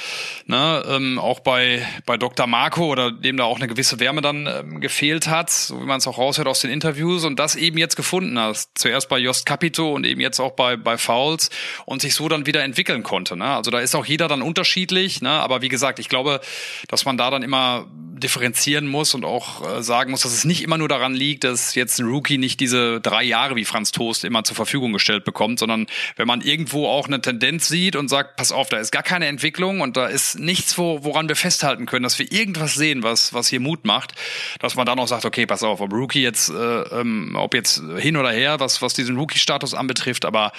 ne, 0.46 0.84
ähm, 0.88 1.20
auch 1.20 1.40
bei, 1.40 1.86
bei 2.06 2.18
Dr. 2.18 2.48
Marco 2.48 2.86
oder 2.92 3.12
dem 3.12 3.38
da 3.38 3.44
auch 3.44 3.58
eine 3.58 3.68
gewisse 3.68 4.00
Wärme 4.00 4.22
dann 4.22 4.48
ähm, 4.48 4.82
gefehlt 4.82 5.28
hat, 5.28 5.50
so 5.50 5.82
wie 5.82 5.86
man 5.86 5.98
es 5.98 6.08
auch 6.08 6.18
raushört 6.18 6.48
aus 6.48 6.62
den 6.62 6.72
Interviews 6.72 7.24
und 7.26 7.40
das 7.40 7.56
eben 7.56 7.78
jetzt 7.78 7.96
gefunden 7.96 8.40
hat. 8.40 8.68
Zuerst 8.76 9.10
bei 9.10 9.18
Jost 9.18 9.46
Capito 9.46 9.94
und 9.94 10.06
eben 10.06 10.22
jetzt 10.22 10.40
auch 10.40 10.52
bei, 10.52 10.78
bei 10.78 10.98
Fouls 10.98 11.50
und 11.86 12.02
sich 12.02 12.16
so 12.16 12.28
dann 12.28 12.46
wieder 12.46 12.64
entwickeln 12.64 13.04
konnte. 13.04 13.36
Ne? 13.38 13.46
Also 13.46 13.72
da 13.72 13.80
ist 13.80 13.96
auch 13.96 14.06
jeder 14.06 14.28
dann 14.28 14.42
unterschiedlich, 14.42 15.22
ne? 15.22 15.30
aber 15.30 15.62
wie 15.62 15.70
gesagt, 15.70 16.00
ich 16.00 16.10
glaube, 16.10 16.42
dass 16.88 17.06
man 17.06 17.18
da 17.18 17.30
dann 17.30 17.44
immer 17.44 17.88
differenzieren 18.18 18.88
muss 18.88 19.14
und 19.14 19.26
auch 19.26 19.78
äh, 19.78 19.84
sagen 19.84 20.12
muss, 20.12 20.22
dass 20.22 20.34
es 20.34 20.46
nicht 20.46 20.64
immer 20.64 20.78
nur 20.78 20.88
daran 20.88 21.14
liegt, 21.14 21.44
dass 21.44 21.76
jetzt 21.76 22.00
ein 22.00 22.08
Rookie 22.08 22.38
nicht 22.38 22.60
diese 22.60 23.02
drei 23.02 23.24
Jahre 23.24 23.56
wie 23.56 23.66
Franz 23.66 23.92
Toast 23.92 24.24
immer 24.24 24.44
zur 24.44 24.56
Verfügung 24.56 24.94
gestellt 24.94 25.26
bekommt, 25.26 25.60
sondern 25.60 25.86
wenn 26.16 26.28
man 26.28 26.42
irgendwo 26.42 26.88
auch 26.88 27.08
eine 27.08 27.22
Tendenz 27.22 27.68
sieht 27.68 27.96
und 27.96 28.08
sagt, 28.08 28.38
pass 28.38 28.52
auf, 28.52 28.70
da 28.70 28.78
ist 28.78 28.92
gar 28.92 29.04
keine 29.04 29.28
Entwicklung 29.28 29.82
und 29.82 29.98
da 29.98 30.08
ist 30.08 30.40
nichts, 30.40 30.78
wo, 30.78 31.04
woran 31.04 31.28
wir 31.28 31.36
festhalten 31.36 31.86
können, 31.86 32.04
dass 32.04 32.18
wir 32.18 32.32
irgendwas 32.32 32.76
sehen, 32.76 33.04
was, 33.04 33.34
was 33.34 33.50
hier 33.50 33.60
Mut 33.60 33.86
macht, 33.86 34.14
dass 34.60 34.76
man 34.76 34.86
dann 34.86 34.98
auch 34.98 35.08
sagt, 35.08 35.26
okay, 35.26 35.46
pass 35.46 35.64
auf, 35.64 35.82
ob 35.82 35.92
Rookie 35.92 36.22
jetzt, 36.22 36.50
äh, 36.50 36.54
ähm, 36.54 37.36
ob 37.36 37.54
jetzt 37.54 37.82
hin 37.98 38.16
oder 38.18 38.32
her, 38.32 38.60
was, 38.60 38.82
was 38.82 38.94
diesen 38.94 39.18
Rookie-Status 39.18 39.74
anbetrifft, 39.74 40.26
aber 40.26 40.54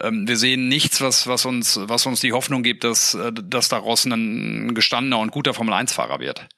ähm, 0.00 0.26
wir 0.26 0.36
sehen 0.36 0.61
nichts, 0.68 1.00
was, 1.00 1.26
was 1.26 1.44
uns, 1.44 1.78
was 1.82 2.06
uns 2.06 2.20
die 2.20 2.32
Hoffnung 2.32 2.62
gibt, 2.62 2.84
dass, 2.84 3.14
äh, 3.14 3.32
dass 3.32 3.68
daraus 3.68 4.04
ein 4.04 4.74
gestandener 4.74 5.18
und 5.18 5.32
guter 5.32 5.54
Formel-1-Fahrer 5.54 6.20
wird. 6.20 6.48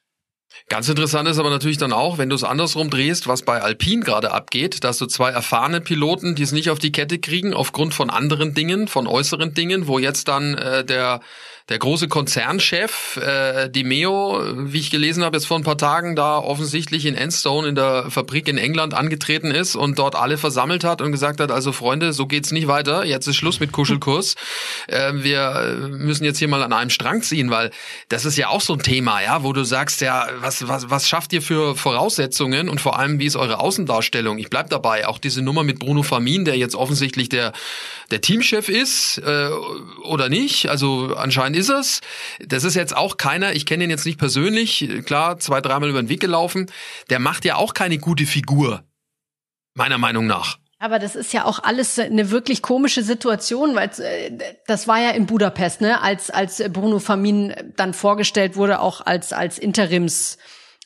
Ganz 0.69 0.89
interessant 0.89 1.29
ist 1.29 1.39
aber 1.39 1.51
natürlich 1.51 1.79
dann 1.79 1.93
auch, 1.93 2.17
wenn 2.17 2.31
du 2.31 2.37
es 2.37 2.45
andersrum 2.45 2.89
drehst, 2.89 3.27
was 3.27 3.43
bei 3.43 3.61
Alpine 3.61 4.03
gerade 4.03 4.31
abgeht, 4.31 4.85
dass 4.85 4.99
du 4.99 5.07
zwei 5.07 5.31
erfahrene 5.31 5.81
Piloten, 5.81 6.37
die 6.37 6.43
es 6.43 6.53
nicht 6.53 6.71
auf 6.71 6.79
die 6.79 6.93
Kette 6.93 7.19
kriegen, 7.19 7.53
aufgrund 7.53 7.93
von 7.93 8.09
anderen 8.09 8.55
Dingen, 8.55 8.89
von 8.89 9.07
äußeren 9.07 9.53
Dingen, 9.53 9.89
wo 9.89 9.99
jetzt 9.99 10.29
dann 10.29 10.55
äh, 10.55 10.85
der 10.85 11.21
der 11.71 11.79
große 11.79 12.09
Konzernchef, 12.09 13.17
äh, 13.17 13.71
Di 13.71 13.85
Meo, 13.85 14.39
wie 14.55 14.81
ich 14.81 14.91
gelesen 14.91 15.25
habe, 15.25 15.39
jetzt 15.39 15.47
vor 15.47 15.57
ein 15.57 15.63
paar 15.63 15.79
Tagen 15.79 16.15
da 16.15 16.37
offensichtlich 16.37 17.07
in 17.07 17.15
Enstone 17.15 17.69
in 17.69 17.75
der 17.75 18.11
Fabrik 18.11 18.49
in 18.49 18.59
England 18.59 18.93
angetreten 18.93 19.51
ist 19.51 19.75
und 19.75 19.99
dort 19.99 20.15
alle 20.15 20.37
versammelt 20.37 20.85
hat 20.85 21.01
und 21.01 21.11
gesagt 21.11 21.41
hat, 21.41 21.51
also 21.51 21.73
Freunde, 21.73 22.13
so 22.13 22.27
geht's 22.27 22.53
nicht 22.53 22.69
weiter, 22.69 23.07
jetzt 23.07 23.27
ist 23.29 23.37
Schluss 23.37 23.61
mit 23.61 23.73
Kuschelkurs. 23.73 24.35
Äh, 24.87 25.13
wir 25.15 25.89
müssen 25.91 26.25
jetzt 26.25 26.39
hier 26.39 26.49
mal 26.49 26.63
an 26.63 26.73
einem 26.73 26.91
Strang 26.91 27.23
ziehen, 27.23 27.51
weil 27.51 27.71
das 28.09 28.27
ist 28.27 28.37
ja 28.37 28.49
auch 28.49 28.61
so 28.61 28.75
ein 28.75 28.81
Thema, 28.81 29.23
ja, 29.23 29.43
wo 29.43 29.53
du 29.53 29.65
sagst, 29.65 30.03
ja, 30.03 30.29
was, 30.41 30.69
was, 30.69 30.91
was 30.91 31.09
schafft 31.09 31.33
ihr 31.33 31.41
für 31.41 31.75
Voraussetzungen 31.75 32.69
und 32.69 32.81
vor 32.81 32.99
allem, 32.99 33.19
wie 33.19 33.25
ist 33.25 33.37
eure 33.37 33.61
Außendarstellung? 33.61 34.39
Ich 34.39 34.51
bleib 34.51 34.69
dabei, 34.69 35.09
auch 35.09 35.19
diese 35.19 35.43
Nummer 35.43 35.63
mit 35.63 35.79
Bruno 35.79 36.03
Famin, 36.03 36.45
der 36.45 36.57
jetzt 36.57 36.75
offensichtlich 36.75 37.31
der, 37.31 37.53
der 38.11 38.21
Teamchef 38.21 38.69
ist 38.69 39.19
äh, 39.19 39.49
oder 40.03 40.29
nicht, 40.29 40.69
also 40.69 41.15
anscheinend 41.17 41.54
ist 41.55 41.71
es. 41.71 42.01
Das 42.41 42.65
ist 42.65 42.75
jetzt 42.75 42.97
auch 42.97 43.17
keiner, 43.17 43.53
ich 43.53 43.67
kenne 43.67 43.85
ihn 43.85 43.91
jetzt 43.91 44.07
nicht 44.07 44.19
persönlich, 44.19 44.89
klar, 45.07 45.39
zwei, 45.39 45.61
dreimal 45.61 45.89
über 45.89 46.03
den 46.03 46.09
Weg 46.09 46.21
gelaufen. 46.21 46.71
Der 47.11 47.19
macht 47.19 47.45
ja 47.45 47.57
auch 47.57 47.75
keine 47.75 47.99
gute 47.99 48.27
Figur. 48.27 48.85
Meiner 49.75 49.99
Meinung 49.99 50.27
nach. 50.27 50.59
Aber 50.79 50.99
das 50.99 51.17
ist 51.17 51.33
ja 51.33 51.45
auch 51.47 51.61
alles 51.61 51.99
eine 51.99 52.31
wirklich 52.31 52.61
komische 52.61 53.03
Situation, 53.03 53.75
weil 53.75 53.91
äh, 53.99 54.55
das 54.67 54.87
war 54.87 55.01
ja 55.01 55.11
in 55.11 55.27
Budapest, 55.27 55.81
ne, 55.81 56.03
als 56.03 56.31
als 56.31 56.63
Bruno 56.71 56.99
Famin 56.99 57.55
dann 57.77 57.95
vorgestellt 57.95 58.57
wurde, 58.57 58.81
auch 58.81 59.01
als 59.01 59.33
als 59.33 59.59
Interims 59.59 60.37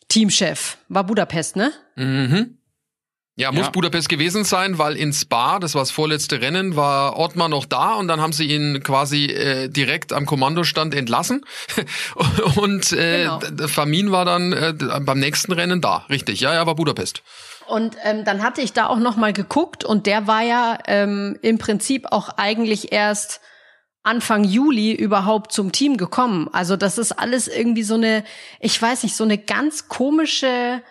Teamchef. 0.09 0.79
War 0.89 1.05
Budapest, 1.05 1.57
ne? 1.57 1.73
Mhm. 1.97 2.58
Ja, 3.39 3.53
muss 3.53 3.67
ja. 3.67 3.71
Budapest 3.71 4.09
gewesen 4.09 4.43
sein, 4.43 4.79
weil 4.79 4.97
in 4.97 5.13
Spa, 5.13 5.61
das 5.61 5.77
war 5.77 5.83
das 5.83 5.93
vorletzte 5.93 6.41
Rennen, 6.41 6.75
war 6.75 7.17
Ottmar 7.17 7.49
noch 7.49 7.67
da 7.67 7.95
und 7.95 8.09
dann 8.09 8.21
haben 8.21 8.33
sie 8.33 8.47
ihn 8.47 8.83
quasi 8.83 9.27
äh, 9.27 9.69
direkt 9.69 10.13
am 10.13 10.27
Kommandostand 10.27 10.93
entlassen. 10.93 11.45
und 12.57 12.93
äh, 12.93 13.23
genau. 13.23 13.69
Famin 13.69 14.11
war 14.11 14.25
dann 14.25 14.53
äh, 14.53 14.75
beim 15.01 15.21
nächsten 15.21 15.53
Rennen 15.53 15.81
da. 15.81 16.05
Richtig, 16.11 16.41
ja, 16.41 16.53
ja, 16.53 16.67
war 16.67 16.75
Budapest. 16.75 17.23
Und 17.69 17.97
ähm, 18.03 18.25
dann 18.25 18.43
hatte 18.43 18.61
ich 18.61 18.73
da 18.73 18.89
auch 18.89 18.99
noch 18.99 19.17
mal 19.17 19.33
geguckt 19.33 19.85
und 19.85 20.07
der 20.07 20.27
war 20.27 20.43
ja 20.43 20.77
ähm, 20.89 21.39
im 21.41 21.59
Prinzip 21.59 22.07
auch 22.11 22.31
eigentlich 22.39 22.91
erst 22.91 23.41
Anfang 24.03 24.43
Juli 24.43 24.93
überhaupt 24.93 25.53
zum 25.53 25.71
Team 25.71 25.97
gekommen. 25.97 26.49
Also 26.53 26.77
das 26.77 26.99
ist 26.99 27.13
alles 27.13 27.47
irgendwie 27.47 27.85
so 27.85 27.95
eine, 27.95 28.25
ich 28.59 28.83
weiß 28.83 29.05
nicht, 29.05 29.15
so 29.15 29.23
eine 29.23 29.39
ganz 29.39 29.87
komische 29.87 30.83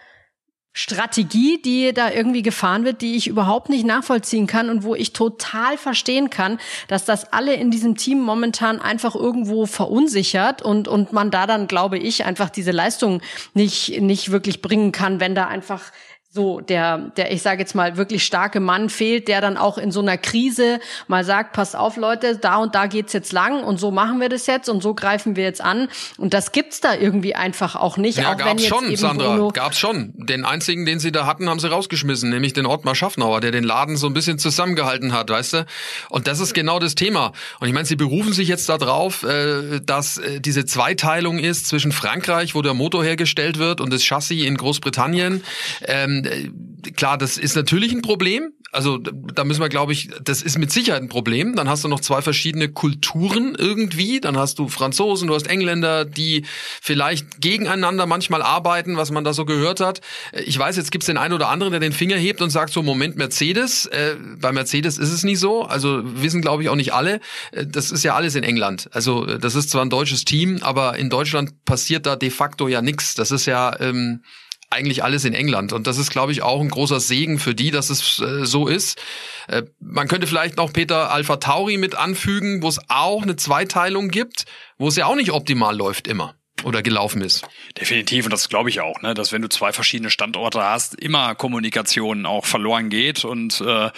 Strategie, 0.80 1.60
die 1.60 1.92
da 1.92 2.12
irgendwie 2.12 2.44
gefahren 2.44 2.86
wird, 2.86 3.02
die 3.02 3.16
ich 3.16 3.26
überhaupt 3.26 3.68
nicht 3.68 3.84
nachvollziehen 3.84 4.46
kann 4.46 4.70
und 4.70 4.84
wo 4.84 4.94
ich 4.94 5.12
total 5.12 5.76
verstehen 5.76 6.30
kann, 6.30 6.60
dass 6.88 7.04
das 7.04 7.34
alle 7.34 7.56
in 7.56 7.72
diesem 7.72 7.96
Team 7.98 8.22
momentan 8.22 8.80
einfach 8.80 9.16
irgendwo 9.16 9.66
verunsichert 9.66 10.62
und 10.62 10.88
und 10.88 11.14
man 11.14 11.32
da 11.32 11.48
dann 11.48 11.66
glaube 11.68 11.98
ich 11.98 12.26
einfach 12.26 12.52
diese 12.52 12.70
Leistung 12.70 13.24
nicht 13.56 14.00
nicht 14.02 14.30
wirklich 14.30 14.62
bringen 14.62 14.92
kann, 14.92 15.20
wenn 15.20 15.34
da 15.34 15.48
einfach 15.48 15.82
so 16.30 16.60
der, 16.60 16.98
der, 17.16 17.32
ich 17.32 17.42
sage 17.42 17.62
jetzt 17.62 17.74
mal, 17.74 17.96
wirklich 17.96 18.24
starke 18.24 18.60
Mann 18.60 18.90
fehlt, 18.90 19.28
der 19.30 19.40
dann 19.40 19.56
auch 19.56 19.78
in 19.78 19.92
so 19.92 20.02
einer 20.02 20.18
Krise 20.18 20.80
mal 21.08 21.24
sagt, 21.24 21.54
passt 21.54 21.76
auf, 21.76 21.96
Leute, 21.96 22.38
da 22.38 22.58
und 22.58 22.76
da 22.76 22.88
geht's 22.88 23.14
jetzt 23.14 23.32
lang 23.32 23.64
und 23.64 23.80
so 23.80 23.92
machen 23.92 24.20
wir 24.20 24.28
das 24.28 24.46
jetzt 24.46 24.68
und 24.68 24.84
so 24.84 24.94
greifen 24.94 25.38
wir 25.38 25.44
jetzt 25.44 25.62
an. 25.62 25.88
Und 26.18 26.34
das 26.34 26.52
gibt's 26.52 26.82
da 26.82 26.94
irgendwie 26.94 27.34
einfach 27.34 27.76
auch 27.76 27.96
nicht. 27.96 28.18
Ja, 28.18 28.34
auch 28.34 28.38
gab's 28.38 28.66
schon, 28.66 28.94
Sandra, 28.98 29.36
Bruno 29.36 29.52
gab's 29.52 29.80
schon. 29.80 30.14
Den 30.16 30.44
einzigen, 30.44 30.86
den 30.86 31.00
sie 31.00 31.14
da 31.14 31.26
hatten, 31.26 31.50
haben 31.50 31.60
sie 31.60 31.70
rausgeschmissen, 31.70 32.30
nämlich 32.30 32.52
den 32.52 32.66
Ottmar 32.66 32.94
Schaffnauer, 32.94 33.40
der 33.40 33.52
den 33.52 33.64
Laden 33.64 33.96
so 33.96 34.08
ein 34.08 34.14
bisschen 34.14 34.38
zusammengehalten 34.38 35.14
hat, 35.14 35.30
weißt 35.30 35.54
du? 35.54 35.66
Und 36.10 36.28
das 36.28 36.42
ist 36.42 36.54
genau 36.54 36.80
das 36.80 36.96
Thema. 36.96 37.32
Und 37.62 37.68
ich 37.68 37.74
meine, 37.74 37.86
sie 37.86 37.96
berufen 37.96 38.34
sich 38.34 38.50
jetzt 38.50 38.68
darauf, 38.68 39.24
äh, 39.24 39.80
dass 39.80 40.18
äh, 40.18 40.42
diese 40.42 40.66
Zweiteilung 40.66 41.40
ist 41.40 41.68
zwischen 41.68 41.94
Frankreich, 41.94 42.54
wo 42.54 42.62
der 42.62 42.74
Motor 42.74 43.04
hergestellt 43.04 43.58
wird, 43.60 43.80
und 43.80 43.94
das 43.94 44.04
Chassis 44.04 44.44
in 44.46 44.58
Großbritannien. 44.58 45.44
Ähm, 45.86 46.17
äh, 46.26 46.92
klar, 46.92 47.18
das 47.18 47.38
ist 47.38 47.56
natürlich 47.56 47.92
ein 47.94 48.02
Problem, 48.02 48.54
Also 48.72 48.98
da 48.98 49.46
müssen 49.46 49.62
wir, 49.62 49.70
glaube 49.70 49.94
ich, 49.94 50.10
das 50.22 50.42
ist 50.42 50.58
mit 50.58 50.72
Sicherheit 50.72 51.02
ein 51.02 51.08
Problem. 51.08 51.56
Dann 51.56 51.70
hast 51.70 51.84
du 51.84 51.88
noch 51.88 52.02
zwei 52.02 52.22
verschiedene 52.22 52.68
Kulturen 52.70 53.56
irgendwie. 53.58 54.20
Dann 54.20 54.38
hast 54.38 54.60
du 54.60 54.68
Franzosen, 54.68 55.30
du 55.30 55.36
hast 55.36 55.48
Engländer, 55.48 56.04
die 56.04 56.44
vielleicht 56.82 57.40
gegeneinander 57.40 58.06
manchmal 58.06 58.42
arbeiten, 58.42 58.98
was 58.98 59.10
man 59.10 59.24
da 59.24 59.34
so 59.34 59.46
gehört 59.46 59.80
hat. 59.80 60.02
Ich 60.46 60.60
weiß, 60.60 60.76
jetzt 60.76 60.92
gibt's 60.92 61.08
den 61.08 61.18
einen 61.18 61.34
oder 61.34 61.48
anderen, 61.48 61.72
der 61.72 61.80
den 61.80 61.94
Finger 61.94 62.18
hebt 62.18 62.42
und 62.42 62.50
sagt 62.50 62.74
so, 62.74 62.84
Moment, 62.84 63.16
Mercedes. 63.16 63.86
Äh, 63.86 64.16
bei 64.40 64.52
Mercedes 64.52 64.98
ist 64.98 65.12
es 65.12 65.24
nicht 65.24 65.40
so. 65.40 65.64
Also 65.64 66.02
wissen, 66.04 66.42
glaube 66.42 66.62
ich, 66.62 66.70
auch 66.70 66.76
nicht 66.76 66.94
alle. 66.94 67.22
Äh, 67.52 67.66
das 67.66 67.92
ist 67.92 68.04
ja 68.04 68.16
alles 68.16 68.36
in 68.36 68.44
England. 68.44 68.90
Also 68.92 69.26
das 69.26 69.56
ist 69.56 69.70
zwar 69.70 69.86
ein 69.86 69.90
deutsches 69.90 70.26
Team, 70.26 70.60
aber 70.62 70.98
in 70.98 71.10
Deutschland 71.10 71.64
passiert 71.64 72.06
da 72.06 72.18
de 72.18 72.30
facto 72.30 72.68
ja 72.68 72.82
nichts. 72.82 73.16
Das 73.16 73.32
ist 73.32 73.46
ja... 73.46 73.80
Ähm, 73.80 74.22
eigentlich 74.70 75.04
alles 75.04 75.26
in 75.26 75.34
England. 75.34 75.74
Und 75.74 75.88
das 75.88 75.98
ist, 75.98 76.12
glaube 76.12 76.32
ich, 76.32 76.42
auch 76.42 76.60
ein 76.60 76.70
großer 76.70 77.00
Segen 77.00 77.40
für 77.40 77.56
die, 77.56 77.72
dass 77.72 77.90
es 77.90 78.20
äh, 78.20 78.46
so 78.46 78.68
ist. 78.68 79.02
Äh, 79.48 79.64
man 79.80 80.08
könnte 80.08 80.28
vielleicht 80.28 80.58
noch 80.58 80.74
Peter 80.74 81.12
Alpha 81.12 81.38
Tauri 81.38 81.78
mit 81.78 81.96
anfügen, 81.96 82.62
wo 82.62 82.68
es 82.68 82.80
auch 82.90 83.24
eine 83.24 83.36
Zweiteilung 83.36 84.10
gibt, 84.10 84.46
wo 84.78 84.88
es 84.90 84.96
ja 84.96 85.06
auch 85.06 85.16
nicht 85.16 85.32
optimal 85.32 85.76
läuft 85.76 86.08
immer 86.08 86.36
oder 86.64 86.82
gelaufen 86.82 87.22
ist. 87.22 87.48
Definitiv, 87.80 88.26
und 88.26 88.32
das 88.32 88.50
glaube 88.50 88.70
ich 88.70 88.82
auch, 88.82 89.02
ne, 89.02 89.14
dass 89.14 89.32
wenn 89.32 89.42
du 89.42 89.50
zwei 89.50 89.72
verschiedene 89.72 90.10
Standorte 90.10 90.62
hast, 90.64 90.96
immer 90.96 91.36
Kommunikation 91.36 92.26
auch 92.26 92.46
verloren 92.46 92.90
geht. 92.90 93.26
Und 93.26 93.62
äh, 93.62 93.64
ne, 93.64 93.92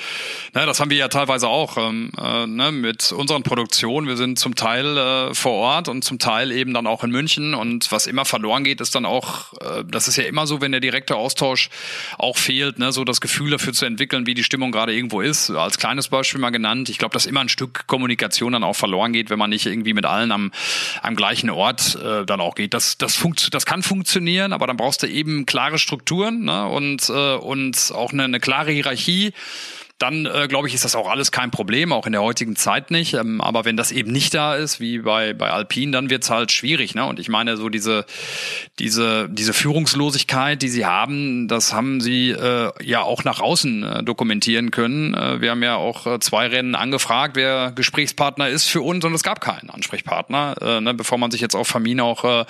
das 0.53 0.79
haben 0.79 0.91
wir 0.91 0.97
ja 0.97 1.07
teilweise 1.07 1.47
auch 1.47 1.77
ähm, 1.77 2.11
äh, 2.17 2.45
ne, 2.45 2.71
mit 2.71 3.11
unseren 3.11 3.43
Produktionen. 3.43 4.07
Wir 4.07 4.17
sind 4.17 4.37
zum 4.37 4.55
Teil 4.55 4.97
äh, 4.97 5.33
vor 5.33 5.53
Ort 5.53 5.87
und 5.87 6.03
zum 6.03 6.19
Teil 6.19 6.51
eben 6.51 6.73
dann 6.73 6.87
auch 6.87 7.03
in 7.03 7.11
München. 7.11 7.53
Und 7.53 7.91
was 7.91 8.07
immer 8.07 8.25
verloren 8.25 8.63
geht, 8.63 8.81
ist 8.81 8.93
dann 8.93 9.05
auch, 9.05 9.53
äh, 9.53 9.83
das 9.87 10.07
ist 10.07 10.17
ja 10.17 10.25
immer 10.25 10.45
so, 10.45 10.61
wenn 10.61 10.71
der 10.71 10.81
direkte 10.81 11.15
Austausch 11.15 11.69
auch 12.17 12.37
fehlt, 12.37 12.77
ne, 12.77 12.91
so 12.91 13.03
das 13.03 13.21
Gefühl 13.21 13.51
dafür 13.51 13.73
zu 13.73 13.85
entwickeln, 13.85 14.25
wie 14.25 14.33
die 14.33 14.43
Stimmung 14.43 14.71
gerade 14.71 14.93
irgendwo 14.93 15.21
ist. 15.21 15.49
Als 15.49 15.77
kleines 15.77 16.09
Beispiel 16.09 16.41
mal 16.41 16.49
genannt, 16.49 16.89
ich 16.89 16.97
glaube, 16.97 17.13
dass 17.13 17.25
immer 17.25 17.39
ein 17.39 17.49
Stück 17.49 17.87
Kommunikation 17.87 18.53
dann 18.53 18.63
auch 18.63 18.75
verloren 18.75 19.13
geht, 19.13 19.29
wenn 19.29 19.39
man 19.39 19.49
nicht 19.49 19.65
irgendwie 19.65 19.93
mit 19.93 20.05
allen 20.05 20.31
am, 20.31 20.51
am 21.01 21.15
gleichen 21.15 21.49
Ort 21.49 21.95
äh, 21.95 22.25
dann 22.25 22.41
auch 22.41 22.58
auch 22.59 22.63
geht. 22.63 22.73
Das, 22.73 22.97
das, 22.97 23.15
funkt, 23.15 23.53
das 23.53 23.65
kann 23.65 23.81
funktionieren, 23.81 24.53
aber 24.53 24.67
dann 24.67 24.77
brauchst 24.77 25.01
du 25.03 25.07
eben 25.07 25.45
klare 25.45 25.79
Strukturen 25.79 26.43
ne? 26.43 26.67
und, 26.67 27.09
äh, 27.09 27.35
und 27.35 27.91
auch 27.95 28.11
eine, 28.11 28.25
eine 28.25 28.39
klare 28.39 28.71
Hierarchie 28.71 29.33
dann 29.99 30.25
äh, 30.25 30.47
glaube 30.47 30.67
ich, 30.67 30.73
ist 30.73 30.85
das 30.85 30.95
auch 30.95 31.09
alles 31.09 31.31
kein 31.31 31.51
Problem, 31.51 31.91
auch 31.91 32.05
in 32.05 32.13
der 32.13 32.21
heutigen 32.21 32.55
Zeit 32.55 32.89
nicht. 32.89 33.13
Ähm, 33.13 33.41
aber 33.41 33.65
wenn 33.65 33.75
das 33.75 33.91
eben 33.91 34.11
nicht 34.11 34.33
da 34.33 34.55
ist, 34.55 34.79
wie 34.79 34.99
bei, 34.99 35.33
bei 35.33 35.51
Alpine, 35.51 35.91
dann 35.91 36.09
wird's 36.09 36.29
halt 36.29 36.53
schwierig. 36.53 36.95
Ne? 36.95 37.05
Und 37.05 37.19
ich 37.19 37.27
meine, 37.27 37.57
so 37.57 37.67
diese, 37.67 38.05
diese, 38.79 39.27
diese 39.29 39.51
Führungslosigkeit, 39.51 40.61
die 40.61 40.69
sie 40.69 40.85
haben, 40.85 41.49
das 41.49 41.73
haben 41.73 41.99
sie 41.99 42.29
äh, 42.29 42.71
ja 42.81 43.01
auch 43.01 43.25
nach 43.25 43.41
außen 43.41 43.83
äh, 43.83 44.03
dokumentieren 44.03 44.71
können. 44.71 45.13
Äh, 45.13 45.41
wir 45.41 45.51
haben 45.51 45.63
ja 45.63 45.75
auch 45.75 46.07
äh, 46.07 46.19
zwei 46.19 46.47
Rennen 46.47 46.75
angefragt, 46.75 47.35
wer 47.35 47.73
Gesprächspartner 47.73 48.47
ist 48.47 48.69
für 48.69 48.81
uns 48.81 49.03
und 49.03 49.13
es 49.13 49.23
gab 49.23 49.41
keinen 49.41 49.69
Ansprechpartner, 49.69 50.55
äh, 50.61 50.81
ne? 50.81 50.93
bevor 50.93 51.17
man 51.17 51.29
sich 51.29 51.41
jetzt 51.41 51.55
auf 51.55 51.67
Famin 51.67 51.99
auch 51.99 52.23
äh, 52.23 52.45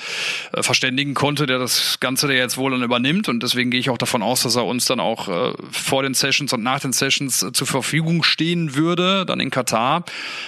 äh, 0.53 0.61
verständigen 0.61 1.15
konnte, 1.15 1.47
der 1.47 1.57
das 1.57 1.99
Ganze 1.99 2.27
der 2.27 2.37
jetzt 2.37 2.57
wohl 2.57 2.69
dann 2.69 2.83
übernimmt. 2.83 3.27
Und 3.27 3.41
deswegen 3.41 3.71
gehe 3.71 3.79
ich 3.79 3.89
auch 3.89 3.97
davon 3.97 4.21
aus, 4.21 4.43
dass 4.43 4.55
er 4.55 4.67
uns 4.67 4.85
dann 4.85 4.99
auch 4.99 5.27
äh, 5.27 5.53
vor 5.71 6.03
den 6.03 6.13
Sessions 6.13 6.53
und 6.53 6.61
nach 6.61 6.79
den 6.79 6.93
Sessions 6.93 7.38
zur 7.39 7.67
Verfügung 7.67 8.23
stehen 8.23 8.75
würde, 8.75 9.25
dann 9.25 9.39
in 9.39 9.49
Katar. 9.49 10.03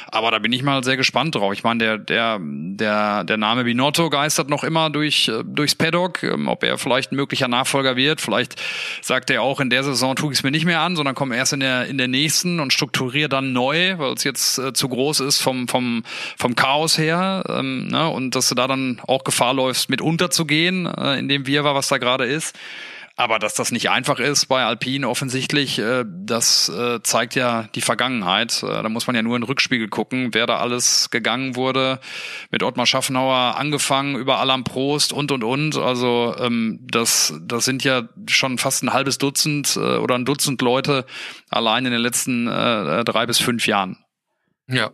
Aber 0.07 0.31
da 0.31 0.39
bin 0.39 0.53
ich 0.53 0.63
mal 0.63 0.83
sehr 0.83 0.97
gespannt 0.97 1.35
drauf. 1.35 1.53
Ich 1.53 1.63
meine, 1.63 1.79
der, 1.79 1.97
der, 1.97 2.39
der, 2.41 3.23
der 3.23 3.37
Name 3.37 3.63
Binotto 3.63 4.09
geistert 4.09 4.49
noch 4.49 4.63
immer 4.63 4.89
durch, 4.89 5.27
äh, 5.27 5.43
durchs 5.43 5.75
Paddock, 5.75 6.23
ähm, 6.23 6.47
ob 6.47 6.63
er 6.63 6.77
vielleicht 6.77 7.11
ein 7.11 7.15
möglicher 7.15 7.47
Nachfolger 7.47 7.95
wird. 7.95 8.21
Vielleicht 8.21 8.61
sagt 9.01 9.29
er 9.29 9.41
auch, 9.41 9.59
in 9.59 9.69
der 9.69 9.83
Saison 9.83 10.15
tue 10.15 10.31
ich 10.31 10.39
es 10.39 10.43
mir 10.43 10.51
nicht 10.51 10.65
mehr 10.65 10.81
an, 10.81 10.95
sondern 10.95 11.15
komme 11.15 11.35
erst 11.35 11.53
in 11.53 11.59
der, 11.59 11.87
in 11.87 11.97
der 11.97 12.07
nächsten 12.07 12.59
und 12.59 12.73
strukturiere 12.73 13.29
dann 13.29 13.53
neu, 13.53 13.97
weil 13.97 14.13
es 14.13 14.23
jetzt 14.23 14.57
äh, 14.57 14.73
zu 14.73 14.89
groß 14.89 15.21
ist 15.21 15.41
vom, 15.41 15.67
vom, 15.67 16.03
vom 16.37 16.55
Chaos 16.55 16.97
her. 16.97 17.43
Ähm, 17.49 17.87
ne? 17.87 18.09
Und 18.09 18.35
dass 18.35 18.49
du 18.49 18.55
da 18.55 18.67
dann 18.67 19.01
auch 19.07 19.23
Gefahr 19.23 19.53
läufst, 19.53 19.89
mit 19.89 20.01
unterzugehen, 20.01 20.85
äh, 20.85 21.19
in 21.19 21.29
dem 21.29 21.47
Wirrwarr, 21.47 21.75
was 21.75 21.87
da 21.87 21.97
gerade 21.97 22.25
ist. 22.25 22.57
Aber 23.21 23.37
dass 23.37 23.53
das 23.53 23.71
nicht 23.71 23.91
einfach 23.91 24.19
ist 24.19 24.47
bei 24.47 24.65
Alpine 24.65 25.07
offensichtlich, 25.07 25.77
äh, 25.77 26.05
das 26.07 26.69
äh, 26.69 27.03
zeigt 27.03 27.35
ja 27.35 27.69
die 27.75 27.81
Vergangenheit. 27.81 28.63
Äh, 28.63 28.81
da 28.81 28.89
muss 28.89 29.05
man 29.05 29.15
ja 29.15 29.21
nur 29.21 29.35
in 29.35 29.43
den 29.43 29.47
Rückspiegel 29.47 29.89
gucken, 29.89 30.33
wer 30.33 30.47
da 30.47 30.57
alles 30.57 31.11
gegangen 31.11 31.55
wurde. 31.55 31.99
Mit 32.49 32.63
Ottmar 32.63 32.87
Schaffenauer 32.87 33.57
angefangen, 33.59 34.15
über 34.15 34.39
Alan 34.39 34.63
Prost 34.63 35.13
und 35.13 35.31
und 35.31 35.43
und. 35.43 35.77
Also 35.77 36.33
ähm, 36.39 36.79
das, 36.81 37.35
das 37.43 37.63
sind 37.63 37.83
ja 37.83 38.09
schon 38.27 38.57
fast 38.57 38.81
ein 38.81 38.91
halbes 38.91 39.19
Dutzend 39.19 39.77
oder 39.77 40.15
ein 40.15 40.25
Dutzend 40.25 40.59
Leute 40.63 41.05
allein 41.51 41.85
in 41.85 41.91
den 41.91 42.01
letzten 42.01 42.47
drei 42.47 43.27
bis 43.27 43.37
fünf 43.37 43.67
Jahren. 43.67 43.97
Ja, 44.67 44.91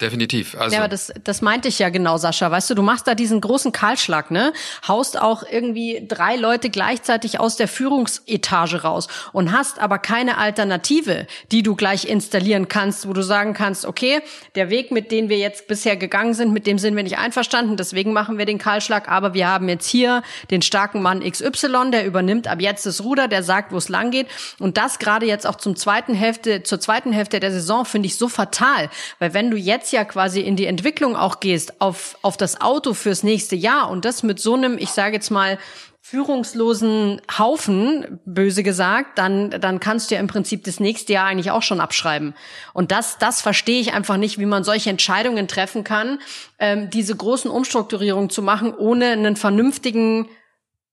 Definitiv. 0.00 0.56
Also. 0.58 0.74
Ja, 0.74 0.80
aber 0.80 0.88
das, 0.88 1.12
das 1.24 1.42
meinte 1.42 1.68
ich 1.68 1.78
ja 1.78 1.90
genau, 1.90 2.16
Sascha. 2.16 2.50
Weißt 2.50 2.70
du, 2.70 2.74
du 2.74 2.82
machst 2.82 3.06
da 3.06 3.14
diesen 3.14 3.40
großen 3.40 3.70
Kahlschlag, 3.72 4.30
ne? 4.30 4.52
Haust 4.88 5.20
auch 5.20 5.42
irgendwie 5.42 6.04
drei 6.08 6.36
Leute 6.36 6.70
gleichzeitig 6.70 7.38
aus 7.38 7.56
der 7.56 7.68
Führungsetage 7.68 8.82
raus 8.82 9.08
und 9.32 9.52
hast 9.52 9.78
aber 9.78 9.98
keine 9.98 10.38
Alternative, 10.38 11.26
die 11.52 11.62
du 11.62 11.76
gleich 11.76 12.06
installieren 12.06 12.68
kannst, 12.68 13.06
wo 13.06 13.12
du 13.12 13.22
sagen 13.22 13.52
kannst, 13.52 13.84
okay, 13.84 14.22
der 14.54 14.70
Weg, 14.70 14.90
mit 14.90 15.12
dem 15.12 15.28
wir 15.28 15.36
jetzt 15.36 15.68
bisher 15.68 15.96
gegangen 15.96 16.32
sind, 16.32 16.52
mit 16.52 16.66
dem 16.66 16.78
sind 16.78 16.96
wir 16.96 17.02
nicht 17.02 17.18
einverstanden, 17.18 17.76
deswegen 17.76 18.14
machen 18.14 18.38
wir 18.38 18.46
den 18.46 18.58
Kahlschlag, 18.58 19.08
aber 19.08 19.34
wir 19.34 19.48
haben 19.48 19.68
jetzt 19.68 19.86
hier 19.86 20.22
den 20.50 20.62
starken 20.62 21.02
Mann 21.02 21.20
XY, 21.20 21.90
der 21.92 22.06
übernimmt 22.06 22.48
ab 22.48 22.60
jetzt 22.62 22.86
das 22.86 23.04
Ruder, 23.04 23.28
der 23.28 23.42
sagt, 23.42 23.72
wo 23.72 23.76
es 23.76 23.90
lang 23.90 24.10
geht. 24.10 24.28
Und 24.58 24.78
das 24.78 24.98
gerade 24.98 25.26
jetzt 25.26 25.46
auch 25.46 25.56
zum 25.56 25.76
zweiten 25.76 26.14
Hälfte, 26.14 26.62
zur 26.62 26.80
zweiten 26.80 27.12
Hälfte 27.12 27.38
der 27.38 27.52
Saison 27.52 27.84
finde 27.84 28.06
ich 28.06 28.16
so 28.16 28.28
fatal, 28.28 28.88
weil 29.18 29.34
wenn 29.34 29.50
du 29.50 29.58
jetzt 29.58 29.89
ja 29.92 30.04
quasi 30.04 30.40
in 30.40 30.56
die 30.56 30.66
Entwicklung 30.66 31.16
auch 31.16 31.40
gehst, 31.40 31.80
auf, 31.80 32.16
auf 32.22 32.36
das 32.36 32.60
Auto 32.60 32.94
fürs 32.94 33.22
nächste 33.22 33.56
Jahr 33.56 33.90
und 33.90 34.04
das 34.04 34.22
mit 34.22 34.40
so 34.40 34.54
einem, 34.54 34.78
ich 34.78 34.90
sage 34.90 35.14
jetzt 35.14 35.30
mal, 35.30 35.58
führungslosen 36.02 37.20
Haufen, 37.38 38.20
böse 38.24 38.62
gesagt, 38.62 39.18
dann, 39.18 39.50
dann 39.50 39.80
kannst 39.80 40.10
du 40.10 40.14
ja 40.14 40.20
im 40.20 40.26
Prinzip 40.26 40.64
das 40.64 40.80
nächste 40.80 41.12
Jahr 41.12 41.26
eigentlich 41.26 41.50
auch 41.50 41.62
schon 41.62 41.80
abschreiben. 41.80 42.34
Und 42.72 42.90
das, 42.90 43.18
das 43.18 43.42
verstehe 43.42 43.80
ich 43.80 43.92
einfach 43.92 44.16
nicht, 44.16 44.38
wie 44.38 44.46
man 44.46 44.64
solche 44.64 44.90
Entscheidungen 44.90 45.46
treffen 45.46 45.84
kann, 45.84 46.18
ähm, 46.58 46.90
diese 46.90 47.14
großen 47.14 47.50
Umstrukturierungen 47.50 48.30
zu 48.30 48.42
machen, 48.42 48.74
ohne 48.74 49.12
einen 49.12 49.36
vernünftigen 49.36 50.28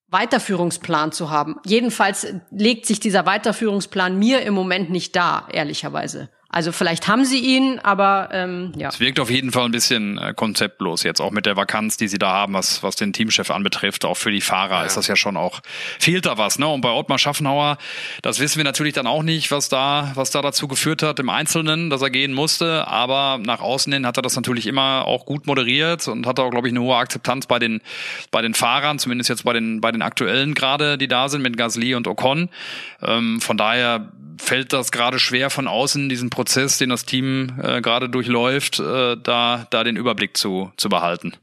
Weiterführungsplan 0.09 1.11
zu 1.11 1.29
haben. 1.29 1.57
Jedenfalls 1.65 2.27
legt 2.51 2.85
sich 2.85 2.99
dieser 2.99 3.25
Weiterführungsplan 3.25 4.17
mir 4.17 4.41
im 4.41 4.53
Moment 4.53 4.89
nicht 4.89 5.15
da, 5.15 5.47
ehrlicherweise. 5.51 6.29
Also 6.49 6.71
vielleicht 6.71 7.09
haben 7.09 7.25
sie 7.25 7.39
ihn, 7.39 7.79
aber 7.83 8.29
ähm, 8.31 8.71
ja. 8.77 8.87
Es 8.87 9.01
wirkt 9.01 9.19
auf 9.19 9.29
jeden 9.29 9.51
Fall 9.51 9.65
ein 9.65 9.71
bisschen 9.71 10.17
äh, 10.17 10.33
konzeptlos 10.33 11.03
jetzt, 11.03 11.19
auch 11.19 11.31
mit 11.31 11.45
der 11.45 11.57
Vakanz, 11.57 11.97
die 11.97 12.07
sie 12.07 12.19
da 12.19 12.31
haben, 12.31 12.53
was, 12.53 12.83
was 12.83 12.95
den 12.95 13.11
Teamchef 13.11 13.51
anbetrifft. 13.51 14.05
Auch 14.05 14.15
für 14.15 14.31
die 14.31 14.39
Fahrer 14.39 14.79
ja. 14.79 14.85
ist 14.85 14.95
das 14.95 15.07
ja 15.07 15.17
schon 15.17 15.35
auch, 15.35 15.59
fehlt 15.99 16.25
da 16.25 16.37
was. 16.37 16.57
Ne? 16.57 16.65
Und 16.65 16.79
bei 16.79 16.91
Ottmar 16.91 17.19
Schaffenhauer, 17.19 17.77
das 18.21 18.39
wissen 18.39 18.57
wir 18.57 18.63
natürlich 18.63 18.93
dann 18.93 19.07
auch 19.07 19.23
nicht, 19.23 19.51
was 19.51 19.67
da, 19.67 20.11
was 20.15 20.31
da 20.31 20.41
dazu 20.41 20.69
geführt 20.69 21.03
hat 21.03 21.19
im 21.19 21.29
Einzelnen, 21.29 21.89
dass 21.89 22.01
er 22.01 22.09
gehen 22.09 22.33
musste. 22.33 22.87
Aber 22.87 23.39
nach 23.43 23.59
außen 23.59 23.91
hin 23.91 24.05
hat 24.05 24.15
er 24.15 24.21
das 24.21 24.37
natürlich 24.37 24.67
immer 24.67 25.05
auch 25.05 25.25
gut 25.25 25.47
moderiert 25.47 26.07
und 26.07 26.25
hat 26.25 26.39
auch, 26.39 26.49
glaube 26.49 26.69
ich, 26.69 26.73
eine 26.73 26.81
hohe 26.81 26.95
Akzeptanz 26.95 27.45
bei 27.45 27.59
den, 27.59 27.81
bei 28.31 28.41
den 28.41 28.53
Fahrern, 28.53 28.99
zumindest 28.99 29.29
jetzt 29.29 29.43
bei 29.43 29.51
den, 29.51 29.81
bei 29.81 29.91
den 29.91 30.01
aktuellen 30.01 30.53
gerade, 30.53 30.97
die 30.97 31.09
da 31.09 31.27
sind, 31.27 31.41
mit 31.41 31.57
Gasly 31.57 31.93
und 31.93 32.07
Ocon. 32.07 32.47
Ähm, 33.01 33.41
von 33.41 33.57
daher 33.57 34.13
fällt 34.37 34.73
das 34.73 34.91
gerade 34.91 35.19
schwer 35.19 35.49
von 35.49 35.67
außen, 35.67 36.09
diesen 36.09 36.29
Prozess, 36.29 36.77
den 36.77 36.89
das 36.89 37.05
Team 37.05 37.59
äh, 37.61 37.81
gerade 37.81 38.09
durchläuft, 38.09 38.79
äh, 38.79 39.15
da, 39.21 39.67
da 39.69 39.83
den 39.83 39.95
Überblick 39.95 40.37
zu, 40.37 40.71
zu 40.77 40.89
behalten. 40.89 41.33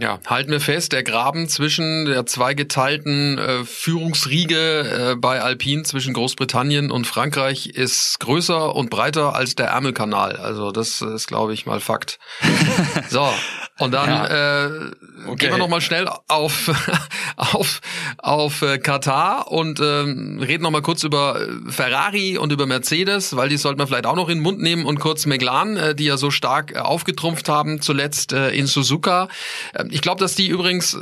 Ja, 0.00 0.18
halten 0.24 0.50
wir 0.50 0.62
fest, 0.62 0.92
der 0.92 1.02
Graben 1.02 1.46
zwischen 1.46 2.06
der 2.06 2.24
zweigeteilten 2.24 3.36
äh, 3.36 3.64
Führungsriege 3.64 5.10
äh, 5.10 5.16
bei 5.16 5.42
Alpine 5.42 5.82
zwischen 5.82 6.14
Großbritannien 6.14 6.90
und 6.90 7.06
Frankreich 7.06 7.66
ist 7.66 8.18
größer 8.18 8.74
und 8.74 8.88
breiter 8.88 9.34
als 9.34 9.56
der 9.56 9.66
Ärmelkanal. 9.66 10.36
Also 10.36 10.72
das 10.72 11.02
ist, 11.02 11.26
glaube 11.26 11.52
ich, 11.52 11.66
mal 11.66 11.80
Fakt. 11.80 12.18
so, 13.10 13.30
und 13.78 13.92
dann 13.92 14.08
ja. 14.08 14.64
äh, 14.64 14.90
okay. 15.26 15.36
gehen 15.36 15.50
wir 15.52 15.58
noch 15.58 15.68
mal 15.68 15.80
schnell 15.80 16.06
auf 16.28 16.70
auf 17.36 17.80
auf 18.18 18.62
äh, 18.62 18.78
Katar 18.78 19.50
und 19.50 19.80
ähm, 19.80 20.38
reden 20.40 20.62
noch 20.62 20.70
mal 20.70 20.82
kurz 20.82 21.02
über 21.02 21.40
äh, 21.40 21.70
Ferrari 21.70 22.36
und 22.38 22.52
über 22.52 22.66
Mercedes, 22.66 23.34
weil 23.34 23.48
die 23.48 23.56
sollte 23.56 23.78
man 23.78 23.86
vielleicht 23.86 24.06
auch 24.06 24.14
noch 24.14 24.28
in 24.28 24.38
den 24.38 24.42
Mund 24.42 24.60
nehmen 24.60 24.84
und 24.84 25.00
kurz 25.00 25.26
McLaren, 25.26 25.76
äh, 25.76 25.94
die 25.94 26.04
ja 26.04 26.16
so 26.16 26.30
stark 26.30 26.74
äh, 26.74 26.78
aufgetrumpft 26.78 27.48
haben 27.48 27.80
zuletzt 27.80 28.32
äh, 28.32 28.50
in 28.50 28.66
Suzuka. 28.66 29.28
Äh, 29.72 29.84
ich 29.90 30.02
glaube, 30.02 30.20
dass 30.20 30.34
die 30.34 30.48
übrigens 30.48 30.98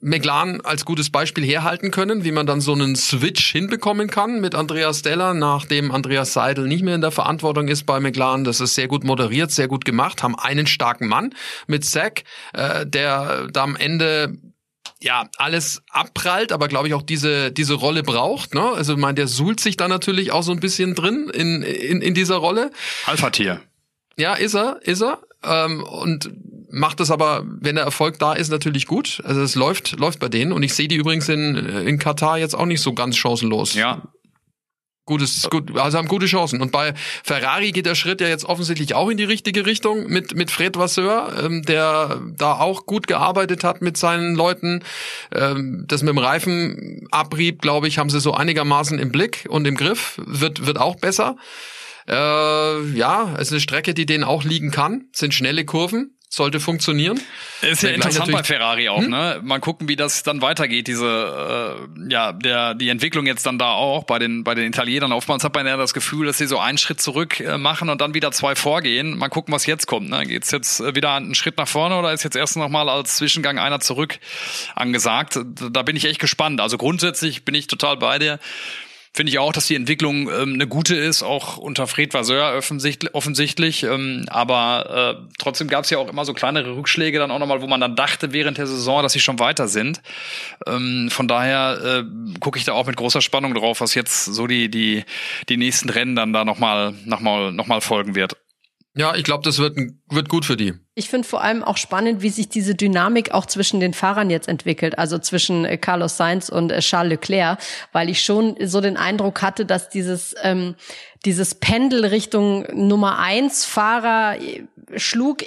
McLaren 0.00 0.64
als 0.64 0.84
gutes 0.84 1.10
Beispiel 1.10 1.44
herhalten 1.44 1.90
können, 1.90 2.24
wie 2.24 2.32
man 2.32 2.46
dann 2.46 2.60
so 2.60 2.72
einen 2.72 2.96
Switch 2.96 3.52
hinbekommen 3.52 4.08
kann 4.08 4.40
mit 4.40 4.54
Andreas 4.54 5.00
Steller, 5.00 5.34
nachdem 5.34 5.90
Andreas 5.90 6.32
Seidel 6.32 6.66
nicht 6.66 6.82
mehr 6.82 6.94
in 6.94 7.00
der 7.00 7.10
Verantwortung 7.10 7.68
ist 7.68 7.84
bei 7.84 8.00
McLaren. 8.00 8.44
Das 8.44 8.60
ist 8.60 8.74
sehr 8.74 8.88
gut 8.88 9.04
moderiert, 9.04 9.50
sehr 9.50 9.68
gut 9.68 9.84
gemacht, 9.84 10.22
haben 10.22 10.36
einen 10.38 10.66
starken 10.66 11.06
Mann 11.06 11.34
mit 11.66 11.84
Quarterback, 12.06 12.24
äh, 12.52 12.86
der 12.86 13.45
da 13.52 13.62
am 13.62 13.76
Ende 13.76 14.36
ja, 15.00 15.28
alles 15.36 15.82
abprallt, 15.90 16.52
aber 16.52 16.68
glaube 16.68 16.88
ich 16.88 16.94
auch 16.94 17.02
diese, 17.02 17.52
diese 17.52 17.74
Rolle 17.74 18.02
braucht. 18.02 18.54
Ne? 18.54 18.62
Also 18.62 18.94
ich 18.94 18.98
meine, 18.98 19.14
der 19.14 19.28
suhlt 19.28 19.60
sich 19.60 19.76
da 19.76 19.88
natürlich 19.88 20.32
auch 20.32 20.42
so 20.42 20.52
ein 20.52 20.60
bisschen 20.60 20.94
drin 20.94 21.30
in, 21.32 21.62
in, 21.62 22.00
in 22.00 22.14
dieser 22.14 22.36
Rolle. 22.36 22.70
Alpha-Tier. 23.04 23.60
Ja, 24.16 24.34
ist 24.34 24.54
er, 24.54 24.80
ist 24.82 25.02
er. 25.02 25.20
Ähm, 25.44 25.82
und 25.82 26.30
macht 26.70 27.00
es 27.00 27.10
aber, 27.10 27.44
wenn 27.46 27.76
der 27.76 27.84
Erfolg 27.84 28.18
da 28.18 28.32
ist, 28.32 28.50
natürlich 28.50 28.86
gut. 28.86 29.20
Also 29.24 29.42
es 29.42 29.54
läuft, 29.54 29.98
läuft 29.98 30.18
bei 30.18 30.28
denen. 30.28 30.52
Und 30.52 30.62
ich 30.62 30.74
sehe 30.74 30.88
die 30.88 30.96
übrigens 30.96 31.28
in, 31.28 31.56
in 31.56 31.98
Katar 31.98 32.38
jetzt 32.38 32.54
auch 32.54 32.66
nicht 32.66 32.80
so 32.80 32.92
ganz 32.94 33.16
chancenlos. 33.16 33.74
Ja, 33.74 34.02
Gutes, 35.06 35.48
gut, 35.50 35.78
also 35.78 35.98
haben 35.98 36.08
gute 36.08 36.26
Chancen. 36.26 36.60
Und 36.60 36.72
bei 36.72 36.92
Ferrari 37.22 37.70
geht 37.70 37.86
der 37.86 37.94
Schritt 37.94 38.20
ja 38.20 38.26
jetzt 38.26 38.44
offensichtlich 38.44 38.94
auch 38.94 39.08
in 39.08 39.16
die 39.16 39.24
richtige 39.24 39.64
Richtung 39.64 40.08
mit, 40.08 40.34
mit 40.34 40.50
Fred 40.50 40.76
Vasseur, 40.76 41.32
ähm, 41.44 41.62
der 41.62 42.20
da 42.36 42.54
auch 42.54 42.86
gut 42.86 43.06
gearbeitet 43.06 43.62
hat 43.62 43.82
mit 43.82 43.96
seinen 43.96 44.34
Leuten. 44.34 44.82
Ähm, 45.32 45.84
das 45.86 46.02
mit 46.02 46.10
dem 46.10 46.18
Reifenabrieb, 46.18 47.62
glaube 47.62 47.86
ich, 47.86 47.98
haben 47.98 48.10
sie 48.10 48.18
so 48.18 48.34
einigermaßen 48.34 48.98
im 48.98 49.12
Blick 49.12 49.46
und 49.48 49.64
im 49.66 49.76
Griff. 49.76 50.20
Wird, 50.26 50.66
wird 50.66 50.78
auch 50.78 50.96
besser. 50.96 51.36
Äh, 52.08 52.12
ja, 52.90 53.34
es 53.36 53.48
ist 53.48 53.52
eine 53.52 53.60
Strecke, 53.60 53.94
die 53.94 54.06
denen 54.06 54.24
auch 54.24 54.42
liegen 54.42 54.72
kann. 54.72 55.04
sind 55.12 55.34
schnelle 55.34 55.64
Kurven 55.64 56.15
sollte 56.36 56.60
funktionieren. 56.60 57.18
Ist 57.62 57.82
ja 57.82 57.88
interessant 57.88 58.30
bei 58.30 58.42
Ferrari 58.42 58.88
auch, 58.88 59.00
hm? 59.00 59.10
ne? 59.10 59.40
Mal 59.42 59.58
gucken, 59.58 59.88
wie 59.88 59.96
das 59.96 60.22
dann 60.22 60.42
weitergeht, 60.42 60.86
diese 60.86 61.78
äh, 62.06 62.12
ja, 62.12 62.32
der 62.32 62.74
die 62.74 62.90
Entwicklung 62.90 63.26
jetzt 63.26 63.46
dann 63.46 63.58
da 63.58 63.72
auch 63.72 64.04
bei 64.04 64.18
den 64.18 64.44
bei 64.44 64.54
den 64.54 64.66
Italienern. 64.66 65.12
Oftmals 65.12 65.42
hat 65.44 65.54
man 65.54 65.66
ja 65.66 65.76
das 65.76 65.94
Gefühl, 65.94 66.26
dass 66.26 66.38
sie 66.38 66.46
so 66.46 66.58
einen 66.58 66.78
Schritt 66.78 67.00
zurück 67.00 67.40
äh, 67.40 67.56
machen 67.56 67.88
und 67.88 68.00
dann 68.00 68.12
wieder 68.12 68.32
zwei 68.32 68.54
vorgehen. 68.54 69.16
Mal 69.16 69.30
gucken, 69.30 69.52
was 69.54 69.64
jetzt 69.66 69.86
kommt, 69.86 70.10
ne? 70.10 70.26
Geht's 70.26 70.50
jetzt 70.50 70.80
äh, 70.80 70.94
wieder 70.94 71.14
einen 71.14 71.34
Schritt 71.34 71.56
nach 71.56 71.68
vorne 71.68 71.96
oder 71.96 72.12
ist 72.12 72.22
jetzt 72.22 72.36
erst 72.36 72.56
noch 72.56 72.68
mal 72.68 72.88
als 72.88 73.16
Zwischengang 73.16 73.58
einer 73.58 73.80
zurück 73.80 74.18
angesagt? 74.74 75.38
Da 75.70 75.82
bin 75.82 75.96
ich 75.96 76.04
echt 76.04 76.20
gespannt. 76.20 76.60
Also 76.60 76.76
grundsätzlich 76.76 77.44
bin 77.44 77.54
ich 77.54 77.66
total 77.66 77.96
bei 77.96 78.18
dir 78.18 78.38
finde 79.16 79.30
ich 79.30 79.38
auch, 79.38 79.52
dass 79.52 79.66
die 79.66 79.74
Entwicklung 79.74 80.28
ähm, 80.30 80.54
eine 80.54 80.66
gute 80.66 80.94
ist, 80.94 81.22
auch 81.22 81.56
unter 81.56 81.86
Fred 81.86 82.12
Vasseur 82.12 82.54
offensichtlich. 83.12 83.82
ähm, 83.82 84.26
aber 84.28 85.16
äh, 85.18 85.26
trotzdem 85.38 85.68
gab 85.68 85.84
es 85.84 85.90
ja 85.90 85.98
auch 85.98 86.08
immer 86.08 86.26
so 86.26 86.34
kleinere 86.34 86.76
Rückschläge 86.76 87.18
dann 87.18 87.30
auch 87.30 87.38
nochmal, 87.38 87.62
wo 87.62 87.66
man 87.66 87.80
dann 87.80 87.96
dachte 87.96 88.32
während 88.32 88.58
der 88.58 88.66
Saison, 88.66 89.02
dass 89.02 89.14
sie 89.14 89.20
schon 89.20 89.38
weiter 89.38 89.68
sind. 89.68 90.02
Ähm, 90.66 91.08
von 91.10 91.28
daher 91.28 92.04
äh, 92.04 92.38
gucke 92.40 92.58
ich 92.58 92.66
da 92.66 92.72
auch 92.72 92.86
mit 92.86 92.96
großer 92.96 93.22
Spannung 93.22 93.54
drauf, 93.54 93.80
was 93.80 93.94
jetzt 93.94 94.26
so 94.26 94.46
die 94.46 94.68
die 94.70 95.04
die 95.48 95.56
nächsten 95.56 95.88
Rennen 95.88 96.14
dann 96.14 96.34
da 96.34 96.44
nochmal 96.44 96.94
noch 97.06 97.20
mal, 97.20 97.52
noch 97.52 97.66
mal 97.66 97.80
folgen 97.80 98.14
wird. 98.14 98.36
Ja, 98.98 99.14
ich 99.14 99.24
glaube, 99.24 99.44
das 99.44 99.58
wird, 99.58 99.76
wird 100.08 100.30
gut 100.30 100.46
für 100.46 100.56
die. 100.56 100.72
Ich 100.94 101.10
finde 101.10 101.28
vor 101.28 101.42
allem 101.42 101.62
auch 101.62 101.76
spannend, 101.76 102.22
wie 102.22 102.30
sich 102.30 102.48
diese 102.48 102.74
Dynamik 102.74 103.30
auch 103.32 103.44
zwischen 103.44 103.78
den 103.78 103.92
Fahrern 103.92 104.30
jetzt 104.30 104.48
entwickelt, 104.48 104.98
also 104.98 105.18
zwischen 105.18 105.66
äh, 105.66 105.76
Carlos 105.76 106.16
Sainz 106.16 106.48
und 106.48 106.72
äh, 106.72 106.80
Charles 106.80 107.10
Leclerc, 107.10 107.58
weil 107.92 108.08
ich 108.08 108.22
schon 108.22 108.56
so 108.64 108.80
den 108.80 108.96
Eindruck 108.96 109.42
hatte, 109.42 109.66
dass 109.66 109.90
dieses 109.90 110.34
ähm, 110.42 110.76
dieses 111.26 111.56
Pendel 111.56 112.06
Richtung 112.06 112.66
Nummer 112.72 113.18
eins 113.18 113.66
Fahrer 113.66 114.40
äh, 114.40 114.64
schlug 114.96 115.42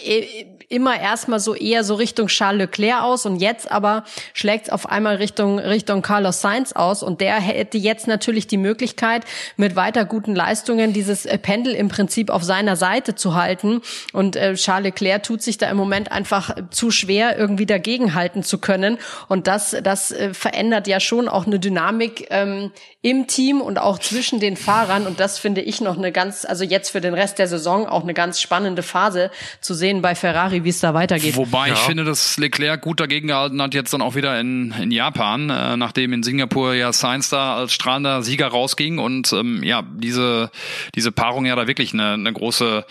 immer 0.70 1.00
erstmal 1.00 1.40
so 1.40 1.56
eher 1.56 1.84
so 1.84 1.96
Richtung 1.96 2.28
Charles 2.28 2.60
Leclerc 2.60 3.02
aus 3.02 3.26
und 3.26 3.38
jetzt 3.38 3.72
aber 3.72 4.04
schlägt 4.34 4.68
es 4.68 4.70
auf 4.70 4.88
einmal 4.88 5.16
Richtung 5.16 5.58
Richtung 5.58 6.04
Carlos 6.04 6.42
Sainz 6.42 6.74
aus 6.74 7.02
und 7.02 7.22
der 7.22 7.36
hätte 7.40 7.80
jetzt 7.80 8.08
natürlich 8.08 8.46
die 8.46 8.58
Möglichkeit 8.58 9.26
mit 9.58 9.76
weiter 9.76 10.06
guten 10.06 10.36
Leistungen 10.36 10.94
dieses 10.94 11.24
Pendel 11.42 11.74
im 11.74 11.90
Prinzip 11.90 12.30
auf 12.30 12.44
seiner 12.44 12.76
Seite 12.76 13.16
zu 13.16 13.34
halten 13.34 13.82
und 14.14 14.36
äh, 14.36 14.54
Charles 14.54 14.86
Leclerc 14.86 15.24
tut 15.24 15.42
sich 15.42 15.58
da 15.58 15.70
im 15.70 15.78
Moment 15.78 16.12
einfach 16.12 16.56
zu 16.70 16.92
schwer 16.92 17.38
irgendwie 17.38 17.66
dagegenhalten 17.66 18.44
zu 18.44 18.60
können 18.60 19.00
und 19.28 19.48
das 19.48 19.76
das 19.84 20.12
äh, 20.12 20.36
verändert 20.36 20.88
ja 20.88 21.00
schon 21.00 21.28
auch 21.28 21.48
eine 21.48 21.60
Dynamik 21.60 22.28
ähm, 22.30 22.72
im 23.02 23.26
Team 23.26 23.62
und 23.62 23.80
auch 23.80 23.98
zwischen 23.98 24.40
den 24.40 24.56
Fahrern 24.56 25.08
und 25.08 25.20
das 25.20 25.40
finde 25.40 25.62
ich 25.62 25.82
noch 25.82 25.98
eine 25.98 26.12
ganz 26.12 26.46
also 26.46 26.64
jetzt 26.64 26.90
für 26.92 27.02
den 27.02 27.16
Rest 27.16 27.40
der 27.40 27.48
Saison 27.48 27.88
auch 27.88 28.04
eine 28.04 28.14
ganz 28.14 28.40
spannende 28.40 28.84
Phase 28.84 29.32
zu 29.62 29.74
sehen 29.74 30.04
bei 30.04 30.14
Ferrari 30.14 30.59
wie 30.64 30.70
es 30.70 30.80
da 30.80 30.94
weitergeht. 30.94 31.36
Wobei 31.36 31.68
ja. 31.68 31.74
ich 31.74 31.80
finde, 31.80 32.04
dass 32.04 32.38
Leclerc 32.38 32.82
gut 32.82 33.00
dagegen 33.00 33.28
gehalten 33.28 33.62
hat, 33.62 33.74
jetzt 33.74 33.94
dann 33.94 34.02
auch 34.02 34.16
wieder 34.16 34.40
in, 34.40 34.74
in 34.80 34.92
Japan, 34.92 35.50
äh, 35.50 35.78
nachdem 35.78 36.14
in 36.14 36.24
Singapur 36.24 36.74
ja 36.74 36.94
Sainz 36.94 37.30
da 37.30 37.56
als 37.56 37.74
strahlender 37.74 38.24
Sieger 38.24 38.48
rausging 38.48 39.00
und 39.00 39.32
ähm, 39.34 39.64
ja, 39.64 39.84
diese, 39.92 40.52
diese 40.96 41.12
Paarung 41.12 41.46
ja 41.46 41.56
da 41.56 41.68
wirklich 41.68 41.94
eine, 41.94 42.14
eine 42.14 42.34
große, 42.34 42.86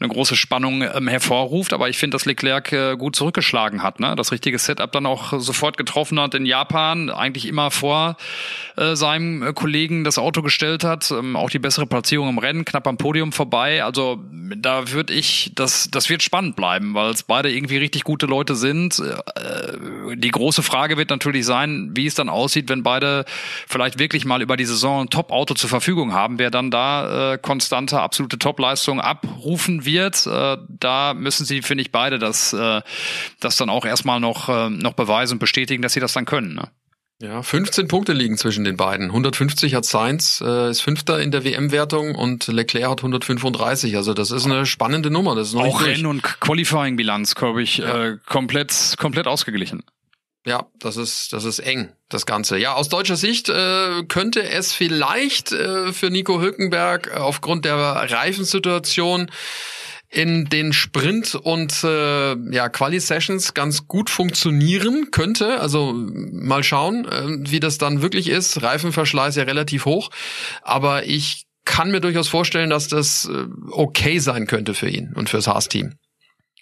eine 0.00 0.08
große 0.08 0.36
Spannung 0.36 0.82
ähm, 0.82 1.08
hervorruft. 1.08 1.72
Aber 1.72 1.88
ich 1.88 1.98
finde, 1.98 2.14
dass 2.14 2.24
Leclerc 2.24 2.72
äh, 2.72 2.96
gut 2.96 3.16
zurückgeschlagen 3.16 3.82
hat, 3.82 4.00
ne? 4.00 4.14
das 4.16 4.32
richtige 4.32 4.58
Setup 4.58 4.90
dann 4.92 5.06
auch 5.06 5.38
sofort 5.40 5.76
getroffen 5.76 6.20
hat 6.20 6.34
in 6.34 6.46
Japan, 6.46 7.10
eigentlich 7.10 7.46
immer 7.46 7.70
vor 7.70 8.16
äh, 8.76 8.94
seinem 8.96 9.42
äh, 9.42 9.52
Kollegen 9.52 10.04
das 10.04 10.18
Auto 10.18 10.42
gestellt 10.42 10.84
hat, 10.84 11.10
ähm, 11.10 11.36
auch 11.36 11.50
die 11.50 11.58
bessere 11.58 11.86
Platzierung 11.86 12.28
im 12.28 12.38
Rennen, 12.38 12.64
knapp 12.64 12.86
am 12.86 12.96
Podium 12.96 13.32
vorbei. 13.32 13.82
Also 13.84 14.22
da 14.56 14.90
würde 14.90 15.12
ich, 15.14 15.52
das, 15.54 15.90
das 15.90 16.08
wird 16.08 16.22
spannend 16.22 16.56
bleiben, 16.56 16.94
weil 16.94 17.07
es 17.14 17.22
beide 17.22 17.50
irgendwie 17.50 17.76
richtig 17.76 18.04
gute 18.04 18.26
Leute 18.26 18.54
sind. 18.54 18.98
Äh, 18.98 20.16
die 20.16 20.30
große 20.30 20.62
Frage 20.62 20.96
wird 20.96 21.10
natürlich 21.10 21.46
sein, 21.46 21.90
wie 21.94 22.06
es 22.06 22.14
dann 22.14 22.28
aussieht, 22.28 22.68
wenn 22.68 22.82
beide 22.82 23.24
vielleicht 23.66 23.98
wirklich 23.98 24.24
mal 24.24 24.42
über 24.42 24.56
die 24.56 24.64
Saison 24.64 25.02
ein 25.02 25.10
Top-Auto 25.10 25.54
zur 25.54 25.68
Verfügung 25.68 26.12
haben, 26.12 26.38
wer 26.38 26.50
dann 26.50 26.70
da 26.70 27.34
äh, 27.34 27.38
konstante, 27.38 28.00
absolute 28.00 28.38
Top-Leistung 28.38 29.00
abrufen 29.00 29.84
wird. 29.84 30.26
Äh, 30.26 30.56
da 30.68 31.14
müssen 31.14 31.44
sie, 31.44 31.62
finde 31.62 31.82
ich, 31.82 31.92
beide 31.92 32.18
das, 32.18 32.52
äh, 32.52 32.82
das 33.40 33.56
dann 33.56 33.70
auch 33.70 33.84
erstmal 33.84 34.20
noch, 34.20 34.48
äh, 34.48 34.70
noch 34.70 34.94
beweisen 34.94 35.34
und 35.34 35.38
bestätigen, 35.38 35.82
dass 35.82 35.92
sie 35.92 36.00
das 36.00 36.12
dann 36.12 36.24
können. 36.24 36.54
Ne? 36.54 36.68
Ja, 37.20 37.42
15 37.42 37.88
Punkte 37.88 38.12
liegen 38.12 38.38
zwischen 38.38 38.62
den 38.62 38.76
beiden. 38.76 39.06
150 39.06 39.74
hat 39.74 39.84
Sainz, 39.84 40.40
äh, 40.40 40.70
ist 40.70 40.82
Fünfter 40.82 41.20
in 41.20 41.32
der 41.32 41.42
WM-Wertung 41.42 42.14
und 42.14 42.46
Leclerc 42.46 42.88
hat 42.88 43.00
135. 43.00 43.96
Also 43.96 44.14
das 44.14 44.30
ist 44.30 44.44
eine 44.46 44.66
spannende 44.66 45.10
Nummer. 45.10 45.34
Das 45.34 45.48
ist 45.48 45.54
noch 45.54 45.64
Auch 45.64 45.82
Renn- 45.84 46.06
und 46.06 46.22
Qualifying-Bilanz, 46.22 47.34
glaube 47.34 47.62
ich, 47.62 47.78
ja. 47.78 48.04
äh, 48.04 48.18
komplett, 48.26 48.94
komplett 48.98 49.26
ausgeglichen. 49.26 49.82
Ja, 50.46 50.66
das 50.78 50.96
ist, 50.96 51.32
das 51.32 51.44
ist 51.44 51.58
eng, 51.58 51.92
das 52.08 52.24
Ganze. 52.24 52.56
Ja, 52.56 52.74
aus 52.74 52.88
deutscher 52.88 53.16
Sicht 53.16 53.48
äh, 53.48 54.04
könnte 54.06 54.48
es 54.48 54.72
vielleicht 54.72 55.50
äh, 55.50 55.92
für 55.92 56.10
Nico 56.10 56.40
Hülkenberg 56.40 57.14
aufgrund 57.16 57.64
der 57.64 57.76
Reifensituation 57.76 59.28
in 60.10 60.46
den 60.46 60.72
Sprint 60.72 61.34
und 61.34 61.84
äh, 61.84 62.34
ja 62.50 62.68
Quali 62.68 62.98
Sessions 62.98 63.52
ganz 63.52 63.86
gut 63.86 64.08
funktionieren 64.08 65.10
könnte. 65.10 65.60
Also 65.60 65.92
mal 65.94 66.62
schauen, 66.62 67.04
äh, 67.04 67.50
wie 67.50 67.60
das 67.60 67.78
dann 67.78 68.00
wirklich 68.00 68.28
ist. 68.28 68.62
Reifenverschleiß 68.62 69.36
ja 69.36 69.44
relativ 69.44 69.84
hoch, 69.84 70.10
aber 70.62 71.06
ich 71.06 71.44
kann 71.64 71.90
mir 71.90 72.00
durchaus 72.00 72.28
vorstellen, 72.28 72.70
dass 72.70 72.88
das 72.88 73.26
äh, 73.26 73.44
okay 73.70 74.18
sein 74.18 74.46
könnte 74.46 74.72
für 74.72 74.88
ihn 74.88 75.12
und 75.14 75.28
fürs 75.28 75.46
Haas-Team. 75.46 75.94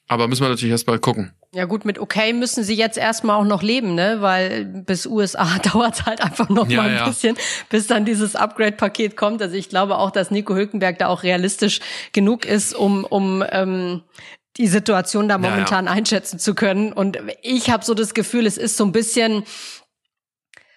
Aber 0.08 0.26
müssen 0.26 0.42
wir 0.42 0.48
natürlich 0.48 0.72
erst 0.72 0.88
mal 0.88 0.98
gucken. 0.98 1.32
Ja 1.56 1.64
gut, 1.64 1.86
mit 1.86 1.98
okay 1.98 2.34
müssen 2.34 2.64
sie 2.64 2.74
jetzt 2.74 2.98
erstmal 2.98 3.36
auch 3.36 3.44
noch 3.46 3.62
leben, 3.62 3.94
ne? 3.94 4.18
Weil 4.20 4.66
bis 4.66 5.06
USA 5.06 5.58
dauert 5.72 6.04
halt 6.04 6.20
einfach 6.20 6.50
noch 6.50 6.68
ja, 6.68 6.82
mal 6.82 6.90
ein 6.90 6.96
ja. 6.96 7.08
bisschen, 7.08 7.34
bis 7.70 7.86
dann 7.86 8.04
dieses 8.04 8.36
Upgrade-Paket 8.36 9.16
kommt. 9.16 9.40
Also 9.40 9.56
ich 9.56 9.70
glaube 9.70 9.96
auch, 9.96 10.10
dass 10.10 10.30
Nico 10.30 10.54
Hülkenberg 10.54 10.98
da 10.98 11.06
auch 11.06 11.22
realistisch 11.22 11.80
genug 12.12 12.44
ist, 12.44 12.74
um, 12.74 13.04
um 13.04 13.42
ähm, 13.50 14.02
die 14.58 14.66
Situation 14.66 15.30
da 15.30 15.38
momentan 15.38 15.86
ja, 15.86 15.92
einschätzen 15.92 16.38
zu 16.38 16.54
können. 16.54 16.92
Und 16.92 17.18
ich 17.40 17.70
habe 17.70 17.82
so 17.82 17.94
das 17.94 18.12
Gefühl, 18.12 18.44
es 18.44 18.58
ist 18.58 18.76
so 18.76 18.84
ein 18.84 18.92
bisschen 18.92 19.44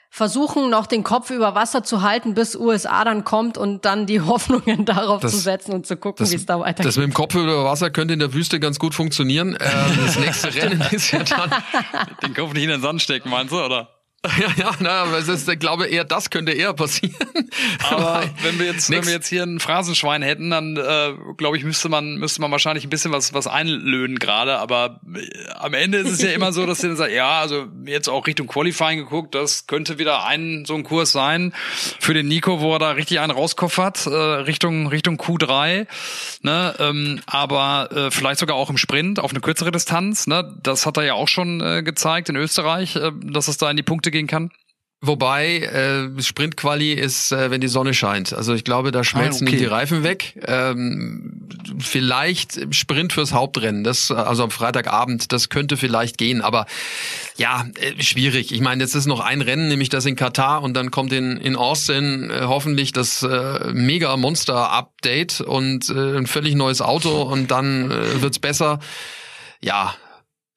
versuchen 0.10 0.70
noch 0.70 0.88
den 0.88 1.04
Kopf 1.04 1.30
über 1.30 1.56
Wasser 1.56 1.84
zu 1.84 2.02
halten, 2.02 2.34
bis 2.34 2.56
USA 2.56 3.04
dann 3.04 3.24
kommt 3.24 3.58
und 3.58 3.86
dann 3.86 4.06
die 4.06 4.22
Hoffnungen 4.26 4.86
darauf 4.86 5.22
das, 5.22 5.32
zu 5.32 5.38
setzen 5.38 5.74
und 5.74 5.86
zu 5.86 5.98
gucken, 5.98 6.30
wie 6.30 6.36
es 6.36 6.46
da 6.46 6.60
weitergeht. 6.60 6.86
Das 6.86 6.98
mit 6.98 7.06
dem 7.06 7.14
Kopf 7.14 7.36
über 7.36 7.64
Wasser 7.64 7.90
könnte 7.90 8.14
in 8.14 8.20
der 8.20 8.34
Wüste 8.34 8.60
ganz 8.60 8.80
gut 8.80 8.94
funktionieren. 8.94 9.56
Äh, 9.56 9.60
das 10.06 10.20
nächste 10.20 10.54
Rennen 10.56 10.82
ist 10.92 11.12
ja 11.12 11.24
dann... 11.24 11.52
Den 12.24 12.34
Kopf 12.34 12.54
nicht 12.54 12.64
in 12.64 12.70
den 12.70 12.82
Sand 12.82 13.02
stecken, 13.02 13.30
meinst 13.30 13.54
du, 13.54 13.64
oder? 13.64 13.99
Ja, 14.40 14.48
ja, 14.58 14.72
na, 14.80 14.90
aber 15.04 15.18
es 15.18 15.28
ist, 15.30 15.48
ich 15.48 15.60
glaube 15.60 15.88
eher, 15.88 16.04
das 16.04 16.30
könnte 16.30 16.52
eher 16.52 16.74
passieren. 16.74 17.16
Aber 17.90 18.24
wenn 18.44 18.60
wir 18.60 18.66
jetzt, 18.66 18.90
wenn 18.90 19.06
wir 19.06 19.14
jetzt 19.14 19.28
hier 19.28 19.44
ein 19.44 19.60
Phrasenschwein 19.60 20.22
hätten, 20.22 20.50
dann 20.50 20.76
äh, 20.76 21.14
glaube 21.38 21.58
ich, 21.58 21.64
müsste 21.64 21.88
man, 21.88 22.16
müsste 22.16 22.42
man 22.42 22.52
wahrscheinlich 22.52 22.86
ein 22.86 22.90
bisschen 22.90 23.12
was, 23.12 23.34
was 23.34 23.48
einlöhnen 23.48 24.20
gerade. 24.20 24.58
Aber 24.60 25.00
äh, 25.16 25.52
am 25.56 25.74
Ende 25.74 26.00
ist 26.00 26.12
es 26.12 26.22
ja 26.22 26.32
immer 26.32 26.52
so, 26.52 26.66
dass 26.66 26.80
sie 26.80 26.88
dann 26.88 26.98
sagen, 26.98 27.14
ja, 27.14 27.40
also 27.40 27.68
jetzt 27.86 28.10
auch 28.10 28.28
Richtung 28.28 28.48
Qualifying 28.48 29.00
geguckt, 29.00 29.36
das 29.36 29.68
könnte 29.68 30.00
wieder 30.00 30.26
ein 30.26 30.66
so 30.66 30.76
ein 30.76 30.84
Kurs 30.84 31.12
sein 31.12 31.54
für 32.00 32.14
den 32.14 32.28
Nico, 32.28 32.60
wo 32.60 32.74
er 32.74 32.80
da 32.80 32.92
richtig 32.92 33.20
einen 33.22 33.32
rauskoffert, 33.32 34.06
äh, 34.06 34.10
Richtung 34.10 34.88
Richtung 34.88 35.16
Q3. 35.16 35.88
Ne? 36.42 36.76
Ähm, 36.80 37.22
aber 37.26 37.90
äh, 37.92 38.12
vielleicht 38.12 38.40
sogar 38.40 38.58
auch 38.58 38.70
im 38.70 38.78
Sprint 38.78 39.20
auf 39.20 39.32
eine 39.32 39.40
kürzere 39.40 39.72
Distanz. 39.72 40.28
Ne? 40.28 40.58
Das 40.62 40.86
hat 40.86 40.98
er 40.98 41.04
ja 41.04 41.14
auch 41.14 41.28
schon 41.28 41.62
äh, 41.62 41.84
gezeigt 41.84 42.30
in 42.30 42.36
Österreich, 42.36 42.96
äh, 42.96 43.12
dass 43.24 43.48
es 43.48 43.58
da 43.58 43.70
in 43.70 43.78
die 43.78 43.84
Punkte 43.84 44.09
gehen 44.12 44.28
kann. 44.28 44.52
Wobei 45.02 45.60
äh, 45.60 46.22
Sprintquali 46.22 46.92
ist, 46.92 47.32
äh, 47.32 47.50
wenn 47.52 47.62
die 47.62 47.70
Sonne 47.70 47.94
scheint. 47.94 48.34
Also 48.34 48.54
ich 48.54 48.66
glaube, 48.66 48.92
da 48.92 49.06
schmelzen 49.06 49.48
Ah, 49.48 49.50
okay. 49.50 49.58
die 49.58 49.66
Reifen 49.66 50.04
weg. 50.04 50.38
Ähm, 50.46 51.48
vielleicht 51.80 52.76
Sprint 52.76 53.14
fürs 53.14 53.32
Hauptrennen. 53.32 53.86
Das 53.86 54.12
also 54.12 54.44
am 54.44 54.52
Freitagabend. 54.52 55.32
Das 55.32 55.48
könnte 55.48 55.78
vielleicht 55.78 56.18
gehen. 56.18 56.42
Aber 56.42 56.66
ja, 57.38 57.66
äh, 57.80 58.04
schwierig. 58.04 58.52
Ich 58.52 58.60
meine, 58.60 58.84
jetzt 58.84 58.94
ist 58.94 59.06
noch 59.06 59.22
ein 59.22 59.40
Rennen, 59.40 59.70
nämlich 59.70 59.88
das 59.88 60.06
in 60.06 60.18
Katar 60.18 60.64
und 60.64 60.74
dann 60.74 60.92
kommt 60.92 61.14
in 61.14 61.38
in 61.38 61.56
Austin 61.56 62.30
äh, 62.30 62.42
hoffentlich 62.42 62.92
das 62.92 63.24
äh, 63.24 63.72
Mega 63.72 64.18
Monster 64.18 64.70
Update 64.70 65.40
und 65.40 65.88
äh, 65.90 66.18
ein 66.18 66.28
völlig 66.28 66.56
neues 66.56 66.82
Auto 66.82 67.22
und 67.22 67.52
dann 67.52 67.90
äh, 67.90 68.22
wird's 68.22 68.40
besser. 68.40 68.80
Ja. 69.62 69.96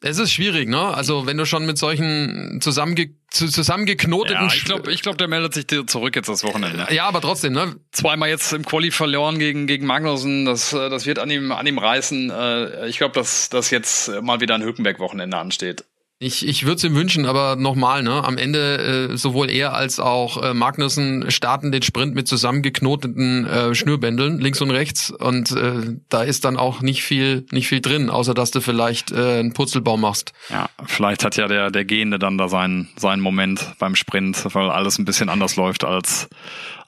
Es 0.03 0.19
ist 0.19 0.33
schwierig, 0.33 0.69
ne? 0.69 0.81
Also 0.95 1.27
wenn 1.27 1.37
du 1.37 1.45
schon 1.47 1.65
mit 1.65 1.79
solchen 1.79 2.59
zusammenge 2.61 3.11
zu- 3.31 3.49
zusammengeknoteten 3.49 4.49
Ja, 4.49 4.53
ich 4.55 4.65
glaube, 4.65 4.93
ich 4.93 5.03
glaub, 5.03 5.17
der 5.17 5.29
meldet 5.29 5.55
sich 5.55 5.67
dir 5.67 5.87
zurück 5.87 6.17
jetzt 6.17 6.29
das 6.29 6.43
Wochenende. 6.45 6.87
ja, 6.91 7.07
aber 7.07 7.21
trotzdem, 7.21 7.53
ne? 7.53 7.77
Zweimal 7.93 8.29
jetzt 8.29 8.53
im 8.53 8.65
Quali 8.65 8.91
verloren 8.91 9.39
gegen, 9.39 9.67
gegen 9.67 9.87
Magnussen, 9.87 10.45
das, 10.45 10.73
äh, 10.73 10.91
das 10.91 11.07
wird 11.07 11.19
an 11.19 11.31
ihm, 11.31 11.53
an 11.53 11.67
ihm 11.67 11.79
reißen. 11.79 12.31
Äh, 12.31 12.89
Ich 12.89 12.99
glaube, 12.99 13.15
dass, 13.15 13.49
dass 13.49 13.71
jetzt 13.71 14.11
mal 14.23 14.41
wieder 14.41 14.55
ein 14.57 14.63
Hülkenberg-Wochenende 14.63 15.37
ansteht. 15.37 15.85
Ich, 16.23 16.47
ich 16.47 16.65
würde 16.65 16.77
es 16.77 16.85
ihm 16.85 16.95
wünschen, 16.95 17.27
aber 17.27 17.57
nochmal, 17.57 18.05
ne? 18.05 18.23
Am 18.23 18.39
Ende 18.39 19.11
äh, 19.11 19.17
sowohl 19.17 19.51
er 19.51 19.75
als 19.75 19.99
auch 19.99 20.41
äh, 20.41 20.55
Magnussen 20.55 21.31
starten 21.33 21.73
den 21.73 21.83
Sprint 21.83 22.15
mit 22.15 22.29
zusammengeknoteten 22.29 23.45
äh, 23.45 23.75
Schnürbändeln 23.75 24.39
links 24.39 24.61
und 24.61 24.71
rechts 24.71 25.11
und 25.11 25.51
äh, 25.51 25.97
da 26.09 26.23
ist 26.23 26.45
dann 26.45 26.57
auch 26.57 26.81
nicht 26.81 27.03
viel 27.03 27.45
nicht 27.51 27.67
viel 27.67 27.81
drin, 27.81 28.09
außer 28.09 28.35
dass 28.35 28.53
du 28.53 28.61
vielleicht 28.61 29.11
äh, 29.11 29.41
einen 29.41 29.53
Purzelbaum 29.53 30.01
machst. 30.01 30.33
Ja, 30.49 30.69
vielleicht 30.85 31.25
hat 31.25 31.37
ja 31.37 31.49
der, 31.49 31.73
der 31.73 31.85
Gehende 31.85 32.21
dann 32.21 32.39
da 32.39 32.49
seinen, 32.49 32.89
seinen 32.97 33.21
Moment 33.21 33.75
beim 33.81 33.97
Sprint, 33.97 34.55
weil 34.55 34.71
alles 34.71 34.99
ein 34.99 35.05
bisschen 35.05 35.29
anders 35.29 35.57
läuft 35.57 35.83
als, 35.83 36.29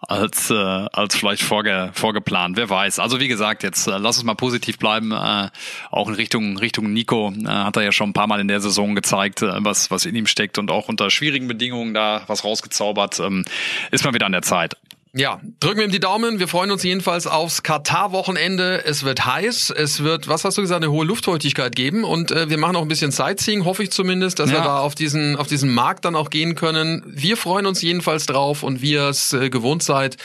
als, 0.08 0.50
äh, 0.50 0.54
als 0.54 1.16
vielleicht 1.16 1.42
vorge, 1.42 1.90
vorgeplant. 1.92 2.56
Wer 2.56 2.70
weiß. 2.70 2.98
Also 2.98 3.20
wie 3.20 3.28
gesagt, 3.28 3.62
jetzt 3.62 3.86
äh, 3.86 3.98
lass 3.98 4.16
uns 4.16 4.24
mal 4.24 4.34
positiv 4.34 4.78
bleiben. 4.78 5.12
Äh, 5.12 5.48
auch 5.90 6.08
in 6.08 6.14
Richtung, 6.14 6.58
Richtung 6.58 6.92
Nico 6.92 7.32
äh, 7.32 7.48
hat 7.48 7.76
er 7.76 7.82
ja 7.82 7.92
schon 7.92 8.10
ein 8.10 8.12
paar 8.12 8.26
Mal 8.26 8.40
in 8.40 8.48
der 8.48 8.60
Saison 8.60 8.94
gezeigt, 8.94 9.42
äh, 9.42 9.52
was, 9.58 9.90
was 9.90 10.06
in 10.06 10.14
ihm 10.14 10.26
steckt 10.26 10.58
und 10.58 10.70
auch 10.70 10.88
unter 10.88 11.10
schwierigen 11.10 11.48
Bedingungen 11.48 11.94
da 11.94 12.22
was 12.26 12.44
rausgezaubert. 12.44 13.20
Ähm, 13.20 13.44
ist 13.90 14.04
mal 14.04 14.14
wieder 14.14 14.26
an 14.26 14.32
der 14.32 14.42
Zeit. 14.42 14.76
Ja, 15.16 15.40
drücken 15.60 15.78
wir 15.78 15.84
ihm 15.84 15.92
die 15.92 16.00
Daumen. 16.00 16.40
Wir 16.40 16.48
freuen 16.48 16.72
uns 16.72 16.82
jedenfalls 16.82 17.28
aufs 17.28 17.62
Katar-Wochenende. 17.62 18.84
Es 18.84 19.04
wird 19.04 19.24
heiß. 19.24 19.70
Es 19.70 20.02
wird, 20.02 20.26
was 20.26 20.44
hast 20.44 20.58
du 20.58 20.62
gesagt, 20.62 20.82
eine 20.82 20.90
hohe 20.90 21.04
Luftfeuchtigkeit 21.04 21.76
geben. 21.76 22.02
Und 22.02 22.32
äh, 22.32 22.50
wir 22.50 22.58
machen 22.58 22.74
auch 22.74 22.82
ein 22.82 22.88
bisschen 22.88 23.12
Sightseeing, 23.12 23.64
hoffe 23.64 23.84
ich 23.84 23.92
zumindest, 23.92 24.40
dass 24.40 24.50
wir 24.50 24.56
Ja. 24.58 24.64
da 24.64 24.78
auf 24.80 24.96
diesen, 24.96 25.36
auf 25.36 25.46
diesen 25.46 25.72
Markt 25.72 26.04
dann 26.04 26.16
auch 26.16 26.30
gehen 26.30 26.56
können. 26.56 27.04
Wir 27.06 27.36
freuen 27.36 27.66
uns 27.66 27.80
jedenfalls 27.80 28.26
drauf 28.26 28.64
und 28.64 28.82
wie 28.82 28.94
ihr 28.94 29.08
es 29.08 29.32
äh, 29.32 29.50
gewohnt 29.50 29.84
seid. 29.84 30.16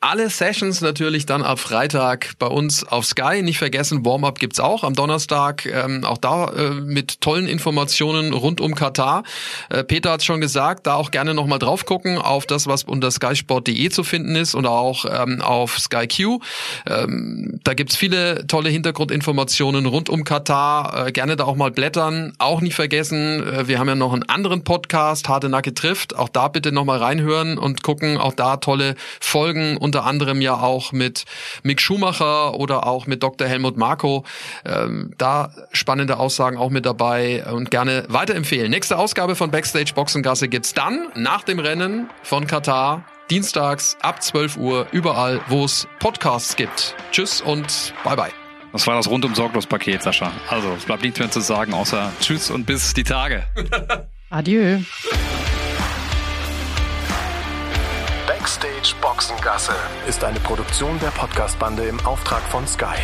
Alle 0.00 0.30
Sessions 0.30 0.80
natürlich 0.80 1.26
dann 1.26 1.42
ab 1.42 1.58
Freitag 1.58 2.34
bei 2.38 2.46
uns 2.46 2.84
auf 2.84 3.04
Sky. 3.04 3.42
Nicht 3.42 3.58
vergessen, 3.58 4.04
Warm-up 4.04 4.38
gibt's 4.38 4.60
auch 4.60 4.84
am 4.84 4.94
Donnerstag. 4.94 5.66
Ähm, 5.66 6.04
auch 6.04 6.18
da 6.18 6.52
äh, 6.52 6.70
mit 6.70 7.20
tollen 7.20 7.48
Informationen 7.48 8.32
rund 8.32 8.60
um 8.60 8.76
Katar. 8.76 9.24
Äh, 9.70 9.82
Peter 9.82 10.12
hat 10.12 10.22
schon 10.22 10.40
gesagt, 10.40 10.86
da 10.86 10.94
auch 10.94 11.10
gerne 11.10 11.34
nochmal 11.34 11.58
drauf 11.58 11.84
gucken 11.84 12.18
auf 12.18 12.46
das, 12.46 12.68
was 12.68 12.84
unter 12.84 13.10
skysport.de 13.10 13.88
zu 13.90 14.04
finden 14.04 14.35
ist 14.36 14.54
oder 14.54 14.70
auch 14.70 15.04
ähm, 15.10 15.40
auf 15.42 15.78
Sky 15.78 16.06
Q. 16.06 16.40
Ähm, 16.86 17.60
da 17.64 17.74
gibt's 17.74 17.96
viele 17.96 18.46
tolle 18.46 18.70
Hintergrundinformationen 18.70 19.86
rund 19.86 20.08
um 20.08 20.24
Katar. 20.24 21.08
Äh, 21.08 21.12
gerne 21.12 21.36
da 21.36 21.44
auch 21.44 21.56
mal 21.56 21.70
blättern. 21.70 22.32
Auch 22.38 22.60
nicht 22.60 22.74
vergessen, 22.74 23.42
äh, 23.42 23.68
wir 23.68 23.78
haben 23.78 23.88
ja 23.88 23.94
noch 23.94 24.12
einen 24.12 24.28
anderen 24.28 24.64
Podcast, 24.64 25.28
Harte 25.28 25.48
Nacke 25.48 25.74
trifft. 25.74 26.16
Auch 26.16 26.28
da 26.28 26.48
bitte 26.48 26.72
nochmal 26.72 26.98
reinhören 26.98 27.58
und 27.58 27.82
gucken. 27.82 28.18
Auch 28.18 28.34
da 28.34 28.58
tolle 28.58 28.94
Folgen, 29.20 29.76
unter 29.76 30.04
anderem 30.04 30.40
ja 30.40 30.54
auch 30.54 30.92
mit 30.92 31.24
Mick 31.62 31.80
Schumacher 31.80 32.54
oder 32.54 32.86
auch 32.86 33.06
mit 33.06 33.22
Dr. 33.22 33.48
Helmut 33.48 33.76
Marko. 33.76 34.24
Ähm, 34.64 35.12
da 35.18 35.50
spannende 35.72 36.18
Aussagen 36.18 36.56
auch 36.56 36.70
mit 36.70 36.86
dabei 36.86 37.44
und 37.50 37.70
gerne 37.70 38.04
weiterempfehlen. 38.08 38.70
Nächste 38.70 38.98
Ausgabe 38.98 39.34
von 39.36 39.50
Backstage 39.50 39.92
Boxengasse 39.94 40.48
gibt's 40.48 40.74
dann 40.74 41.08
nach 41.14 41.42
dem 41.42 41.58
Rennen 41.58 42.10
von 42.22 42.46
Katar. 42.46 43.04
Dienstags 43.30 43.96
ab 44.02 44.22
12 44.22 44.56
Uhr 44.56 44.86
überall, 44.92 45.40
wo 45.48 45.64
es 45.64 45.88
Podcasts 45.98 46.54
gibt. 46.54 46.94
Tschüss 47.10 47.40
und 47.40 47.92
bye 48.04 48.16
bye. 48.16 48.30
Das 48.72 48.86
war 48.86 48.94
das 48.94 49.08
rundum 49.08 49.34
sorglos 49.34 49.66
Paket, 49.66 50.02
Sascha. 50.02 50.30
Also, 50.48 50.72
es 50.74 50.84
bleibt 50.84 51.02
nichts 51.02 51.18
mehr 51.18 51.30
zu 51.30 51.40
sagen, 51.40 51.74
außer 51.74 52.12
Tschüss 52.20 52.50
und 52.50 52.66
bis 52.66 52.94
die 52.94 53.04
Tage. 53.04 53.44
Adieu. 54.30 54.80
Backstage 58.26 58.94
Boxengasse 59.00 59.74
ist 60.06 60.22
eine 60.22 60.38
Produktion 60.40 60.98
der 61.00 61.08
Podcastbande 61.08 61.84
im 61.84 61.98
Auftrag 62.06 62.42
von 62.42 62.66
Sky. 62.66 62.96